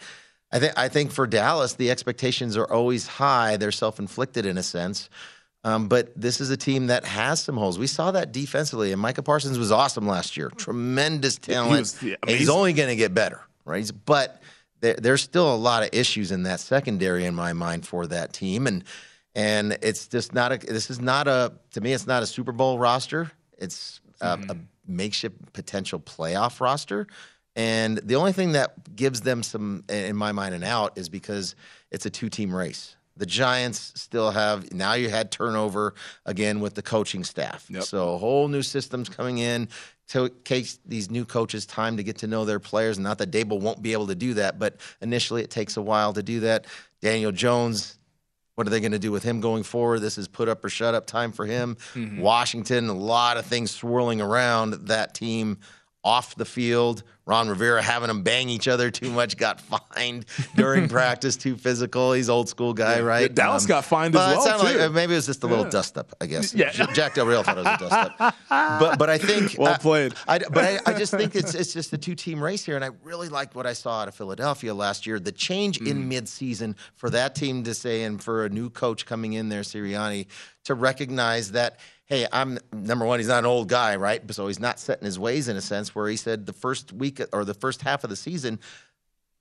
I 0.52 0.60
think 0.60 0.74
I 0.78 0.88
think 0.88 1.12
for 1.12 1.28
Dallas, 1.28 1.74
the 1.74 1.92
expectations 1.92 2.56
are 2.56 2.72
always 2.72 3.08
high. 3.08 3.58
They're 3.58 3.72
self 3.74 4.00
inflicted 4.00 4.46
in 4.46 4.58
a 4.58 4.64
sense. 4.64 5.10
Um, 5.66 5.90
but 5.90 6.14
this 6.16 6.40
is 6.40 6.50
a 6.50 6.56
team 6.56 6.88
that 6.88 7.04
has 7.04 7.42
some 7.42 7.58
holes. 7.58 7.78
We 7.78 7.88
saw 7.88 8.12
that 8.12 8.32
defensively, 8.32 8.94
and 8.94 9.02
Micah 9.02 9.24
Parsons 9.24 9.58
was 9.60 9.70
awesome 9.72 10.08
last 10.08 10.38
year. 10.38 10.50
Tremendous 10.52 11.36
He 11.36 11.52
talent. 11.52 11.80
was, 11.80 12.02
yeah, 12.02 12.16
He's 12.26 12.48
only 12.48 12.72
going 12.72 12.88
to 12.88 12.96
get 12.96 13.14
better, 13.14 13.42
right? 13.66 13.92
But 14.06 14.42
there, 14.80 14.94
there's 14.94 15.22
still 15.24 15.54
a 15.54 15.58
lot 15.58 15.84
of 15.84 15.90
issues 15.92 16.32
in 16.32 16.44
that 16.44 16.62
secondary 16.62 17.26
in 17.26 17.36
my 17.36 17.52
mind 17.52 17.86
for 17.86 18.08
that 18.08 18.32
team, 18.32 18.66
and 18.68 18.86
and 19.38 19.78
it's 19.84 20.08
just 20.08 20.34
not 20.34 20.52
a. 20.52 20.58
This 20.58 20.90
is 20.90 21.00
not 21.00 21.28
a. 21.28 21.54
To 21.72 21.82
me, 21.82 21.94
it's 21.94 22.08
not 22.08 22.24
a 22.24 22.26
Super 22.26 22.52
Bowl 22.52 22.80
roster. 22.80 23.32
It's 23.58 24.02
a, 24.20 24.34
a 24.34 24.38
mm-hmm. 24.38 24.60
makeshift 24.88 25.54
potential 25.54 26.00
playoff 26.00 26.60
roster. 26.60 27.08
And 27.56 28.00
the 28.00 28.16
only 28.16 28.34
thing 28.34 28.52
that 28.54 28.96
gives 28.96 29.22
them 29.22 29.42
some, 29.44 29.84
in 29.90 30.16
my 30.16 30.32
mind, 30.32 30.54
an 30.54 30.64
out 30.64 30.98
is 30.98 31.08
because 31.08 31.56
it's 31.92 32.06
a 32.06 32.10
two 32.10 32.30
team 32.30 32.54
race. 32.54 32.96
The 33.16 33.26
Giants 33.26 33.94
still 33.96 34.30
have, 34.30 34.72
now 34.72 34.94
you 34.94 35.10
had 35.10 35.32
turnover 35.32 35.96
again 36.26 36.60
with 36.60 36.76
the 36.76 36.84
coaching 36.84 37.24
staff. 37.24 37.68
So 37.82 38.14
a 38.14 38.18
whole 38.20 38.48
new 38.48 38.62
systems 38.62 39.10
coming 39.10 39.40
in. 39.40 39.70
So 40.06 40.26
it 40.26 40.46
takes 40.46 40.78
these 40.86 41.10
new 41.10 41.26
coaches 41.26 41.66
time 41.66 41.98
to 41.98 42.04
get 42.04 42.20
to 42.20 42.28
know 42.28 42.46
their 42.46 42.60
players. 42.60 42.98
And 42.98 43.04
not 43.04 43.18
that 43.18 43.32
Daboll 43.32 43.60
won't 43.60 43.82
be 43.82 43.94
able 43.94 44.08
to 44.08 44.16
do 44.16 44.36
that, 44.36 44.60
but 44.60 44.78
initially 45.02 45.42
it 45.42 45.50
takes 45.50 45.78
a 45.78 45.82
while 45.82 46.14
to 46.14 46.22
do 46.22 46.42
that. 46.42 46.68
Daniel 47.02 47.32
Jones, 47.32 47.97
what 48.58 48.66
are 48.66 48.72
they 48.72 48.80
going 48.80 48.92
to 48.92 48.98
do 48.98 49.12
with 49.12 49.22
him 49.22 49.40
going 49.40 49.62
forward? 49.62 50.00
This 50.00 50.18
is 50.18 50.28
put 50.28 50.50
up 50.50 50.66
or 50.66 50.70
shut 50.70 50.96
up 50.96 51.06
time 51.06 51.32
for 51.32 51.46
him. 51.46 51.78
Mm-hmm. 51.94 52.20
Washington, 52.20 52.90
a 52.90 52.94
lot 52.94 53.38
of 53.38 53.46
things 53.46 53.70
swirling 53.70 54.20
around 54.20 54.88
that 54.88 55.14
team 55.14 55.60
off 56.04 56.34
the 56.34 56.44
field. 56.44 57.04
Ron 57.28 57.50
Rivera 57.50 57.82
having 57.82 58.08
them 58.08 58.24
bang 58.24 58.48
each 58.50 58.68
other 58.70 58.90
too 58.90 59.12
much, 59.12 59.36
got 59.38 59.60
fined 59.62 60.26
during 60.56 60.88
practice, 60.98 61.36
too 61.36 61.58
physical. 61.58 62.14
He's 62.14 62.30
old 62.30 62.48
school 62.50 62.74
guy, 62.74 62.96
Yeah. 62.96 63.02
right? 63.04 63.36
Dallas 63.36 63.66
got 63.66 63.84
fined 63.86 64.16
as 64.16 64.22
it 64.32 64.36
well, 64.38 64.42
sounded 64.46 64.64
like- 64.64 64.76
too. 64.78 64.82
uh, 64.84 64.90
maybe 64.90 65.14
it 65.14 65.18
was 65.18 65.26
just 65.26 65.44
a 65.44 65.48
little 65.48 65.66
Yeah. 65.66 65.70
dust 65.72 65.98
up, 65.98 66.16
I 66.22 66.26
guess. 66.26 66.54
Yeah. 66.54 66.72
Jack 66.72 67.16
Del 67.16 67.26
Rio 67.26 67.44
thought 67.44 67.58
it 67.58 67.66
was 67.66 67.76
a 67.76 67.90
dust 67.90 68.12
up. 68.20 68.36
But 68.80 68.98
but 68.98 69.10
I 69.10 69.18
think 69.18 69.56
Well 69.60 69.74
I- 69.74 69.78
played. 69.78 70.14
I, 70.28 70.40
but 70.40 70.64
I, 70.64 70.80
I 70.86 70.94
just 70.98 71.14
think 71.14 71.36
it's 71.36 71.54
it's 71.62 71.74
just 71.74 71.92
a 71.92 71.98
two 71.98 72.16
team 72.16 72.42
race 72.42 72.64
here, 72.66 72.76
and 72.78 72.86
I 72.86 72.92
really 73.04 73.28
liked 73.28 73.56
what 73.56 73.68
I 73.68 73.74
saw 73.74 74.02
out 74.02 74.08
of 74.08 74.16
Philadelphia 74.16 74.74
last 74.74 75.06
year. 75.06 75.20
The 75.20 75.32
change 75.34 75.80
Mm. 75.80 75.88
in 75.88 76.08
mid 76.08 76.30
season 76.30 76.76
for 76.96 77.10
that 77.10 77.36
team 77.36 77.64
to 77.66 77.74
say, 77.74 78.04
and 78.04 78.24
for 78.24 78.46
a 78.46 78.50
new 78.50 78.70
coach 78.70 79.06
coming 79.06 79.34
in 79.34 79.50
there, 79.50 79.62
Sirianni, 79.64 80.28
to 80.64 80.74
recognize 80.76 81.52
that. 81.52 81.80
Hey, 82.06 82.26
I'm 82.32 82.58
number 82.72 83.04
one. 83.06 83.20
He's 83.20 83.28
not 83.28 83.40
an 83.40 83.46
old 83.46 83.68
guy, 83.68 83.98
right? 83.98 84.22
So 84.34 84.48
he's 84.48 84.62
not 84.62 84.80
set 84.80 85.00
in 85.00 85.06
his 85.06 85.20
ways 85.20 85.50
in 85.50 85.58
a 85.58 85.62
sense. 85.62 85.94
Where 85.94 86.08
he 86.08 86.16
said 86.16 86.46
the 86.46 86.54
first 86.54 86.94
week 86.94 87.17
or 87.32 87.46
the 87.46 87.54
first 87.54 87.82
half 87.82 88.04
of 88.04 88.10
the 88.10 88.16
season, 88.16 88.60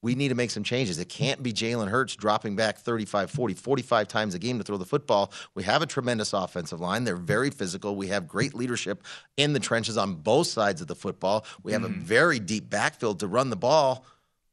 we 0.03 0.15
need 0.15 0.29
to 0.29 0.35
make 0.35 0.51
some 0.51 0.63
changes. 0.63 0.99
It 0.99 1.09
can't 1.09 1.43
be 1.43 1.53
Jalen 1.53 1.89
Hurts 1.89 2.15
dropping 2.15 2.55
back 2.55 2.79
35, 2.79 3.31
40, 3.31 3.55
45 3.55 4.09
times 4.09 4.35
a 4.35 4.39
game 4.39 4.59
to 4.59 4.65
throw 4.65 4.77
the 4.77 4.85
football. 4.85 5.33
We 5.55 5.65
have 5.65 5.83
a 5.83 5.87
tremendous 5.87 6.33
offensive 6.33 6.81
line. 6.81 7.05
They're 7.05 7.17
very 7.17 7.51
physical. 7.51 7.97
We 7.97 8.09
have 8.09 8.29
great 8.29 8.55
leadership 8.55 9.03
in 9.37 9.53
the 9.53 9.61
trenches 9.61 9.97
on 9.97 10.15
both 10.15 10.47
sides 10.47 10.81
of 10.81 10.87
the 10.87 10.95
football. 10.95 11.45
We 11.63 11.73
have 11.73 11.83
a 11.83 11.89
mm-hmm. 11.89 12.03
very 12.03 12.39
deep 12.39 12.71
backfield 12.71 13.21
to 13.21 13.27
run 13.27 13.51
the 13.51 13.57
ball. 13.57 14.05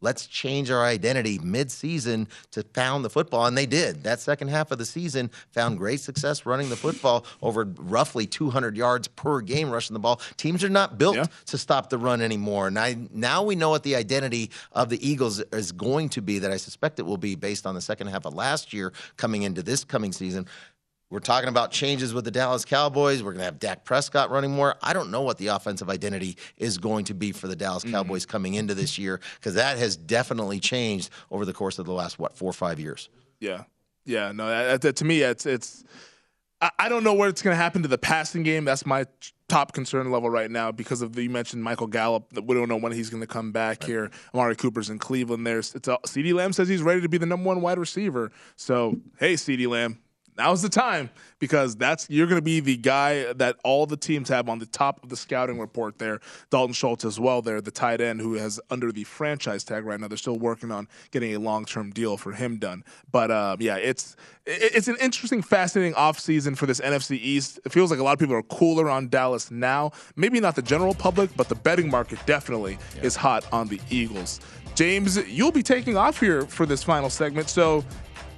Let's 0.03 0.27
change 0.27 0.69
our 0.69 0.83
identity 0.83 1.39
mid-season 1.39 2.27
to 2.51 2.63
pound 2.63 3.05
the 3.05 3.09
football, 3.09 3.45
and 3.45 3.57
they 3.57 3.65
did. 3.65 4.03
That 4.03 4.19
second 4.19 4.49
half 4.49 4.69
of 4.71 4.77
the 4.77 4.85
season 4.85 5.31
found 5.51 5.77
great 5.77 6.01
success 6.01 6.45
running 6.45 6.67
the 6.67 6.75
football 6.75 7.25
over 7.41 7.63
roughly 7.77 8.27
200 8.27 8.75
yards 8.75 9.07
per 9.07 9.39
game 9.39 9.71
rushing 9.71 9.93
the 9.93 9.99
ball. 9.99 10.19
Teams 10.35 10.61
are 10.61 10.69
not 10.69 10.97
built 10.97 11.29
to 11.45 11.57
stop 11.57 11.89
the 11.89 11.97
run 11.97 12.21
anymore. 12.21 12.67
And 12.67 12.77
I, 12.77 12.97
now 13.13 13.43
we 13.43 13.55
know 13.55 13.69
what 13.69 13.83
the 13.83 13.95
identity 13.95 14.51
of 14.73 14.89
the 14.89 15.07
Eagles 15.07 15.39
is 15.39 15.71
going 15.71 16.09
to 16.09 16.21
be. 16.21 16.39
That 16.39 16.51
I 16.51 16.57
suspect 16.57 16.99
it 16.99 17.03
will 17.03 17.15
be 17.15 17.35
based 17.35 17.65
on 17.65 17.73
the 17.73 17.81
second 17.81 18.07
half 18.07 18.25
of 18.25 18.33
last 18.33 18.73
year 18.73 18.91
coming 19.15 19.43
into 19.43 19.63
this 19.63 19.85
coming 19.85 20.11
season. 20.11 20.47
We're 21.13 21.19
talking 21.19 21.47
about 21.47 21.69
changes 21.69 22.11
with 22.11 22.25
the 22.25 22.31
Dallas 22.31 22.65
Cowboys. 22.65 23.21
We're 23.21 23.33
going 23.33 23.41
to 23.41 23.45
have 23.45 23.59
Dak 23.59 23.85
Prescott 23.85 24.31
running 24.31 24.49
more. 24.49 24.77
I 24.81 24.93
don't 24.93 25.11
know 25.11 25.21
what 25.21 25.37
the 25.37 25.47
offensive 25.47 25.87
identity 25.87 26.37
is 26.57 26.79
going 26.79 27.05
to 27.05 27.13
be 27.13 27.31
for 27.31 27.47
the 27.47 27.55
Dallas 27.55 27.83
mm-hmm. 27.83 27.93
Cowboys 27.93 28.25
coming 28.25 28.55
into 28.55 28.73
this 28.73 28.97
year 28.97 29.21
because 29.35 29.53
that 29.53 29.77
has 29.77 29.95
definitely 29.95 30.59
changed 30.59 31.11
over 31.29 31.45
the 31.45 31.53
course 31.53 31.77
of 31.77 31.85
the 31.85 31.93
last, 31.93 32.17
what, 32.17 32.35
four 32.35 32.49
or 32.49 32.53
five 32.53 32.79
years. 32.79 33.09
Yeah, 33.39 33.65
yeah. 34.05 34.31
No, 34.31 34.47
that, 34.47 34.81
that- 34.81 34.95
to 34.95 35.05
me, 35.05 35.21
it's 35.21 35.45
it's. 35.45 35.83
I, 36.59 36.71
I 36.79 36.89
don't 36.89 37.03
know 37.03 37.13
where 37.13 37.29
it's 37.29 37.43
going 37.43 37.53
to 37.53 37.61
happen 37.61 37.83
to 37.83 37.87
the 37.87 37.99
passing 37.99 38.41
game. 38.41 38.65
That's 38.65 38.83
my 38.83 39.05
top 39.47 39.73
concern 39.73 40.09
level 40.09 40.31
right 40.31 40.49
now 40.49 40.71
because 40.71 41.03
of 41.03 41.13
the, 41.13 41.21
you 41.21 41.29
mentioned 41.29 41.63
Michael 41.63 41.85
Gallup. 41.85 42.25
We 42.41 42.55
don't 42.55 42.69
know 42.69 42.77
when 42.77 42.91
he's 42.91 43.11
going 43.11 43.21
to 43.21 43.27
come 43.27 43.51
back 43.51 43.83
here. 43.83 44.09
Amari 44.33 44.55
Cooper's 44.55 44.89
in 44.89 44.97
Cleveland. 44.97 45.45
There's 45.45 45.75
it's 45.75 45.87
a, 45.87 45.99
CeeDee 46.07 46.33
Lamb 46.33 46.53
says 46.53 46.67
he's 46.67 46.81
ready 46.81 47.01
to 47.01 47.09
be 47.09 47.19
the 47.19 47.27
number 47.27 47.45
one 47.45 47.61
wide 47.61 47.77
receiver. 47.77 48.31
So 48.55 48.95
hey, 49.19 49.35
CeeDee 49.35 49.67
Lamb. 49.67 49.99
Now's 50.37 50.61
the 50.61 50.69
time 50.69 51.09
because 51.39 51.75
that's 51.75 52.09
you're 52.09 52.27
going 52.27 52.39
to 52.39 52.43
be 52.43 52.59
the 52.59 52.77
guy 52.77 53.33
that 53.33 53.57
all 53.63 53.85
the 53.85 53.97
teams 53.97 54.29
have 54.29 54.49
on 54.49 54.59
the 54.59 54.65
top 54.65 55.03
of 55.03 55.09
the 55.09 55.15
scouting 55.15 55.59
report 55.59 55.99
there. 55.99 56.19
Dalton 56.49 56.73
Schultz 56.73 57.05
as 57.05 57.19
well 57.19 57.41
there, 57.41 57.61
the 57.61 57.71
tight 57.71 58.01
end 58.01 58.21
who 58.21 58.33
has 58.33 58.59
under 58.69 58.91
the 58.91 59.03
franchise 59.03 59.63
tag 59.63 59.85
right 59.85 59.99
now. 59.99 60.07
They're 60.07 60.17
still 60.17 60.39
working 60.39 60.71
on 60.71 60.87
getting 61.11 61.35
a 61.35 61.39
long-term 61.39 61.91
deal 61.91 62.17
for 62.17 62.31
him 62.31 62.57
done. 62.57 62.83
But 63.11 63.29
uh, 63.29 63.57
yeah, 63.59 63.77
it's 63.77 64.15
it's 64.45 64.87
an 64.87 64.97
interesting, 64.99 65.41
fascinating 65.41 65.93
offseason 65.93 66.57
for 66.57 66.65
this 66.65 66.79
NFC 66.81 67.17
East. 67.17 67.59
It 67.65 67.71
feels 67.71 67.91
like 67.91 67.99
a 67.99 68.03
lot 68.03 68.13
of 68.13 68.19
people 68.19 68.35
are 68.35 68.43
cooler 68.43 68.89
on 68.89 69.09
Dallas 69.09 69.51
now. 69.51 69.91
Maybe 70.15 70.39
not 70.39 70.55
the 70.55 70.61
general 70.61 70.93
public, 70.93 71.29
but 71.35 71.47
the 71.47 71.55
betting 71.55 71.89
market 71.89 72.19
definitely 72.25 72.77
is 73.01 73.15
hot 73.15 73.45
on 73.53 73.67
the 73.67 73.79
Eagles. 73.89 74.39
James, 74.75 75.17
you'll 75.27 75.51
be 75.51 75.61
taking 75.61 75.95
off 75.95 76.19
here 76.19 76.41
for 76.47 76.65
this 76.65 76.83
final 76.83 77.09
segment, 77.09 77.47
so 77.47 77.83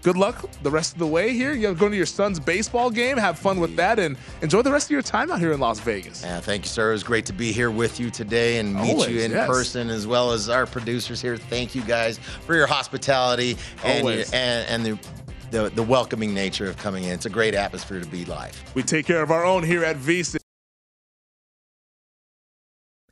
good 0.06 0.18
luck 0.18 0.48
the 0.62 0.70
rest 0.70 0.94
of 0.94 1.00
the 1.00 1.08
way 1.08 1.34
here. 1.34 1.54
You're 1.54 1.74
going 1.74 1.90
to 1.90 1.98
your 1.98 2.06
son's 2.06 2.40
baseball 2.40 2.92
game. 2.92 3.18
Have 3.18 3.40
fun 3.40 3.60
with 3.60 3.76
that 3.78 3.98
and 3.98 4.16
enjoy 4.44 4.62
the 4.62 4.72
rest 4.72 4.86
of 4.86 4.92
your 4.92 5.02
time 5.02 5.32
out 5.32 5.40
here 5.40 5.52
in 5.52 5.60
Las 5.60 5.80
Vegas. 5.80 6.22
Yeah, 6.22 6.40
thank 6.40 6.64
you, 6.64 6.70
sir. 6.70 6.90
It 6.90 6.94
was 6.94 7.04
great 7.04 7.26
to 7.26 7.34
be 7.34 7.52
here 7.52 7.72
with 7.72 8.00
you 8.00 8.12
today 8.12 8.60
and 8.60 8.76
meet 8.76 8.92
Always, 8.92 9.10
you 9.10 9.22
in 9.22 9.32
yes. 9.32 9.48
person 9.48 9.90
as 9.90 10.06
well 10.06 10.32
as 10.32 10.48
our 10.48 10.68
producers 10.68 11.24
here. 11.24 11.38
Thank 11.38 11.74
you 11.74 11.82
guys 11.82 12.20
for 12.20 12.56
your 12.56 12.68
hospitality 12.68 13.58
and, 13.84 14.08
your, 14.08 14.24
and, 14.32 14.70
and 14.70 14.86
the, 14.86 15.00
the, 15.50 15.70
the 15.72 15.84
welcoming 15.84 16.36
nature 16.36 16.70
of 16.70 16.78
coming 16.78 17.06
in. 17.06 17.10
It's 17.10 17.26
a 17.26 17.32
great 17.32 17.56
atmosphere 17.56 18.00
to 18.00 18.08
be 18.08 18.26
live. 18.26 18.64
We 18.76 18.84
take 18.84 19.08
care 19.08 19.24
of 19.24 19.32
our 19.32 19.44
own 19.44 19.64
here 19.64 19.84
at 19.84 19.96
VSiN. 19.96 20.45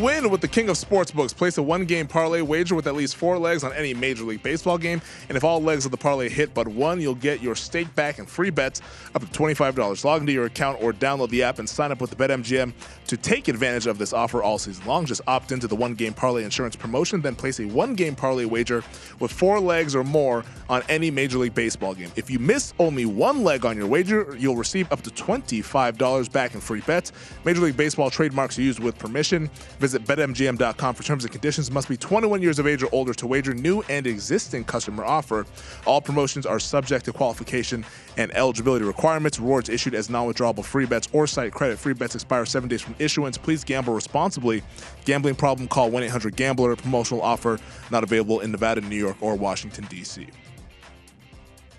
Win 0.00 0.30
with 0.30 0.40
the 0.40 0.48
king 0.48 0.68
of 0.68 0.76
sportsbooks. 0.76 1.34
Place 1.34 1.58
a 1.58 1.62
one 1.62 1.84
game 1.84 2.06
parlay 2.06 2.40
wager 2.40 2.74
with 2.74 2.86
at 2.86 2.94
least 2.94 3.16
four 3.16 3.38
legs 3.38 3.64
on 3.64 3.72
any 3.72 3.94
Major 3.94 4.24
League 4.24 4.42
Baseball 4.42 4.78
game. 4.78 5.00
And 5.28 5.36
if 5.36 5.44
all 5.44 5.62
legs 5.62 5.84
of 5.84 5.90
the 5.90 5.96
parlay 5.96 6.28
hit 6.28 6.54
but 6.54 6.68
one, 6.68 7.00
you'll 7.00 7.14
get 7.14 7.42
your 7.42 7.54
stake 7.54 7.94
back 7.94 8.18
and 8.18 8.28
free 8.28 8.50
bets 8.50 8.80
up 9.14 9.22
to 9.22 9.28
$25. 9.28 10.04
Log 10.04 10.20
into 10.20 10.32
your 10.32 10.46
account 10.46 10.82
or 10.82 10.92
download 10.92 11.30
the 11.30 11.42
app 11.42 11.58
and 11.58 11.68
sign 11.68 11.92
up 11.92 12.00
with 12.00 12.10
the 12.10 12.16
BetMGM 12.16 12.72
to 13.06 13.16
take 13.16 13.48
advantage 13.48 13.86
of 13.86 13.98
this 13.98 14.12
offer 14.12 14.42
all 14.42 14.58
season 14.58 14.86
long. 14.86 15.04
Just 15.04 15.20
opt 15.26 15.52
into 15.52 15.66
the 15.66 15.76
one 15.76 15.94
game 15.94 16.14
parlay 16.14 16.44
insurance 16.44 16.76
promotion, 16.76 17.20
then 17.20 17.34
place 17.34 17.60
a 17.60 17.66
one 17.66 17.94
game 17.94 18.14
parlay 18.14 18.44
wager 18.44 18.82
with 19.20 19.30
four 19.30 19.60
legs 19.60 19.94
or 19.94 20.04
more 20.04 20.44
on 20.68 20.82
any 20.88 21.10
Major 21.10 21.38
League 21.38 21.54
Baseball 21.54 21.94
game. 21.94 22.10
If 22.16 22.30
you 22.30 22.38
miss 22.38 22.72
only 22.78 23.04
one 23.04 23.44
leg 23.44 23.64
on 23.64 23.76
your 23.76 23.86
wager, 23.86 24.36
you'll 24.38 24.56
receive 24.56 24.90
up 24.92 25.02
to 25.02 25.10
$25 25.10 26.32
back 26.32 26.54
in 26.54 26.60
free 26.60 26.80
bets. 26.80 27.12
Major 27.44 27.60
League 27.60 27.76
Baseball 27.76 28.10
trademarks 28.10 28.58
used 28.58 28.80
with 28.80 28.98
permission. 28.98 29.50
Visit 29.82 30.04
betmgm.com 30.04 30.94
for 30.94 31.02
terms 31.02 31.24
and 31.24 31.32
conditions. 31.32 31.68
Must 31.68 31.88
be 31.88 31.96
21 31.96 32.40
years 32.40 32.60
of 32.60 32.68
age 32.68 32.84
or 32.84 32.88
older 32.92 33.12
to 33.14 33.26
wager. 33.26 33.52
New 33.52 33.82
and 33.88 34.06
existing 34.06 34.62
customer 34.62 35.04
offer. 35.04 35.44
All 35.86 36.00
promotions 36.00 36.46
are 36.46 36.60
subject 36.60 37.04
to 37.06 37.12
qualification 37.12 37.84
and 38.16 38.32
eligibility 38.36 38.84
requirements. 38.84 39.40
Rewards 39.40 39.68
issued 39.68 39.96
as 39.96 40.08
non-withdrawable 40.08 40.64
free 40.64 40.86
bets 40.86 41.08
or 41.12 41.26
site 41.26 41.52
credit. 41.52 41.80
Free 41.80 41.94
bets 41.94 42.14
expire 42.14 42.46
seven 42.46 42.68
days 42.68 42.80
from 42.80 42.94
issuance. 43.00 43.36
Please 43.36 43.64
gamble 43.64 43.92
responsibly. 43.92 44.62
Gambling 45.04 45.34
problem? 45.34 45.66
Call 45.66 45.90
1-800-GAMBLER. 45.90 46.76
Promotional 46.76 47.20
offer 47.20 47.58
not 47.90 48.04
available 48.04 48.38
in 48.38 48.52
Nevada, 48.52 48.82
New 48.82 48.94
York, 48.94 49.16
or 49.20 49.34
Washington 49.34 49.84
D.C. 49.90 50.28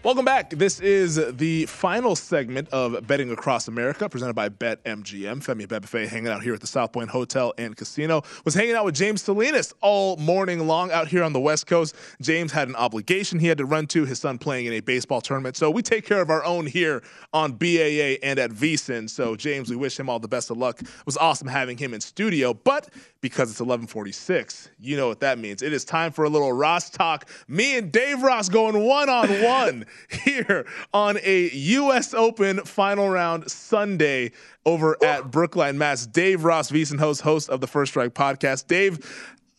Welcome 0.03 0.25
back. 0.25 0.49
This 0.49 0.81
is 0.81 1.15
the 1.37 1.65
final 1.67 2.17
segment 2.17 2.67
of 2.73 3.07
Betting 3.07 3.31
Across 3.31 3.69
America, 3.69 4.09
presented 4.09 4.33
by 4.33 4.49
BetMGM. 4.49 5.41
Femi 5.41 5.65
Abebefe 5.65 6.09
hanging 6.09 6.27
out 6.27 6.43
here 6.43 6.53
at 6.53 6.59
the 6.59 6.67
South 6.67 6.91
Point 6.91 7.09
Hotel 7.09 7.53
and 7.57 7.77
Casino. 7.77 8.21
Was 8.43 8.53
hanging 8.53 8.75
out 8.75 8.83
with 8.83 8.95
James 8.95 9.21
Salinas 9.21 9.73
all 9.79 10.17
morning 10.17 10.67
long 10.67 10.91
out 10.91 11.07
here 11.07 11.23
on 11.23 11.31
the 11.31 11.39
West 11.39 11.67
Coast. 11.67 11.95
James 12.19 12.51
had 12.51 12.67
an 12.67 12.75
obligation 12.75 13.39
he 13.39 13.47
had 13.47 13.57
to 13.59 13.65
run 13.65 13.87
to, 13.87 14.03
his 14.03 14.19
son 14.19 14.37
playing 14.37 14.65
in 14.65 14.73
a 14.73 14.81
baseball 14.81 15.21
tournament. 15.21 15.55
So 15.55 15.71
we 15.71 15.81
take 15.81 16.05
care 16.05 16.19
of 16.21 16.29
our 16.29 16.43
own 16.43 16.65
here 16.65 17.01
on 17.31 17.53
BAA 17.53 18.19
and 18.23 18.39
at 18.39 18.51
VSIN. 18.51 19.09
So 19.09 19.37
James, 19.37 19.69
we 19.69 19.77
wish 19.77 19.97
him 19.97 20.09
all 20.09 20.19
the 20.19 20.27
best 20.27 20.51
of 20.51 20.57
luck. 20.57 20.81
It 20.81 20.89
was 21.05 21.15
awesome 21.15 21.47
having 21.47 21.77
him 21.77 21.93
in 21.93 22.01
studio, 22.01 22.53
but 22.53 22.89
because 23.21 23.49
it's 23.49 23.61
1146, 23.61 24.69
you 24.81 24.97
know 24.97 25.07
what 25.07 25.21
that 25.21 25.39
means. 25.39 25.61
It 25.61 25.71
is 25.71 25.85
time 25.85 26.11
for 26.11 26.25
a 26.25 26.29
little 26.29 26.51
Ross 26.51 26.89
talk. 26.89 27.29
Me 27.47 27.77
and 27.77 27.89
Dave 27.89 28.21
Ross 28.21 28.49
going 28.49 28.77
one-on-one 28.83 29.85
here 30.09 30.65
on 30.93 31.17
a 31.23 31.49
U.S. 31.49 32.13
Open 32.13 32.59
final 32.59 33.09
round 33.09 33.49
Sunday 33.49 34.31
over 34.65 34.97
at 35.03 35.31
Brookline, 35.31 35.77
Mass. 35.77 36.05
Dave 36.05 36.43
Ross, 36.43 36.71
VSIN 36.71 36.99
host, 36.99 37.21
host 37.21 37.49
of 37.49 37.61
the 37.61 37.67
First 37.67 37.91
Strike 37.91 38.13
podcast. 38.13 38.67
Dave, 38.67 38.99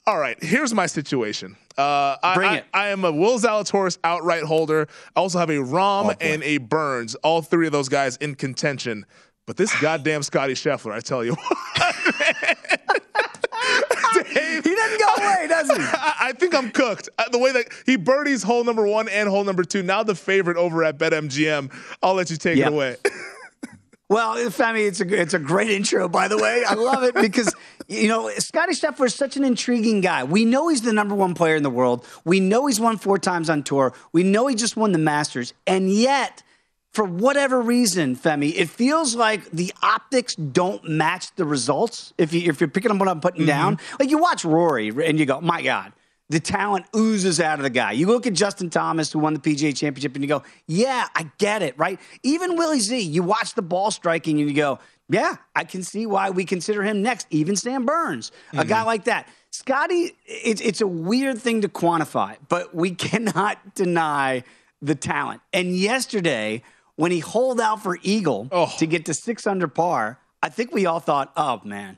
all 0.07 0.19
right, 0.19 0.43
here's 0.43 0.75
my 0.75 0.87
situation. 0.87 1.57
Uh, 1.77 2.17
I, 2.23 2.63
I, 2.73 2.85
I, 2.85 2.89
am 2.89 3.05
a 3.05 3.11
Will 3.11 3.39
Zalatoris 3.39 3.99
outright 4.05 4.45
holder. 4.45 4.87
I 5.17 5.21
also 5.21 5.39
have 5.41 5.51
a 5.51 5.55
Rahm 5.55 6.07
oh, 6.07 6.15
and 6.21 6.43
a 6.45 6.59
Burns, 6.59 7.17
all 7.17 7.43
three 7.43 7.67
of 7.67 7.73
those 7.73 7.89
guys 7.89 8.17
in 8.19 8.37
contention. 8.37 9.07
But 9.47 9.57
this 9.57 9.79
goddamn 9.81 10.23
Scotty 10.23 10.55
Scheffler, 10.55 10.93
I 10.93 11.01
tell 11.01 11.25
you 11.25 11.35
what. 11.35 12.59
He 14.63 14.75
doesn't 14.75 15.01
go 15.01 15.15
away, 15.17 15.47
does 15.49 15.71
he? 15.71 15.77
I, 15.79 16.15
I 16.21 16.33
think 16.33 16.55
I'm 16.55 16.71
cooked. 16.71 17.09
Uh, 17.19 17.29
the 17.31 17.39
way 17.39 17.53
that 17.53 17.67
he 17.87 17.97
birdies 17.97 18.43
hole 18.43 18.65
number 18.65 18.87
one 18.87 19.09
and 19.09 19.29
hole 19.29 19.45
number 19.45 19.65
two. 19.65 19.83
Now 19.83 20.03
the 20.03 20.15
favorite 20.15 20.57
over 20.57 20.85
at 20.85 20.99
BetMGM. 20.99 21.73
I'll 22.03 22.15
let 22.15 22.31
you 22.31 22.37
take 22.37 22.57
yep. 22.57 22.69
it 22.69 22.73
away. 22.73 22.97
Well, 24.11 24.37
Femi, 24.51 24.87
it's 24.87 25.01
a 25.01 25.21
it's 25.21 25.33
a 25.33 25.39
great 25.39 25.71
intro, 25.71 26.09
by 26.09 26.29
the 26.29 26.37
way. 26.37 26.63
I 26.69 26.75
love 26.75 27.05
it 27.05 27.15
because 27.15 27.55
you 27.89 28.07
know 28.07 28.29
Scotty 28.39 28.75
Scheffler 28.75 29.07
is 29.07 29.15
such 29.15 29.39
an 29.39 29.45
intriguing 29.45 30.03
guy. 30.03 30.25
We 30.25 30.45
know 30.45 30.69
he's 30.69 30.83
the 30.83 30.93
number 30.93 31.15
one 31.15 31.33
player 31.33 31.57
in 31.57 31.63
the 31.63 31.71
world. 31.71 32.07
We 32.25 32.39
know 32.39 32.67
he's 32.67 32.79
won 32.79 32.99
four 32.99 33.19
times 33.19 33.49
on 33.49 33.63
tour. 33.63 33.95
We 34.13 34.23
know 34.23 34.47
he 34.47 34.57
just 34.57 34.77
won 34.77 34.93
the 34.93 34.99
Masters, 34.99 35.55
and 35.67 35.91
yet 35.91 36.43
for 36.95 37.05
whatever 37.05 37.61
reason, 37.61 38.15
Femi, 38.15 38.55
it 38.55 38.71
feels 38.71 39.17
like 39.17 39.51
the 39.51 39.75
optics 39.83 40.37
don't 40.37 40.89
match 40.89 41.35
the 41.35 41.45
results. 41.45 42.15
If 42.17 42.33
you 42.33 42.49
if 42.49 42.61
you're 42.61 42.69
picking 42.69 42.93
up 42.93 42.99
what 42.99 43.09
I'm 43.09 43.21
putting 43.21 43.43
mm-hmm. 43.43 43.49
down, 43.49 43.79
like 43.99 44.11
you 44.11 44.19
watch 44.19 44.45
Rory 44.45 44.91
and 45.05 45.19
you 45.19 45.27
go, 45.27 45.41
my 45.41 45.61
God, 45.61 45.93
the 46.29 46.39
talent 46.39 46.87
oozes 46.95 47.41
out 47.41 47.59
of 47.59 47.65
the 47.65 47.71
guy. 47.71 47.93
You 47.93 48.07
look 48.07 48.29
at 48.29 48.33
Justin 48.33 48.71
Thomas, 48.71 49.13
who 49.13 49.19
won 49.19 49.35
the 49.35 49.41
PGA 49.41 49.77
Championship, 49.77 50.15
and 50.15 50.23
you 50.23 50.29
go, 50.29 50.45
yeah, 50.69 51.09
I 51.17 51.29
get 51.39 51.63
it, 51.63 51.77
right? 51.77 51.99
Even 52.23 52.57
Willie 52.57 52.79
Z, 52.79 53.01
you 53.01 53.25
watch 53.25 53.55
the 53.55 53.63
ball 53.63 53.91
striking 53.91 54.39
and 54.39 54.49
you 54.49 54.55
go, 54.55 54.79
yeah, 55.09 55.37
I 55.55 55.65
can 55.65 55.83
see 55.83 56.07
why 56.07 56.31
we 56.31 56.45
consider 56.45 56.85
him 56.85 57.03
next. 57.03 57.27
Even 57.31 57.57
Sam 57.57 57.85
Burns, 57.85 58.31
mm-hmm. 58.31 58.61
a 58.61 58.65
guy 58.65 58.79
mm-hmm. 58.79 58.87
like 58.87 59.05
that. 59.05 59.29
Scotty, 59.51 60.13
it's, 60.27 60.61
it's 60.61 60.81
a 60.81 60.87
weird 60.87 61.39
thing 61.39 61.61
to 61.63 61.69
quantify, 61.69 62.37
but 62.49 62.73
we 62.73 62.91
cannot 62.95 63.75
deny 63.75 64.45
the 64.81 64.95
talent. 64.95 65.41
And 65.53 65.77
yesterday, 65.77 66.63
when 66.97 67.11
he 67.11 67.19
holed 67.21 67.61
out 67.61 67.83
for 67.83 67.99
Eagle 68.03 68.49
oh. 68.53 68.73
to 68.79 68.87
get 68.87 69.07
to 69.07 69.15
six 69.15 69.47
under 69.47 69.69
par, 69.69 70.19
I 70.43 70.49
think 70.49 70.73
we 70.73 70.87
all 70.87 71.01
thought, 71.01 71.33
oh 71.37 71.61
man, 71.65 71.97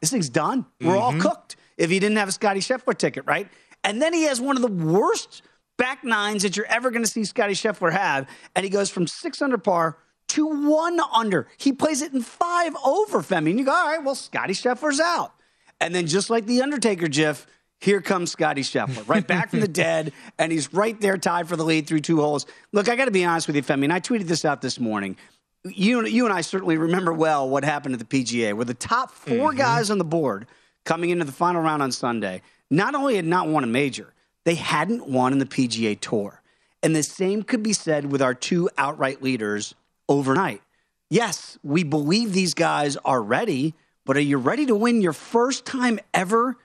this 0.00 0.10
thing's 0.10 0.28
done. 0.28 0.66
We're 0.80 0.96
all 0.96 1.12
Mhm. 1.12 1.20
cooked 1.20 1.56
if 1.76 1.90
he 1.90 1.98
didn't 1.98 2.16
have 2.16 2.28
a 2.28 2.32
Scotty 2.32 2.60
Scheffler 2.60 2.96
ticket, 2.96 3.24
right? 3.26 3.48
And 3.84 4.00
then 4.00 4.12
he 4.12 4.22
has 4.24 4.40
one 4.40 4.56
of 4.56 4.62
the 4.62 4.68
worst 4.68 5.42
back 5.76 6.02
nines 6.02 6.42
that 6.42 6.56
you're 6.56 6.66
ever 6.66 6.90
going 6.90 7.04
to 7.04 7.10
see 7.10 7.24
Scotty 7.24 7.52
Scheffler 7.54 7.92
have. 7.92 8.28
And 8.54 8.64
he 8.64 8.70
goes 8.70 8.90
from 8.90 9.06
six 9.06 9.42
under 9.42 9.58
par 9.58 9.98
to 10.28 10.46
one 10.46 10.98
under. 11.12 11.46
He 11.58 11.72
plays 11.72 12.02
it 12.02 12.12
in 12.12 12.22
five 12.22 12.74
over, 12.84 13.20
Femi. 13.22 13.50
And 13.50 13.58
you 13.58 13.64
go, 13.64 13.72
all 13.72 13.86
right, 13.86 14.02
well, 14.02 14.14
Scotty 14.14 14.54
Scheffler's 14.54 15.00
out. 15.00 15.32
And 15.80 15.94
then 15.94 16.06
just 16.06 16.30
like 16.30 16.46
the 16.46 16.62
Undertaker 16.62 17.06
GIF, 17.08 17.46
here 17.80 18.00
comes 18.00 18.32
Scotty 18.32 18.62
Scheffler, 18.62 19.06
right 19.08 19.26
back 19.26 19.50
from 19.50 19.60
the 19.60 19.68
dead, 19.86 20.12
and 20.38 20.50
he's 20.50 20.72
right 20.72 20.98
there 21.00 21.18
tied 21.18 21.48
for 21.48 21.56
the 21.56 21.64
lead 21.64 21.86
through 21.86 22.00
two 22.00 22.20
holes. 22.20 22.46
Look, 22.72 22.88
I 22.88 22.96
got 22.96 23.04
to 23.06 23.10
be 23.10 23.24
honest 23.24 23.46
with 23.46 23.56
you, 23.56 23.62
Femi, 23.62 23.84
and 23.84 23.92
I 23.92 24.00
tweeted 24.00 24.26
this 24.26 24.44
out 24.44 24.62
this 24.62 24.80
morning. 24.80 25.16
You, 25.64 26.06
you 26.06 26.24
and 26.24 26.32
I 26.32 26.40
certainly 26.40 26.76
remember 26.76 27.12
well 27.12 27.48
what 27.48 27.64
happened 27.64 27.94
at 27.94 28.08
the 28.08 28.24
PGA, 28.24 28.54
where 28.54 28.64
the 28.64 28.74
top 28.74 29.10
4 29.10 29.50
mm-hmm. 29.50 29.58
guys 29.58 29.90
on 29.90 29.98
the 29.98 30.04
board 30.04 30.46
coming 30.84 31.10
into 31.10 31.24
the 31.24 31.32
final 31.32 31.60
round 31.60 31.82
on 31.82 31.92
Sunday 31.92 32.42
not 32.70 32.94
only 32.94 33.16
had 33.16 33.24
not 33.24 33.48
won 33.48 33.64
a 33.64 33.68
major, 33.68 34.12
they 34.44 34.54
hadn't 34.54 35.08
won 35.08 35.32
in 35.32 35.38
the 35.38 35.46
PGA 35.46 35.98
Tour. 35.98 36.40
And 36.82 36.94
the 36.94 37.02
same 37.02 37.42
could 37.42 37.62
be 37.62 37.72
said 37.72 38.10
with 38.10 38.22
our 38.22 38.34
two 38.34 38.70
outright 38.78 39.22
leaders 39.22 39.74
overnight. 40.08 40.62
Yes, 41.10 41.58
we 41.62 41.84
believe 41.84 42.32
these 42.32 42.54
guys 42.54 42.96
are 42.98 43.22
ready, 43.22 43.74
but 44.04 44.16
are 44.16 44.20
you 44.20 44.38
ready 44.38 44.66
to 44.66 44.74
win 44.74 45.02
your 45.02 45.12
first 45.12 45.64
time 45.64 45.98
ever 46.14 46.56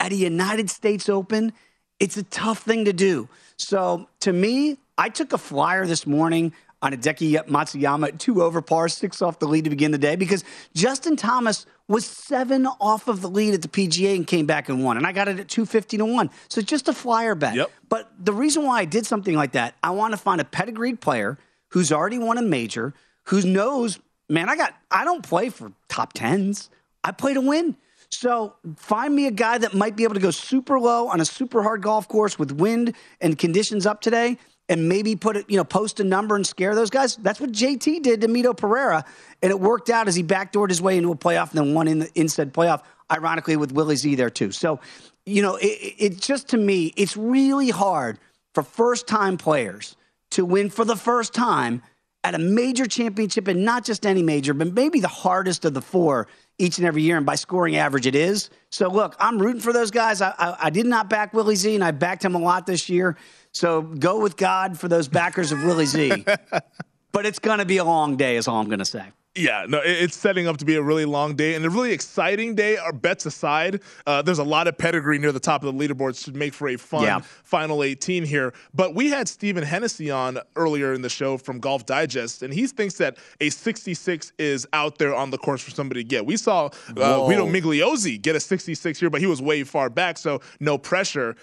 at 0.00 0.12
a 0.12 0.16
United 0.16 0.70
States 0.70 1.08
Open? 1.08 1.52
It's 2.00 2.16
a 2.16 2.22
tough 2.24 2.62
thing 2.62 2.84
to 2.84 2.92
do. 2.92 3.28
So 3.56 4.08
to 4.20 4.32
me, 4.32 4.78
I 4.96 5.08
took 5.08 5.32
a 5.32 5.38
flyer 5.38 5.86
this 5.86 6.06
morning 6.06 6.52
on 6.80 6.92
Hideki 6.92 7.46
Matsuyama 7.46 8.08
at 8.08 8.18
two 8.20 8.42
over 8.42 8.62
par, 8.62 8.88
six 8.88 9.20
off 9.20 9.38
the 9.38 9.48
lead 9.48 9.64
to 9.64 9.70
begin 9.70 9.90
the 9.90 9.98
day 9.98 10.16
because 10.16 10.44
Justin 10.74 11.16
Thomas 11.16 11.66
was 11.88 12.04
seven 12.04 12.66
off 12.66 13.08
of 13.08 13.20
the 13.20 13.28
lead 13.28 13.54
at 13.54 13.62
the 13.62 13.68
PGA 13.68 14.14
and 14.14 14.26
came 14.26 14.46
back 14.46 14.68
and 14.68 14.84
won. 14.84 14.96
And 14.96 15.06
I 15.06 15.12
got 15.12 15.26
it 15.26 15.40
at 15.40 15.48
250 15.48 15.98
to 15.98 16.04
1. 16.04 16.30
So 16.48 16.60
just 16.60 16.88
a 16.88 16.92
flyer 16.92 17.34
bet. 17.34 17.54
Yep. 17.54 17.70
But 17.88 18.12
the 18.20 18.32
reason 18.32 18.64
why 18.64 18.80
I 18.80 18.84
did 18.84 19.06
something 19.06 19.34
like 19.34 19.52
that, 19.52 19.74
I 19.82 19.90
want 19.90 20.12
to 20.12 20.18
find 20.18 20.40
a 20.40 20.44
pedigreed 20.44 21.00
player 21.00 21.38
who's 21.70 21.90
already 21.90 22.18
won 22.18 22.38
a 22.38 22.42
major, 22.42 22.94
who 23.24 23.42
knows, 23.42 23.98
man, 24.28 24.48
I 24.48 24.56
got 24.56 24.74
I 24.90 25.04
don't 25.04 25.22
play 25.22 25.48
for 25.48 25.72
top 25.88 26.12
tens. 26.12 26.70
I 27.02 27.12
play 27.12 27.34
to 27.34 27.40
win. 27.40 27.76
So 28.10 28.54
find 28.76 29.14
me 29.14 29.26
a 29.26 29.30
guy 29.30 29.58
that 29.58 29.74
might 29.74 29.96
be 29.96 30.04
able 30.04 30.14
to 30.14 30.20
go 30.20 30.30
super 30.30 30.80
low 30.80 31.08
on 31.08 31.20
a 31.20 31.24
super 31.24 31.62
hard 31.62 31.82
golf 31.82 32.08
course 32.08 32.38
with 32.38 32.52
wind 32.52 32.94
and 33.20 33.38
conditions 33.38 33.86
up 33.86 34.00
today 34.00 34.38
and 34.68 34.88
maybe 34.88 35.16
put 35.16 35.36
it, 35.36 35.48
you 35.48 35.56
know, 35.56 35.64
post 35.64 36.00
a 36.00 36.04
number 36.04 36.36
and 36.36 36.46
scare 36.46 36.74
those 36.74 36.90
guys. 36.90 37.16
That's 37.16 37.40
what 37.40 37.52
JT 37.52 38.02
did 38.02 38.20
to 38.20 38.28
Mito 38.28 38.56
Pereira. 38.56 39.04
And 39.42 39.50
it 39.50 39.60
worked 39.60 39.90
out 39.90 40.08
as 40.08 40.14
he 40.14 40.22
backdoored 40.22 40.68
his 40.68 40.82
way 40.82 40.96
into 40.96 41.10
a 41.10 41.16
playoff 41.16 41.50
and 41.50 41.58
then 41.58 41.74
won 41.74 41.88
in 41.88 42.00
the 42.00 42.10
instead 42.14 42.52
playoff, 42.52 42.82
ironically 43.10 43.56
with 43.56 43.72
Willie 43.72 43.96
Z 43.96 44.14
there 44.14 44.30
too. 44.30 44.52
So, 44.52 44.80
you 45.24 45.42
know, 45.42 45.56
it, 45.56 45.94
it 45.98 46.20
just 46.20 46.48
to 46.48 46.56
me, 46.56 46.92
it's 46.96 47.16
really 47.16 47.70
hard 47.70 48.18
for 48.54 48.62
first 48.62 49.06
time 49.06 49.36
players 49.36 49.96
to 50.30 50.44
win 50.44 50.70
for 50.70 50.84
the 50.84 50.96
first 50.96 51.32
time 51.32 51.82
at 52.24 52.34
a 52.34 52.38
major 52.38 52.86
championship 52.86 53.48
and 53.48 53.64
not 53.64 53.84
just 53.84 54.04
any 54.04 54.22
major, 54.22 54.52
but 54.52 54.72
maybe 54.74 55.00
the 55.00 55.08
hardest 55.08 55.64
of 55.64 55.74
the 55.74 55.80
four 55.80 56.28
each 56.58 56.78
and 56.78 56.86
every 56.86 57.02
year. 57.02 57.16
And 57.16 57.24
by 57.24 57.36
scoring 57.36 57.76
average, 57.76 58.06
it 58.06 58.14
is. 58.14 58.50
So 58.70 58.88
look, 58.88 59.14
I'm 59.20 59.38
rooting 59.38 59.62
for 59.62 59.72
those 59.72 59.90
guys. 59.90 60.20
I, 60.20 60.34
I, 60.38 60.56
I 60.64 60.70
did 60.70 60.86
not 60.86 61.08
back 61.08 61.32
Willie 61.32 61.56
Z, 61.56 61.74
and 61.74 61.84
I 61.84 61.92
backed 61.92 62.24
him 62.24 62.34
a 62.34 62.38
lot 62.38 62.66
this 62.66 62.88
year. 62.88 63.16
So 63.52 63.82
go 63.82 64.20
with 64.20 64.36
God 64.36 64.78
for 64.78 64.88
those 64.88 65.08
backers 65.08 65.52
of 65.52 65.62
Willie 65.62 65.86
Z. 65.86 66.24
but 67.12 67.26
it's 67.26 67.38
going 67.38 67.58
to 67.58 67.64
be 67.64 67.78
a 67.78 67.84
long 67.84 68.16
day, 68.16 68.36
is 68.36 68.48
all 68.48 68.60
I'm 68.60 68.66
going 68.66 68.80
to 68.80 68.84
say. 68.84 69.04
Yeah, 69.38 69.66
no, 69.68 69.80
it's 69.84 70.16
setting 70.16 70.48
up 70.48 70.56
to 70.58 70.64
be 70.64 70.74
a 70.74 70.82
really 70.82 71.04
long 71.04 71.36
day 71.36 71.54
and 71.54 71.64
a 71.64 71.70
really 71.70 71.92
exciting 71.92 72.54
day. 72.54 72.76
Our 72.76 72.92
bets 72.92 73.24
aside, 73.24 73.82
uh, 74.06 74.22
there's 74.22 74.40
a 74.40 74.44
lot 74.44 74.66
of 74.66 74.76
pedigree 74.76 75.18
near 75.18 75.30
the 75.32 75.40
top 75.40 75.62
of 75.62 75.72
the 75.76 75.88
leaderboard 75.88 76.22
to 76.24 76.32
make 76.32 76.54
for 76.54 76.68
a 76.68 76.76
fun 76.76 77.04
Yeah. 77.04 77.20
final 77.44 77.82
18 77.84 78.24
here. 78.24 78.52
But 78.74 78.94
we 78.94 79.10
had 79.10 79.28
Stephen 79.28 79.62
Hennessy 79.62 80.10
on 80.10 80.38
earlier 80.56 80.92
in 80.92 81.02
the 81.02 81.08
show 81.08 81.38
from 81.38 81.60
Golf 81.60 81.86
Digest, 81.86 82.42
and 82.42 82.52
he 82.52 82.66
thinks 82.66 82.94
that 82.94 83.16
a 83.40 83.50
66 83.50 84.32
is 84.38 84.66
out 84.72 84.98
there 84.98 85.14
on 85.14 85.30
the 85.30 85.38
course 85.38 85.62
for 85.62 85.70
somebody 85.70 86.02
to 86.02 86.08
get. 86.08 86.26
We 86.26 86.36
saw 86.36 86.66
uh. 86.96 87.26
Guido 87.26 87.46
Migliozzi 87.46 88.20
get 88.20 88.34
a 88.34 88.40
66 88.40 88.98
here, 88.98 89.10
but 89.10 89.20
he 89.20 89.26
was 89.26 89.40
way 89.40 89.62
far 89.62 89.88
back, 89.88 90.18
so 90.18 90.40
no 90.58 90.78
pressure. 90.78 91.36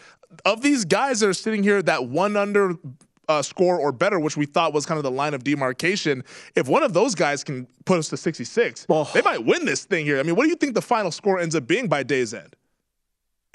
Of 0.44 0.62
these 0.62 0.84
guys 0.84 1.22
that 1.22 1.30
are 1.30 1.34
sitting 1.34 1.64
here, 1.64 1.82
that 1.84 2.08
one 2.08 2.36
under 2.36 2.76
uh, 3.28 3.42
score 3.42 3.80
or 3.80 3.92
better, 3.92 4.20
which 4.20 4.38
we 4.38 4.46
thought 4.46 4.74
was 4.74 4.86
kind 4.86 4.98
of 4.98 5.04
the 5.04 5.12
line 5.12 5.34
of 5.34 5.44
demarcation. 5.44 6.24
If 6.56 6.68
one 6.68 6.84
of 6.84 6.94
those 6.94 7.16
guys 7.16 7.44
can 7.44 7.68
put 7.86 8.00
us 8.00 8.10
to 8.10 8.18
66, 8.18 8.86
they 9.14 9.22
might 9.22 9.46
win 9.46 9.66
this 9.66 9.86
thing 9.86 10.06
here. 10.06 10.20
I 10.20 10.24
mean, 10.24 10.36
what 10.36 10.44
do 10.44 10.50
you 10.50 10.56
think 10.56 10.76
the 10.76 10.82
final 10.82 11.12
score 11.12 11.40
ends 11.40 11.56
up 11.56 11.68
being 11.68 11.88
by 11.88 12.04
day's 12.04 12.34
end? 12.34 12.56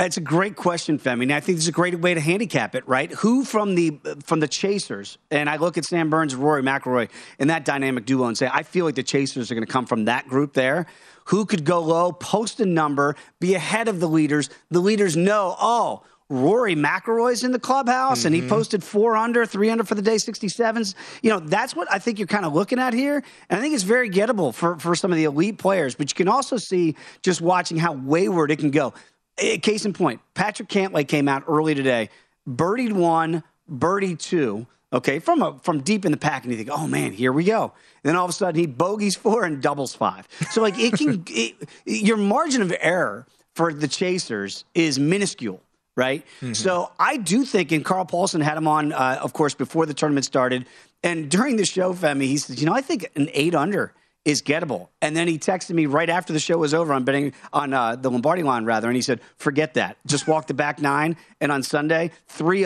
That's 0.00 0.16
a 0.16 0.22
great 0.22 0.56
question, 0.56 0.98
Femi. 0.98 1.24
And 1.24 1.32
I 1.32 1.40
think 1.40 1.58
it's 1.58 1.68
a 1.68 1.72
great 1.72 2.00
way 2.00 2.14
to 2.14 2.20
handicap 2.20 2.74
it, 2.74 2.88
right? 2.88 3.12
Who 3.12 3.44
from 3.44 3.74
the 3.74 4.00
from 4.24 4.40
the 4.40 4.48
chasers, 4.48 5.18
and 5.30 5.46
I 5.50 5.56
look 5.56 5.76
at 5.76 5.84
Sam 5.84 6.08
Burns 6.08 6.32
and 6.32 6.42
Rory 6.42 6.62
McIlroy 6.62 7.10
in 7.38 7.48
that 7.48 7.66
dynamic 7.66 8.06
duo 8.06 8.26
and 8.26 8.38
say, 8.38 8.48
I 8.50 8.62
feel 8.62 8.86
like 8.86 8.94
the 8.94 9.02
chasers 9.02 9.50
are 9.50 9.54
going 9.54 9.66
to 9.66 9.70
come 9.70 9.84
from 9.84 10.06
that 10.06 10.26
group 10.26 10.54
there. 10.54 10.86
Who 11.26 11.44
could 11.44 11.66
go 11.66 11.80
low, 11.80 12.12
post 12.12 12.60
a 12.60 12.66
number, 12.66 13.14
be 13.40 13.54
ahead 13.54 13.88
of 13.88 14.00
the 14.00 14.08
leaders? 14.08 14.48
The 14.70 14.80
leaders 14.80 15.18
know, 15.18 15.54
oh, 15.60 16.02
Rory 16.30 16.76
McIlroy's 16.76 17.42
in 17.42 17.50
the 17.50 17.58
clubhouse 17.58 18.24
and 18.24 18.32
he 18.32 18.40
mm-hmm. 18.40 18.50
posted 18.50 18.84
four 18.84 19.16
under, 19.16 19.44
three 19.44 19.68
under 19.68 19.82
for 19.82 19.96
the 19.96 20.00
day, 20.02 20.14
67s. 20.14 20.94
You 21.22 21.30
know, 21.30 21.40
that's 21.40 21.74
what 21.74 21.92
I 21.92 21.98
think 21.98 22.20
you're 22.20 22.28
kind 22.28 22.44
of 22.44 22.54
looking 22.54 22.78
at 22.78 22.94
here. 22.94 23.16
And 23.50 23.58
I 23.58 23.60
think 23.60 23.74
it's 23.74 23.82
very 23.82 24.08
gettable 24.08 24.54
for, 24.54 24.78
for 24.78 24.94
some 24.94 25.10
of 25.10 25.18
the 25.18 25.24
elite 25.24 25.58
players. 25.58 25.96
But 25.96 26.10
you 26.12 26.14
can 26.14 26.28
also 26.28 26.56
see 26.56 26.94
just 27.22 27.40
watching 27.40 27.76
how 27.76 27.94
wayward 27.94 28.52
it 28.52 28.60
can 28.60 28.70
go. 28.70 28.94
Case 29.36 29.84
in 29.84 29.92
point, 29.92 30.20
Patrick 30.34 30.68
Cantlay 30.68 31.06
came 31.06 31.26
out 31.26 31.44
early 31.48 31.74
today, 31.74 32.10
birdied 32.48 32.92
one, 32.92 33.42
birdie 33.68 34.16
two. 34.16 34.66
Okay, 34.92 35.20
from 35.20 35.40
a, 35.40 35.56
from 35.60 35.82
deep 35.82 36.04
in 36.04 36.10
the 36.10 36.18
pack, 36.18 36.42
and 36.42 36.50
you 36.50 36.58
think, 36.58 36.68
oh 36.70 36.88
man, 36.88 37.12
here 37.12 37.32
we 37.32 37.44
go. 37.44 37.62
And 37.62 38.08
then 38.08 38.16
all 38.16 38.24
of 38.24 38.30
a 38.30 38.32
sudden, 38.32 38.58
he 38.58 38.66
bogeys 38.66 39.14
four 39.14 39.44
and 39.44 39.62
doubles 39.62 39.94
five. 39.94 40.26
So 40.50 40.60
like 40.60 40.76
it 40.78 40.94
can, 40.94 41.22
it, 41.28 41.68
your 41.84 42.16
margin 42.16 42.60
of 42.60 42.74
error 42.80 43.24
for 43.54 43.72
the 43.72 43.86
chasers 43.86 44.64
is 44.74 44.98
minuscule 44.98 45.62
right? 46.00 46.24
So 46.54 46.90
I 46.98 47.18
do 47.18 47.44
think, 47.44 47.70
and 47.72 47.84
Carl 47.84 48.06
Paulson 48.06 48.40
had 48.40 48.56
him 48.56 48.66
on, 48.66 48.92
uh, 48.92 49.20
of 49.22 49.32
course, 49.34 49.54
before 49.54 49.84
the 49.84 49.94
tournament 49.94 50.24
started. 50.24 50.64
And 51.02 51.30
during 51.30 51.56
the 51.56 51.66
show, 51.66 51.92
Femi, 51.92 52.22
he 52.22 52.38
said, 52.38 52.58
you 52.58 52.66
know, 52.66 52.74
I 52.74 52.80
think 52.80 53.10
an 53.16 53.28
eight 53.34 53.54
under 53.54 53.92
is 54.24 54.42
gettable. 54.42 54.88
And 55.00 55.16
then 55.16 55.28
he 55.28 55.38
texted 55.38 55.74
me 55.74 55.86
right 55.86 56.10
after 56.10 56.32
the 56.32 56.38
show 56.38 56.58
was 56.58 56.74
over 56.74 56.92
on 56.92 57.04
betting 57.04 57.32
on 57.52 57.72
uh, 57.72 57.96
the 57.96 58.10
Lombardi 58.10 58.42
line, 58.42 58.64
rather, 58.64 58.88
and 58.88 58.96
he 58.96 59.02
said, 59.02 59.20
forget 59.36 59.74
that. 59.74 59.96
Just 60.06 60.26
walk 60.26 60.46
the 60.46 60.54
back 60.54 60.80
nine. 60.80 61.16
And 61.40 61.50
on 61.50 61.62
Sunday, 61.62 62.10
three, 62.28 62.64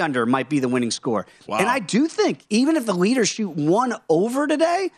under 0.00 0.26
might 0.26 0.48
be 0.48 0.58
the 0.60 0.68
winning 0.68 0.90
score. 0.90 1.26
And 1.60 1.68
I 1.68 1.78
do 1.78 2.08
think, 2.08 2.44
even 2.50 2.76
if 2.76 2.86
the 2.86 2.94
leaders 2.94 3.28
shoot 3.28 3.50
one 3.50 3.94
over 4.08 4.46
today, 4.46 4.90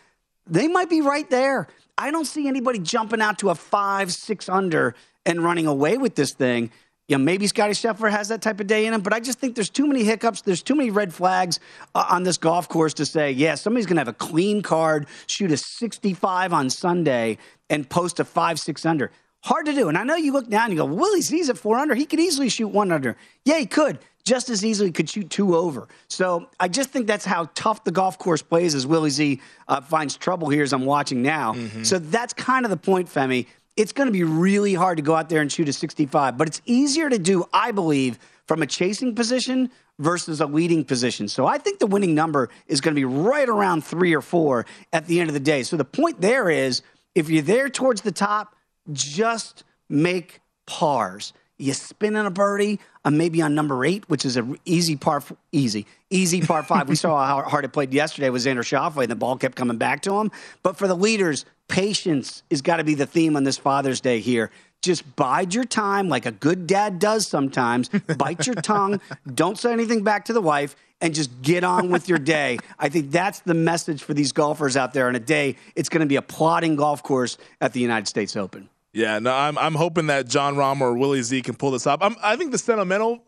they 0.47 0.67
might 0.67 0.89
be 0.89 1.01
right 1.01 1.29
there. 1.29 1.67
I 1.95 2.09
don't 2.11 2.25
see 2.25 2.47
anybody 2.47 2.79
jumping 2.79 3.21
out 3.21 3.37
to 3.39 3.49
a 3.51 3.55
five, 3.55 4.11
six 4.11 4.49
under 4.49 4.95
and 5.27 5.43
running 5.43 5.67
away 5.67 5.97
with 5.97 6.15
this 6.15 6.33
thing. 6.33 6.71
You 7.09 7.17
know, 7.17 7.23
maybe 7.23 7.47
Scotty 7.47 7.73
Scheffler 7.73 8.11
has 8.11 8.27
that 8.27 8.43
type 8.43 8.59
of 8.59 8.67
day 8.67 8.85
in 8.85 8.93
him, 8.93 9.01
but 9.01 9.13
I 9.13 9.19
just 9.19 9.39
think 9.39 9.55
there's 9.55 9.71
too 9.71 9.87
many 9.87 10.03
hiccups. 10.03 10.41
There's 10.41 10.61
too 10.61 10.75
many 10.75 10.91
red 10.91 11.11
flags 11.11 11.59
uh, 11.95 12.05
on 12.07 12.21
this 12.21 12.37
golf 12.37 12.69
course 12.69 12.93
to 12.93 13.05
say, 13.05 13.31
yeah, 13.31 13.55
somebody's 13.55 13.87
going 13.87 13.95
to 13.95 14.01
have 14.01 14.07
a 14.07 14.13
clean 14.13 14.61
card, 14.61 15.07
shoot 15.25 15.51
a 15.51 15.57
65 15.57 16.53
on 16.53 16.69
Sunday, 16.69 17.39
and 17.67 17.89
post 17.89 18.19
a 18.19 18.23
five, 18.23 18.59
six 18.59 18.85
under. 18.85 19.11
Hard 19.43 19.65
to 19.65 19.73
do. 19.73 19.89
And 19.89 19.97
I 19.97 20.03
know 20.03 20.17
you 20.17 20.31
look 20.33 20.49
down 20.49 20.65
and 20.65 20.73
you 20.73 20.77
go, 20.77 20.85
Willie 20.85 21.21
Z's 21.21 21.49
at 21.49 21.57
four 21.57 21.79
under. 21.79 21.95
He 21.95 22.05
could 22.05 22.19
easily 22.19 22.47
shoot 22.47 22.67
one 22.67 22.91
under. 22.91 23.17
Yeah, 23.43 23.57
he 23.57 23.65
could. 23.65 23.97
Just 24.23 24.49
as 24.51 24.63
easily 24.63 24.91
could 24.91 25.09
shoot 25.09 25.31
two 25.31 25.55
over. 25.55 25.87
So 26.09 26.49
I 26.59 26.67
just 26.67 26.91
think 26.91 27.07
that's 27.07 27.25
how 27.25 27.49
tough 27.55 27.83
the 27.85 27.91
golf 27.91 28.19
course 28.19 28.43
plays 28.43 28.75
as 28.75 28.85
Willie 28.85 29.09
Z 29.09 29.41
uh, 29.67 29.81
finds 29.81 30.15
trouble 30.15 30.49
here 30.49 30.61
as 30.61 30.73
I'm 30.73 30.85
watching 30.85 31.23
now. 31.23 31.55
So 31.83 31.97
that's 31.97 32.33
kind 32.33 32.65
of 32.65 32.69
the 32.69 32.77
point, 32.77 33.07
Femi. 33.07 33.47
It's 33.79 33.93
going 33.93 34.07
to 34.07 34.11
be 34.11 34.25
really 34.25 34.73
hard 34.73 34.97
to 34.97 35.01
go 35.01 35.15
out 35.15 35.29
there 35.29 35.39
and 35.39 35.49
shoot 35.49 35.69
a 35.69 35.71
65, 35.71 36.37
but 36.37 36.49
it's 36.49 36.61
easier 36.65 37.09
to 37.09 37.17
do, 37.17 37.45
I 37.53 37.71
believe, 37.71 38.19
from 38.45 38.61
a 38.61 38.67
chasing 38.67 39.15
position 39.15 39.71
versus 39.99 40.41
a 40.41 40.45
leading 40.45 40.83
position. 40.83 41.29
So 41.29 41.45
I 41.45 41.59
think 41.59 41.79
the 41.79 41.87
winning 41.87 42.13
number 42.13 42.49
is 42.67 42.81
going 42.81 42.93
to 42.93 42.99
be 42.99 43.05
right 43.05 43.47
around 43.47 43.85
three 43.85 44.13
or 44.13 44.19
four 44.19 44.65
at 44.91 45.07
the 45.07 45.21
end 45.21 45.29
of 45.29 45.33
the 45.33 45.39
day. 45.39 45.63
So 45.63 45.77
the 45.77 45.85
point 45.85 46.19
there 46.19 46.49
is 46.49 46.81
if 47.15 47.29
you're 47.29 47.41
there 47.41 47.69
towards 47.69 48.01
the 48.01 48.11
top, 48.11 48.53
just 48.91 49.63
make 49.87 50.41
pars. 50.67 51.31
You 51.59 51.73
spin 51.73 52.15
on 52.15 52.25
a 52.25 52.31
birdie, 52.31 52.79
uh, 53.03 53.11
maybe 53.11 53.41
on 53.41 53.53
number 53.53 53.83
eight, 53.83 54.09
which 54.09 54.23
is 54.25 54.37
a 54.37 54.43
r- 54.43 54.55
easy 54.63 54.95
par, 54.95 55.21
easy, 55.51 55.85
easy 56.09 56.39
par 56.41 56.63
five. 56.63 56.87
we 56.87 56.95
saw 56.95 57.25
how 57.27 57.41
hard 57.41 57.65
it 57.65 57.73
played 57.73 57.93
yesterday 57.93 58.29
with 58.29 58.45
Xander 58.45 58.59
Schauffele, 58.59 59.03
and 59.03 59.11
the 59.11 59.15
ball 59.15 59.35
kept 59.35 59.57
coming 59.57 59.77
back 59.77 60.01
to 60.03 60.13
him. 60.17 60.31
But 60.63 60.77
for 60.77 60.87
the 60.87 60.95
leaders, 60.95 61.45
patience 61.67 62.43
has 62.49 62.61
got 62.61 62.77
to 62.77 62.85
be 62.85 62.95
the 62.95 63.05
theme 63.05 63.35
on 63.35 63.43
this 63.43 63.57
Father's 63.57 63.99
Day 63.99 64.21
here. 64.21 64.51
Just 64.81 65.17
bide 65.17 65.53
your 65.53 65.65
time 65.65 66.07
like 66.07 66.25
a 66.25 66.31
good 66.31 66.65
dad 66.65 66.99
does 66.99 67.27
sometimes. 67.27 67.89
Bite 68.17 68.47
your 68.47 68.55
tongue. 68.55 69.01
Don't 69.35 69.57
say 69.57 69.73
anything 69.73 70.05
back 70.05 70.25
to 70.25 70.33
the 70.33 70.41
wife 70.41 70.77
and 71.01 71.13
just 71.13 71.41
get 71.41 71.65
on 71.65 71.89
with 71.89 72.07
your 72.07 72.19
day. 72.19 72.57
I 72.77 72.87
think 72.87 73.11
that's 73.11 73.41
the 73.41 73.53
message 73.53 74.01
for 74.01 74.13
these 74.13 74.31
golfers 74.31 74.77
out 74.77 74.93
there 74.93 75.07
on 75.07 75.15
a 75.17 75.19
day. 75.19 75.57
It's 75.75 75.89
going 75.89 76.01
to 76.01 76.05
be 76.05 76.15
a 76.15 76.21
plodding 76.21 76.77
golf 76.77 77.03
course 77.03 77.37
at 77.59 77.73
the 77.73 77.81
United 77.81 78.07
States 78.07 78.37
Open. 78.37 78.69
Yeah, 78.93 79.19
no, 79.19 79.33
I'm 79.33 79.57
I'm 79.57 79.75
hoping 79.75 80.07
that 80.07 80.27
Jon 80.27 80.55
Rahm 80.55 80.81
or 80.81 80.93
Willie 80.95 81.21
Z 81.21 81.41
can 81.43 81.55
pull 81.55 81.71
this 81.71 81.85
up. 81.85 81.99
I'm, 82.03 82.15
I 82.23 82.35
think 82.35 82.51
the 82.51 82.57
sentimental 82.57 83.23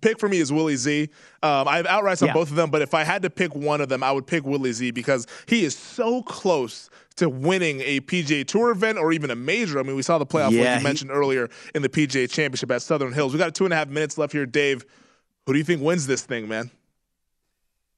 pick 0.00 0.18
for 0.18 0.28
me 0.28 0.38
is 0.38 0.52
Willie 0.52 0.76
Z. 0.76 1.08
Um, 1.42 1.68
I 1.68 1.76
have 1.78 1.86
outrights 1.86 2.22
on 2.22 2.28
Yeah. 2.28 2.34
both 2.34 2.50
of 2.50 2.56
them, 2.56 2.70
but 2.70 2.80
if 2.82 2.94
I 2.94 3.04
had 3.04 3.22
to 3.22 3.30
pick 3.30 3.54
one 3.54 3.80
of 3.80 3.88
them, 3.88 4.02
I 4.02 4.12
would 4.12 4.26
pick 4.26 4.44
Willie 4.44 4.72
Z 4.72 4.90
because 4.92 5.26
he 5.46 5.64
is 5.64 5.76
so 5.76 6.22
close 6.22 6.88
to 7.16 7.28
winning 7.28 7.80
a 7.82 8.00
PGA 8.00 8.46
Tour 8.46 8.70
event 8.70 8.98
or 8.98 9.12
even 9.12 9.30
a 9.30 9.36
major. 9.36 9.78
I 9.78 9.82
mean, 9.82 9.94
we 9.96 10.02
saw 10.02 10.18
the 10.18 10.26
playoff 10.26 10.50
Yeah, 10.52 10.60
like 10.62 10.70
you 10.72 10.78
he- 10.78 10.84
mentioned 10.84 11.10
earlier 11.10 11.48
in 11.74 11.82
the 11.82 11.88
PGA 11.88 12.28
Championship 12.30 12.70
at 12.70 12.82
Southern 12.82 13.12
Hills. 13.12 13.32
We 13.32 13.38
got 13.38 13.54
two 13.54 13.64
and 13.64 13.72
a 13.72 13.76
half 13.76 13.88
minutes 13.88 14.18
left 14.18 14.32
here, 14.32 14.46
Dave. 14.46 14.84
Who 15.46 15.52
do 15.52 15.58
you 15.58 15.64
think 15.64 15.82
wins 15.82 16.06
this 16.06 16.22
thing, 16.22 16.48
man? 16.48 16.70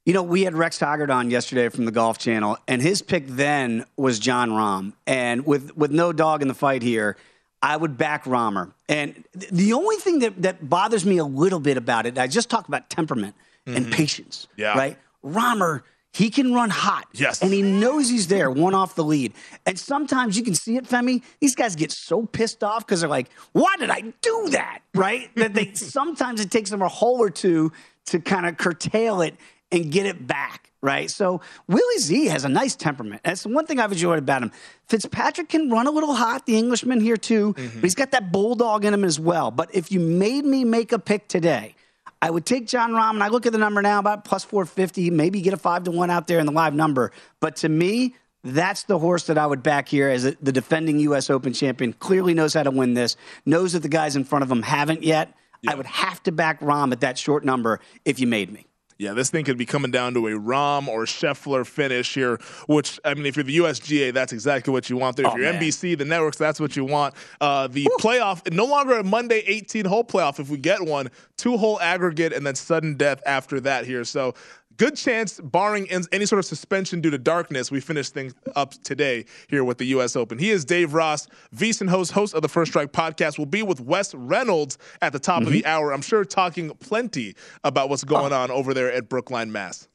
You 0.06 0.12
know, 0.12 0.22
we 0.22 0.44
had 0.44 0.54
Rex 0.54 0.78
Hoggard 0.78 1.10
on 1.10 1.30
yesterday 1.30 1.68
from 1.68 1.84
the 1.84 1.90
Golf 1.90 2.16
Channel, 2.16 2.56
and 2.68 2.80
his 2.80 3.02
pick 3.02 3.26
then 3.26 3.84
was 3.96 4.18
Jon 4.20 4.50
Rahm. 4.50 4.92
And 5.06 5.44
with 5.44 5.76
with 5.76 5.90
no 5.90 6.12
dog 6.12 6.42
in 6.42 6.48
the 6.48 6.54
fight 6.54 6.82
here, 6.82 7.16
I 7.60 7.76
would 7.76 7.98
back 7.98 8.24
Rahmer. 8.24 8.72
And 8.88 9.24
th- 9.38 9.50
the 9.50 9.72
only 9.72 9.96
thing 9.96 10.20
that, 10.20 10.42
that 10.42 10.68
bothers 10.68 11.04
me 11.04 11.18
a 11.18 11.24
little 11.24 11.58
bit 11.58 11.76
about 11.76 12.06
it, 12.06 12.18
I 12.18 12.28
just 12.28 12.48
talked 12.48 12.68
about 12.68 12.88
temperament 12.88 13.34
and 13.66 13.86
mm-hmm. 13.86 13.90
patience. 13.90 14.46
Yeah. 14.56 14.78
Right? 14.78 14.96
Rahmer, 15.24 15.82
he 16.12 16.30
can 16.30 16.54
run 16.54 16.70
hot. 16.70 17.08
Yes. 17.12 17.42
And 17.42 17.52
he 17.52 17.62
knows 17.62 18.08
he's 18.08 18.28
there, 18.28 18.50
one 18.50 18.74
off 18.74 18.94
the 18.94 19.02
lead. 19.02 19.32
And 19.66 19.76
sometimes 19.76 20.36
you 20.36 20.44
can 20.44 20.54
see 20.54 20.76
it, 20.76 20.84
Femi. 20.84 21.22
These 21.40 21.56
guys 21.56 21.74
get 21.74 21.90
so 21.90 22.24
pissed 22.26 22.62
off 22.62 22.86
because 22.86 23.00
they're 23.00 23.10
like, 23.10 23.30
why 23.50 23.76
did 23.78 23.90
I 23.90 24.12
do 24.22 24.48
that? 24.50 24.82
Right? 24.94 25.34
that 25.34 25.54
they 25.54 25.72
sometimes 25.74 26.40
it 26.40 26.52
takes 26.52 26.70
them 26.70 26.82
a 26.82 26.88
hole 26.88 27.18
or 27.18 27.30
two 27.30 27.72
to 28.06 28.20
kind 28.20 28.46
of 28.46 28.56
curtail 28.56 29.20
it 29.22 29.34
and 29.76 29.92
get 29.92 30.06
it 30.06 30.26
back, 30.26 30.72
right? 30.80 31.10
So 31.10 31.40
Willie 31.68 31.98
Z 31.98 32.26
has 32.26 32.44
a 32.44 32.48
nice 32.48 32.74
temperament. 32.74 33.22
That's 33.24 33.42
the 33.42 33.50
one 33.50 33.66
thing 33.66 33.78
I've 33.78 33.92
enjoyed 33.92 34.18
about 34.18 34.42
him. 34.42 34.52
Fitzpatrick 34.88 35.48
can 35.48 35.70
run 35.70 35.86
a 35.86 35.90
little 35.90 36.14
hot, 36.14 36.46
the 36.46 36.56
Englishman 36.56 37.00
here 37.00 37.16
too, 37.16 37.52
but 37.52 37.62
mm-hmm. 37.62 37.80
he's 37.82 37.94
got 37.94 38.10
that 38.12 38.32
bulldog 38.32 38.84
in 38.84 38.94
him 38.94 39.04
as 39.04 39.20
well. 39.20 39.50
But 39.50 39.74
if 39.74 39.92
you 39.92 40.00
made 40.00 40.44
me 40.44 40.64
make 40.64 40.92
a 40.92 40.98
pick 40.98 41.28
today, 41.28 41.74
I 42.22 42.30
would 42.30 42.46
take 42.46 42.66
Jon 42.66 42.92
Rahm, 42.92 43.10
and 43.10 43.22
I 43.22 43.28
look 43.28 43.46
at 43.46 43.52
the 43.52 43.58
number 43.58 43.82
now 43.82 43.98
about 43.98 44.24
plus 44.24 44.42
450, 44.42 45.10
maybe 45.10 45.42
get 45.42 45.52
a 45.52 45.58
five 45.58 45.84
to 45.84 45.90
one 45.90 46.10
out 46.10 46.26
there 46.26 46.38
in 46.38 46.46
the 46.46 46.52
live 46.52 46.74
number. 46.74 47.12
But 47.40 47.56
to 47.56 47.68
me, 47.68 48.14
that's 48.42 48.84
the 48.84 48.98
horse 48.98 49.26
that 49.26 49.36
I 49.36 49.46
would 49.46 49.62
back 49.62 49.88
here 49.88 50.08
as 50.08 50.22
the 50.22 50.52
defending 50.52 50.98
U.S. 51.00 51.28
Open 51.28 51.52
champion. 51.52 51.92
Clearly 51.92 52.32
knows 52.32 52.54
how 52.54 52.62
to 52.62 52.70
win 52.70 52.94
this, 52.94 53.16
knows 53.44 53.74
that 53.74 53.80
the 53.80 53.88
guys 53.88 54.16
in 54.16 54.24
front 54.24 54.44
of 54.44 54.50
him 54.50 54.62
haven't 54.62 55.02
yet. 55.02 55.34
I 55.68 55.74
would 55.74 55.86
have 55.86 56.22
to 56.24 56.32
back 56.32 56.60
Rahm 56.60 56.92
at 56.92 57.00
that 57.00 57.18
short 57.18 57.44
number 57.44 57.80
if 58.04 58.20
you 58.20 58.26
made 58.26 58.52
me. 58.52 58.66
Yeah, 58.98 59.12
this 59.12 59.28
thing 59.28 59.44
could 59.44 59.58
be 59.58 59.66
coming 59.66 59.90
down 59.90 60.14
to 60.14 60.26
a 60.26 60.30
Rahm 60.32 60.88
or 60.88 61.04
Scheffler 61.04 61.66
finish 61.66 62.14
here, 62.14 62.38
which, 62.66 62.98
I 63.04 63.12
mean, 63.14 63.26
if 63.26 63.36
you're 63.36 63.44
the 63.44 63.58
USGA, 63.58 64.12
that's 64.14 64.32
exactly 64.32 64.72
what 64.72 64.88
you 64.88 64.96
want 64.96 65.16
there. 65.16 65.26
If 65.26 65.32
Oh, 65.32 65.36
you're 65.36 65.52
man. 65.52 65.60
NBC, 65.60 65.98
the 65.98 66.06
networks, 66.06 66.38
that's 66.38 66.58
what 66.58 66.76
you 66.76 66.84
want. 66.86 67.14
Uh, 67.40 67.66
the 67.66 67.86
playoff, 68.00 68.50
no 68.52 68.64
longer 68.64 68.94
a 68.98 69.04
Monday 69.04 69.42
18 69.46 69.84
hole 69.84 70.02
playoff 70.04 70.40
if 70.40 70.48
we 70.48 70.56
get 70.56 70.80
one, 70.80 71.10
two 71.36 71.58
hole 71.58 71.78
aggregate, 71.80 72.32
and 72.32 72.46
then 72.46 72.54
sudden 72.54 72.94
death 72.96 73.20
after 73.26 73.60
that 73.60 73.84
here. 73.84 74.02
So, 74.04 74.34
good 74.76 74.96
chance, 74.96 75.40
barring 75.40 75.88
any 76.12 76.26
sort 76.26 76.38
of 76.38 76.44
suspension 76.44 77.00
due 77.00 77.10
to 77.10 77.18
darkness, 77.18 77.70
we 77.70 77.80
finish 77.80 78.10
things 78.10 78.34
up 78.54 78.72
today 78.82 79.24
here 79.48 79.64
with 79.64 79.78
the 79.78 79.86
U.S. 79.86 80.16
Open. 80.16 80.38
He 80.38 80.50
is 80.50 80.64
Dave 80.64 80.94
Ross, 80.94 81.28
VSiN 81.54 81.88
host, 81.88 82.12
host 82.12 82.34
of 82.34 82.42
the 82.42 82.48
First 82.48 82.72
Strike 82.72 82.92
podcast. 82.92 83.38
We'll 83.38 83.46
be 83.46 83.62
with 83.62 83.80
Wes 83.80 84.14
Reynolds 84.14 84.78
at 85.02 85.12
the 85.12 85.18
top 85.18 85.42
of 85.42 85.50
the 85.50 85.62
mm-hmm. 85.62 85.68
hour. 85.68 85.92
I'm 85.92 86.02
sure 86.02 86.24
talking 86.24 86.70
plenty 86.70 87.34
about 87.64 87.88
what's 87.88 88.04
going 88.04 88.32
oh. 88.32 88.42
on 88.42 88.50
over 88.50 88.74
there 88.74 88.92
at 88.92 89.08
Brookline, 89.08 89.52
Mass. 89.52 89.88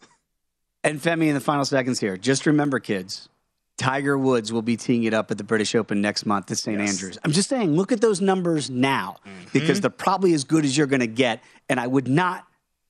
And 0.84 0.99
Femi, 0.99 1.27
in 1.27 1.36
the 1.36 1.39
final 1.39 1.65
seconds 1.65 1.99
here, 1.99 2.17
just 2.17 2.45
remember, 2.45 2.79
kids, 2.79 3.29
Tiger 3.77 4.17
Woods 4.17 4.51
will 4.51 4.61
be 4.61 4.77
teeing 4.77 5.03
it 5.03 5.13
up 5.13 5.32
at 5.32 5.38
the 5.38 5.43
British 5.43 5.75
Open 5.75 6.01
next 6.01 6.25
month 6.25 6.51
at 6.51 6.57
St. 6.57 6.79
Andrews. 6.79 7.17
I'm 7.23 7.32
just 7.32 7.49
saying, 7.49 7.75
look 7.75 7.91
at 7.91 8.01
those 8.01 8.21
numbers 8.21 8.69
now 8.69 9.17
because 9.53 9.69
mm-hmm. 9.69 9.82
they're 9.82 9.89
probably 9.89 10.34
as 10.34 10.43
good 10.43 10.65
as 10.65 10.75
you're 10.77 10.88
going 10.88 11.01
to 11.01 11.07
get. 11.07 11.43
And 11.69 11.79
I 11.79 11.88
would 11.88 12.07
not 12.07 12.45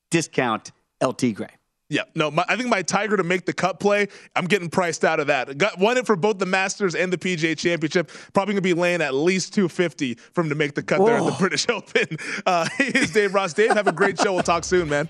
discount 0.09 0.71
El 0.99 1.13
Tigre. 1.13 1.49
Yeah, 1.91 2.03
no, 2.15 2.31
my, 2.31 2.45
I 2.47 2.55
think 2.55 2.69
my 2.69 2.83
Tiger 2.83 3.17
to 3.17 3.23
make 3.23 3.45
the 3.45 3.51
cut 3.51 3.81
play, 3.81 4.07
I'm 4.33 4.45
getting 4.45 4.69
priced 4.69 5.03
out 5.03 5.19
of 5.19 5.27
that. 5.27 5.57
Got 5.57 5.77
won 5.77 5.97
it 5.97 6.05
for 6.05 6.15
both 6.15 6.39
the 6.39 6.45
Masters 6.45 6.95
and 6.95 7.11
the 7.11 7.17
PGA 7.17 7.57
Championship. 7.57 8.09
Probably 8.31 8.53
gonna 8.53 8.61
be 8.61 8.73
laying 8.73 9.01
at 9.01 9.13
least 9.13 9.53
250 9.53 10.13
for 10.31 10.39
him 10.39 10.47
to 10.47 10.55
make 10.55 10.73
the 10.73 10.83
cut 10.83 11.03
there 11.03 11.17
at 11.17 11.25
the 11.25 11.35
British 11.37 11.67
Open. 11.69 12.17
Uh, 12.45 12.65
here's 12.77 13.11
Dave 13.11 13.33
Ross. 13.33 13.53
Dave, 13.53 13.71
have 13.71 13.87
a 13.87 13.91
great 13.91 14.17
show. 14.17 14.31
We'll 14.31 14.41
talk 14.41 14.63
soon, 14.63 14.87
man. 14.87 15.09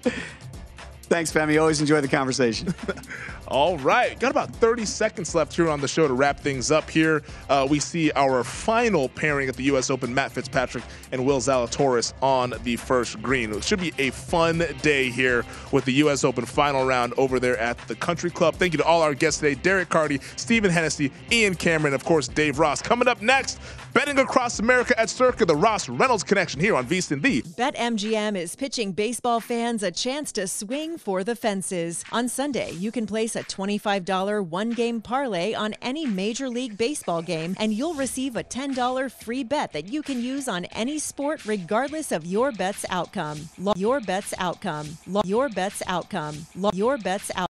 Thanks, 1.11 1.29
Femi. 1.29 1.59
Always 1.59 1.81
enjoy 1.81 1.99
the 1.99 2.07
conversation. 2.07 2.73
All 3.49 3.77
right, 3.79 4.17
got 4.17 4.31
about 4.31 4.49
30 4.55 4.85
seconds 4.85 5.35
left 5.35 5.53
here 5.53 5.69
on 5.69 5.81
the 5.81 5.87
show 5.89 6.07
to 6.07 6.13
wrap 6.13 6.39
things 6.39 6.71
up. 6.71 6.89
Here, 6.89 7.21
uh, 7.49 7.67
we 7.69 7.81
see 7.81 8.13
our 8.13 8.45
final 8.45 9.09
pairing 9.09 9.49
at 9.49 9.57
the 9.57 9.63
U.S. 9.63 9.89
Open: 9.89 10.13
Matt 10.13 10.31
Fitzpatrick 10.31 10.85
and 11.11 11.25
Will 11.25 11.39
Zalatoris 11.39 12.13
on 12.21 12.53
the 12.63 12.77
first 12.77 13.21
green. 13.21 13.51
It 13.51 13.65
should 13.65 13.81
be 13.81 13.91
a 13.99 14.11
fun 14.11 14.63
day 14.81 15.09
here 15.09 15.43
with 15.73 15.83
the 15.83 15.91
U.S. 15.95 16.23
Open 16.23 16.45
final 16.45 16.85
round 16.85 17.13
over 17.17 17.41
there 17.41 17.57
at 17.57 17.77
the 17.89 17.95
Country 17.95 18.31
Club. 18.31 18.55
Thank 18.55 18.71
you 18.71 18.77
to 18.77 18.85
all 18.85 19.01
our 19.01 19.13
guests 19.13 19.41
today: 19.41 19.55
Derek 19.55 19.89
Carty, 19.89 20.21
Stephen 20.37 20.71
Hennessy, 20.71 21.11
Ian 21.29 21.55
Cameron, 21.55 21.93
of 21.93 22.05
course, 22.05 22.29
Dave 22.29 22.57
Ross. 22.57 22.81
Coming 22.81 23.09
up 23.09 23.21
next, 23.21 23.59
betting 23.93 24.17
across 24.19 24.59
America 24.59 24.97
at 24.97 25.09
Circa, 25.09 25.45
the 25.45 25.57
Ross 25.57 25.89
Reynolds 25.89 26.23
connection 26.23 26.61
here 26.61 26.73
on 26.73 26.85
VSiN 26.85 27.21
the 27.21 27.41
BetMGM 27.41 28.37
is 28.37 28.55
pitching 28.55 28.93
baseball 28.93 29.41
fans 29.41 29.83
a 29.83 29.91
chance 29.91 30.31
to 30.31 30.47
swing 30.47 30.97
for 31.01 31.23
the 31.23 31.35
fences. 31.35 32.03
On 32.11 32.29
Sunday, 32.29 32.71
you 32.71 32.91
can 32.91 33.05
place 33.07 33.35
a 33.35 33.43
$25 33.43 34.45
one 34.49 34.69
game 34.71 35.01
parlay 35.01 35.53
on 35.53 35.73
any 35.81 36.05
Major 36.05 36.47
League 36.47 36.77
Baseball 36.77 37.21
game, 37.21 37.55
and 37.59 37.73
you'll 37.73 37.95
receive 37.95 38.35
a 38.35 38.43
$10 38.43 39.11
free 39.11 39.43
bet 39.43 39.73
that 39.73 39.87
you 39.89 40.01
can 40.01 40.21
use 40.21 40.47
on 40.47 40.65
any 40.65 40.99
sport 40.99 41.45
regardless 41.45 42.11
of 42.11 42.25
your 42.25 42.51
bet's 42.51 42.85
outcome. 42.89 43.49
Lo- 43.57 43.73
Your 43.75 43.99
bet's 43.99 44.33
outcome. 44.37 44.87
Your 45.25 45.49
bet's 45.49 45.81
outcome. 45.87 46.45
Your 46.73 46.97
bet's 46.97 47.31
outcome. 47.31 47.50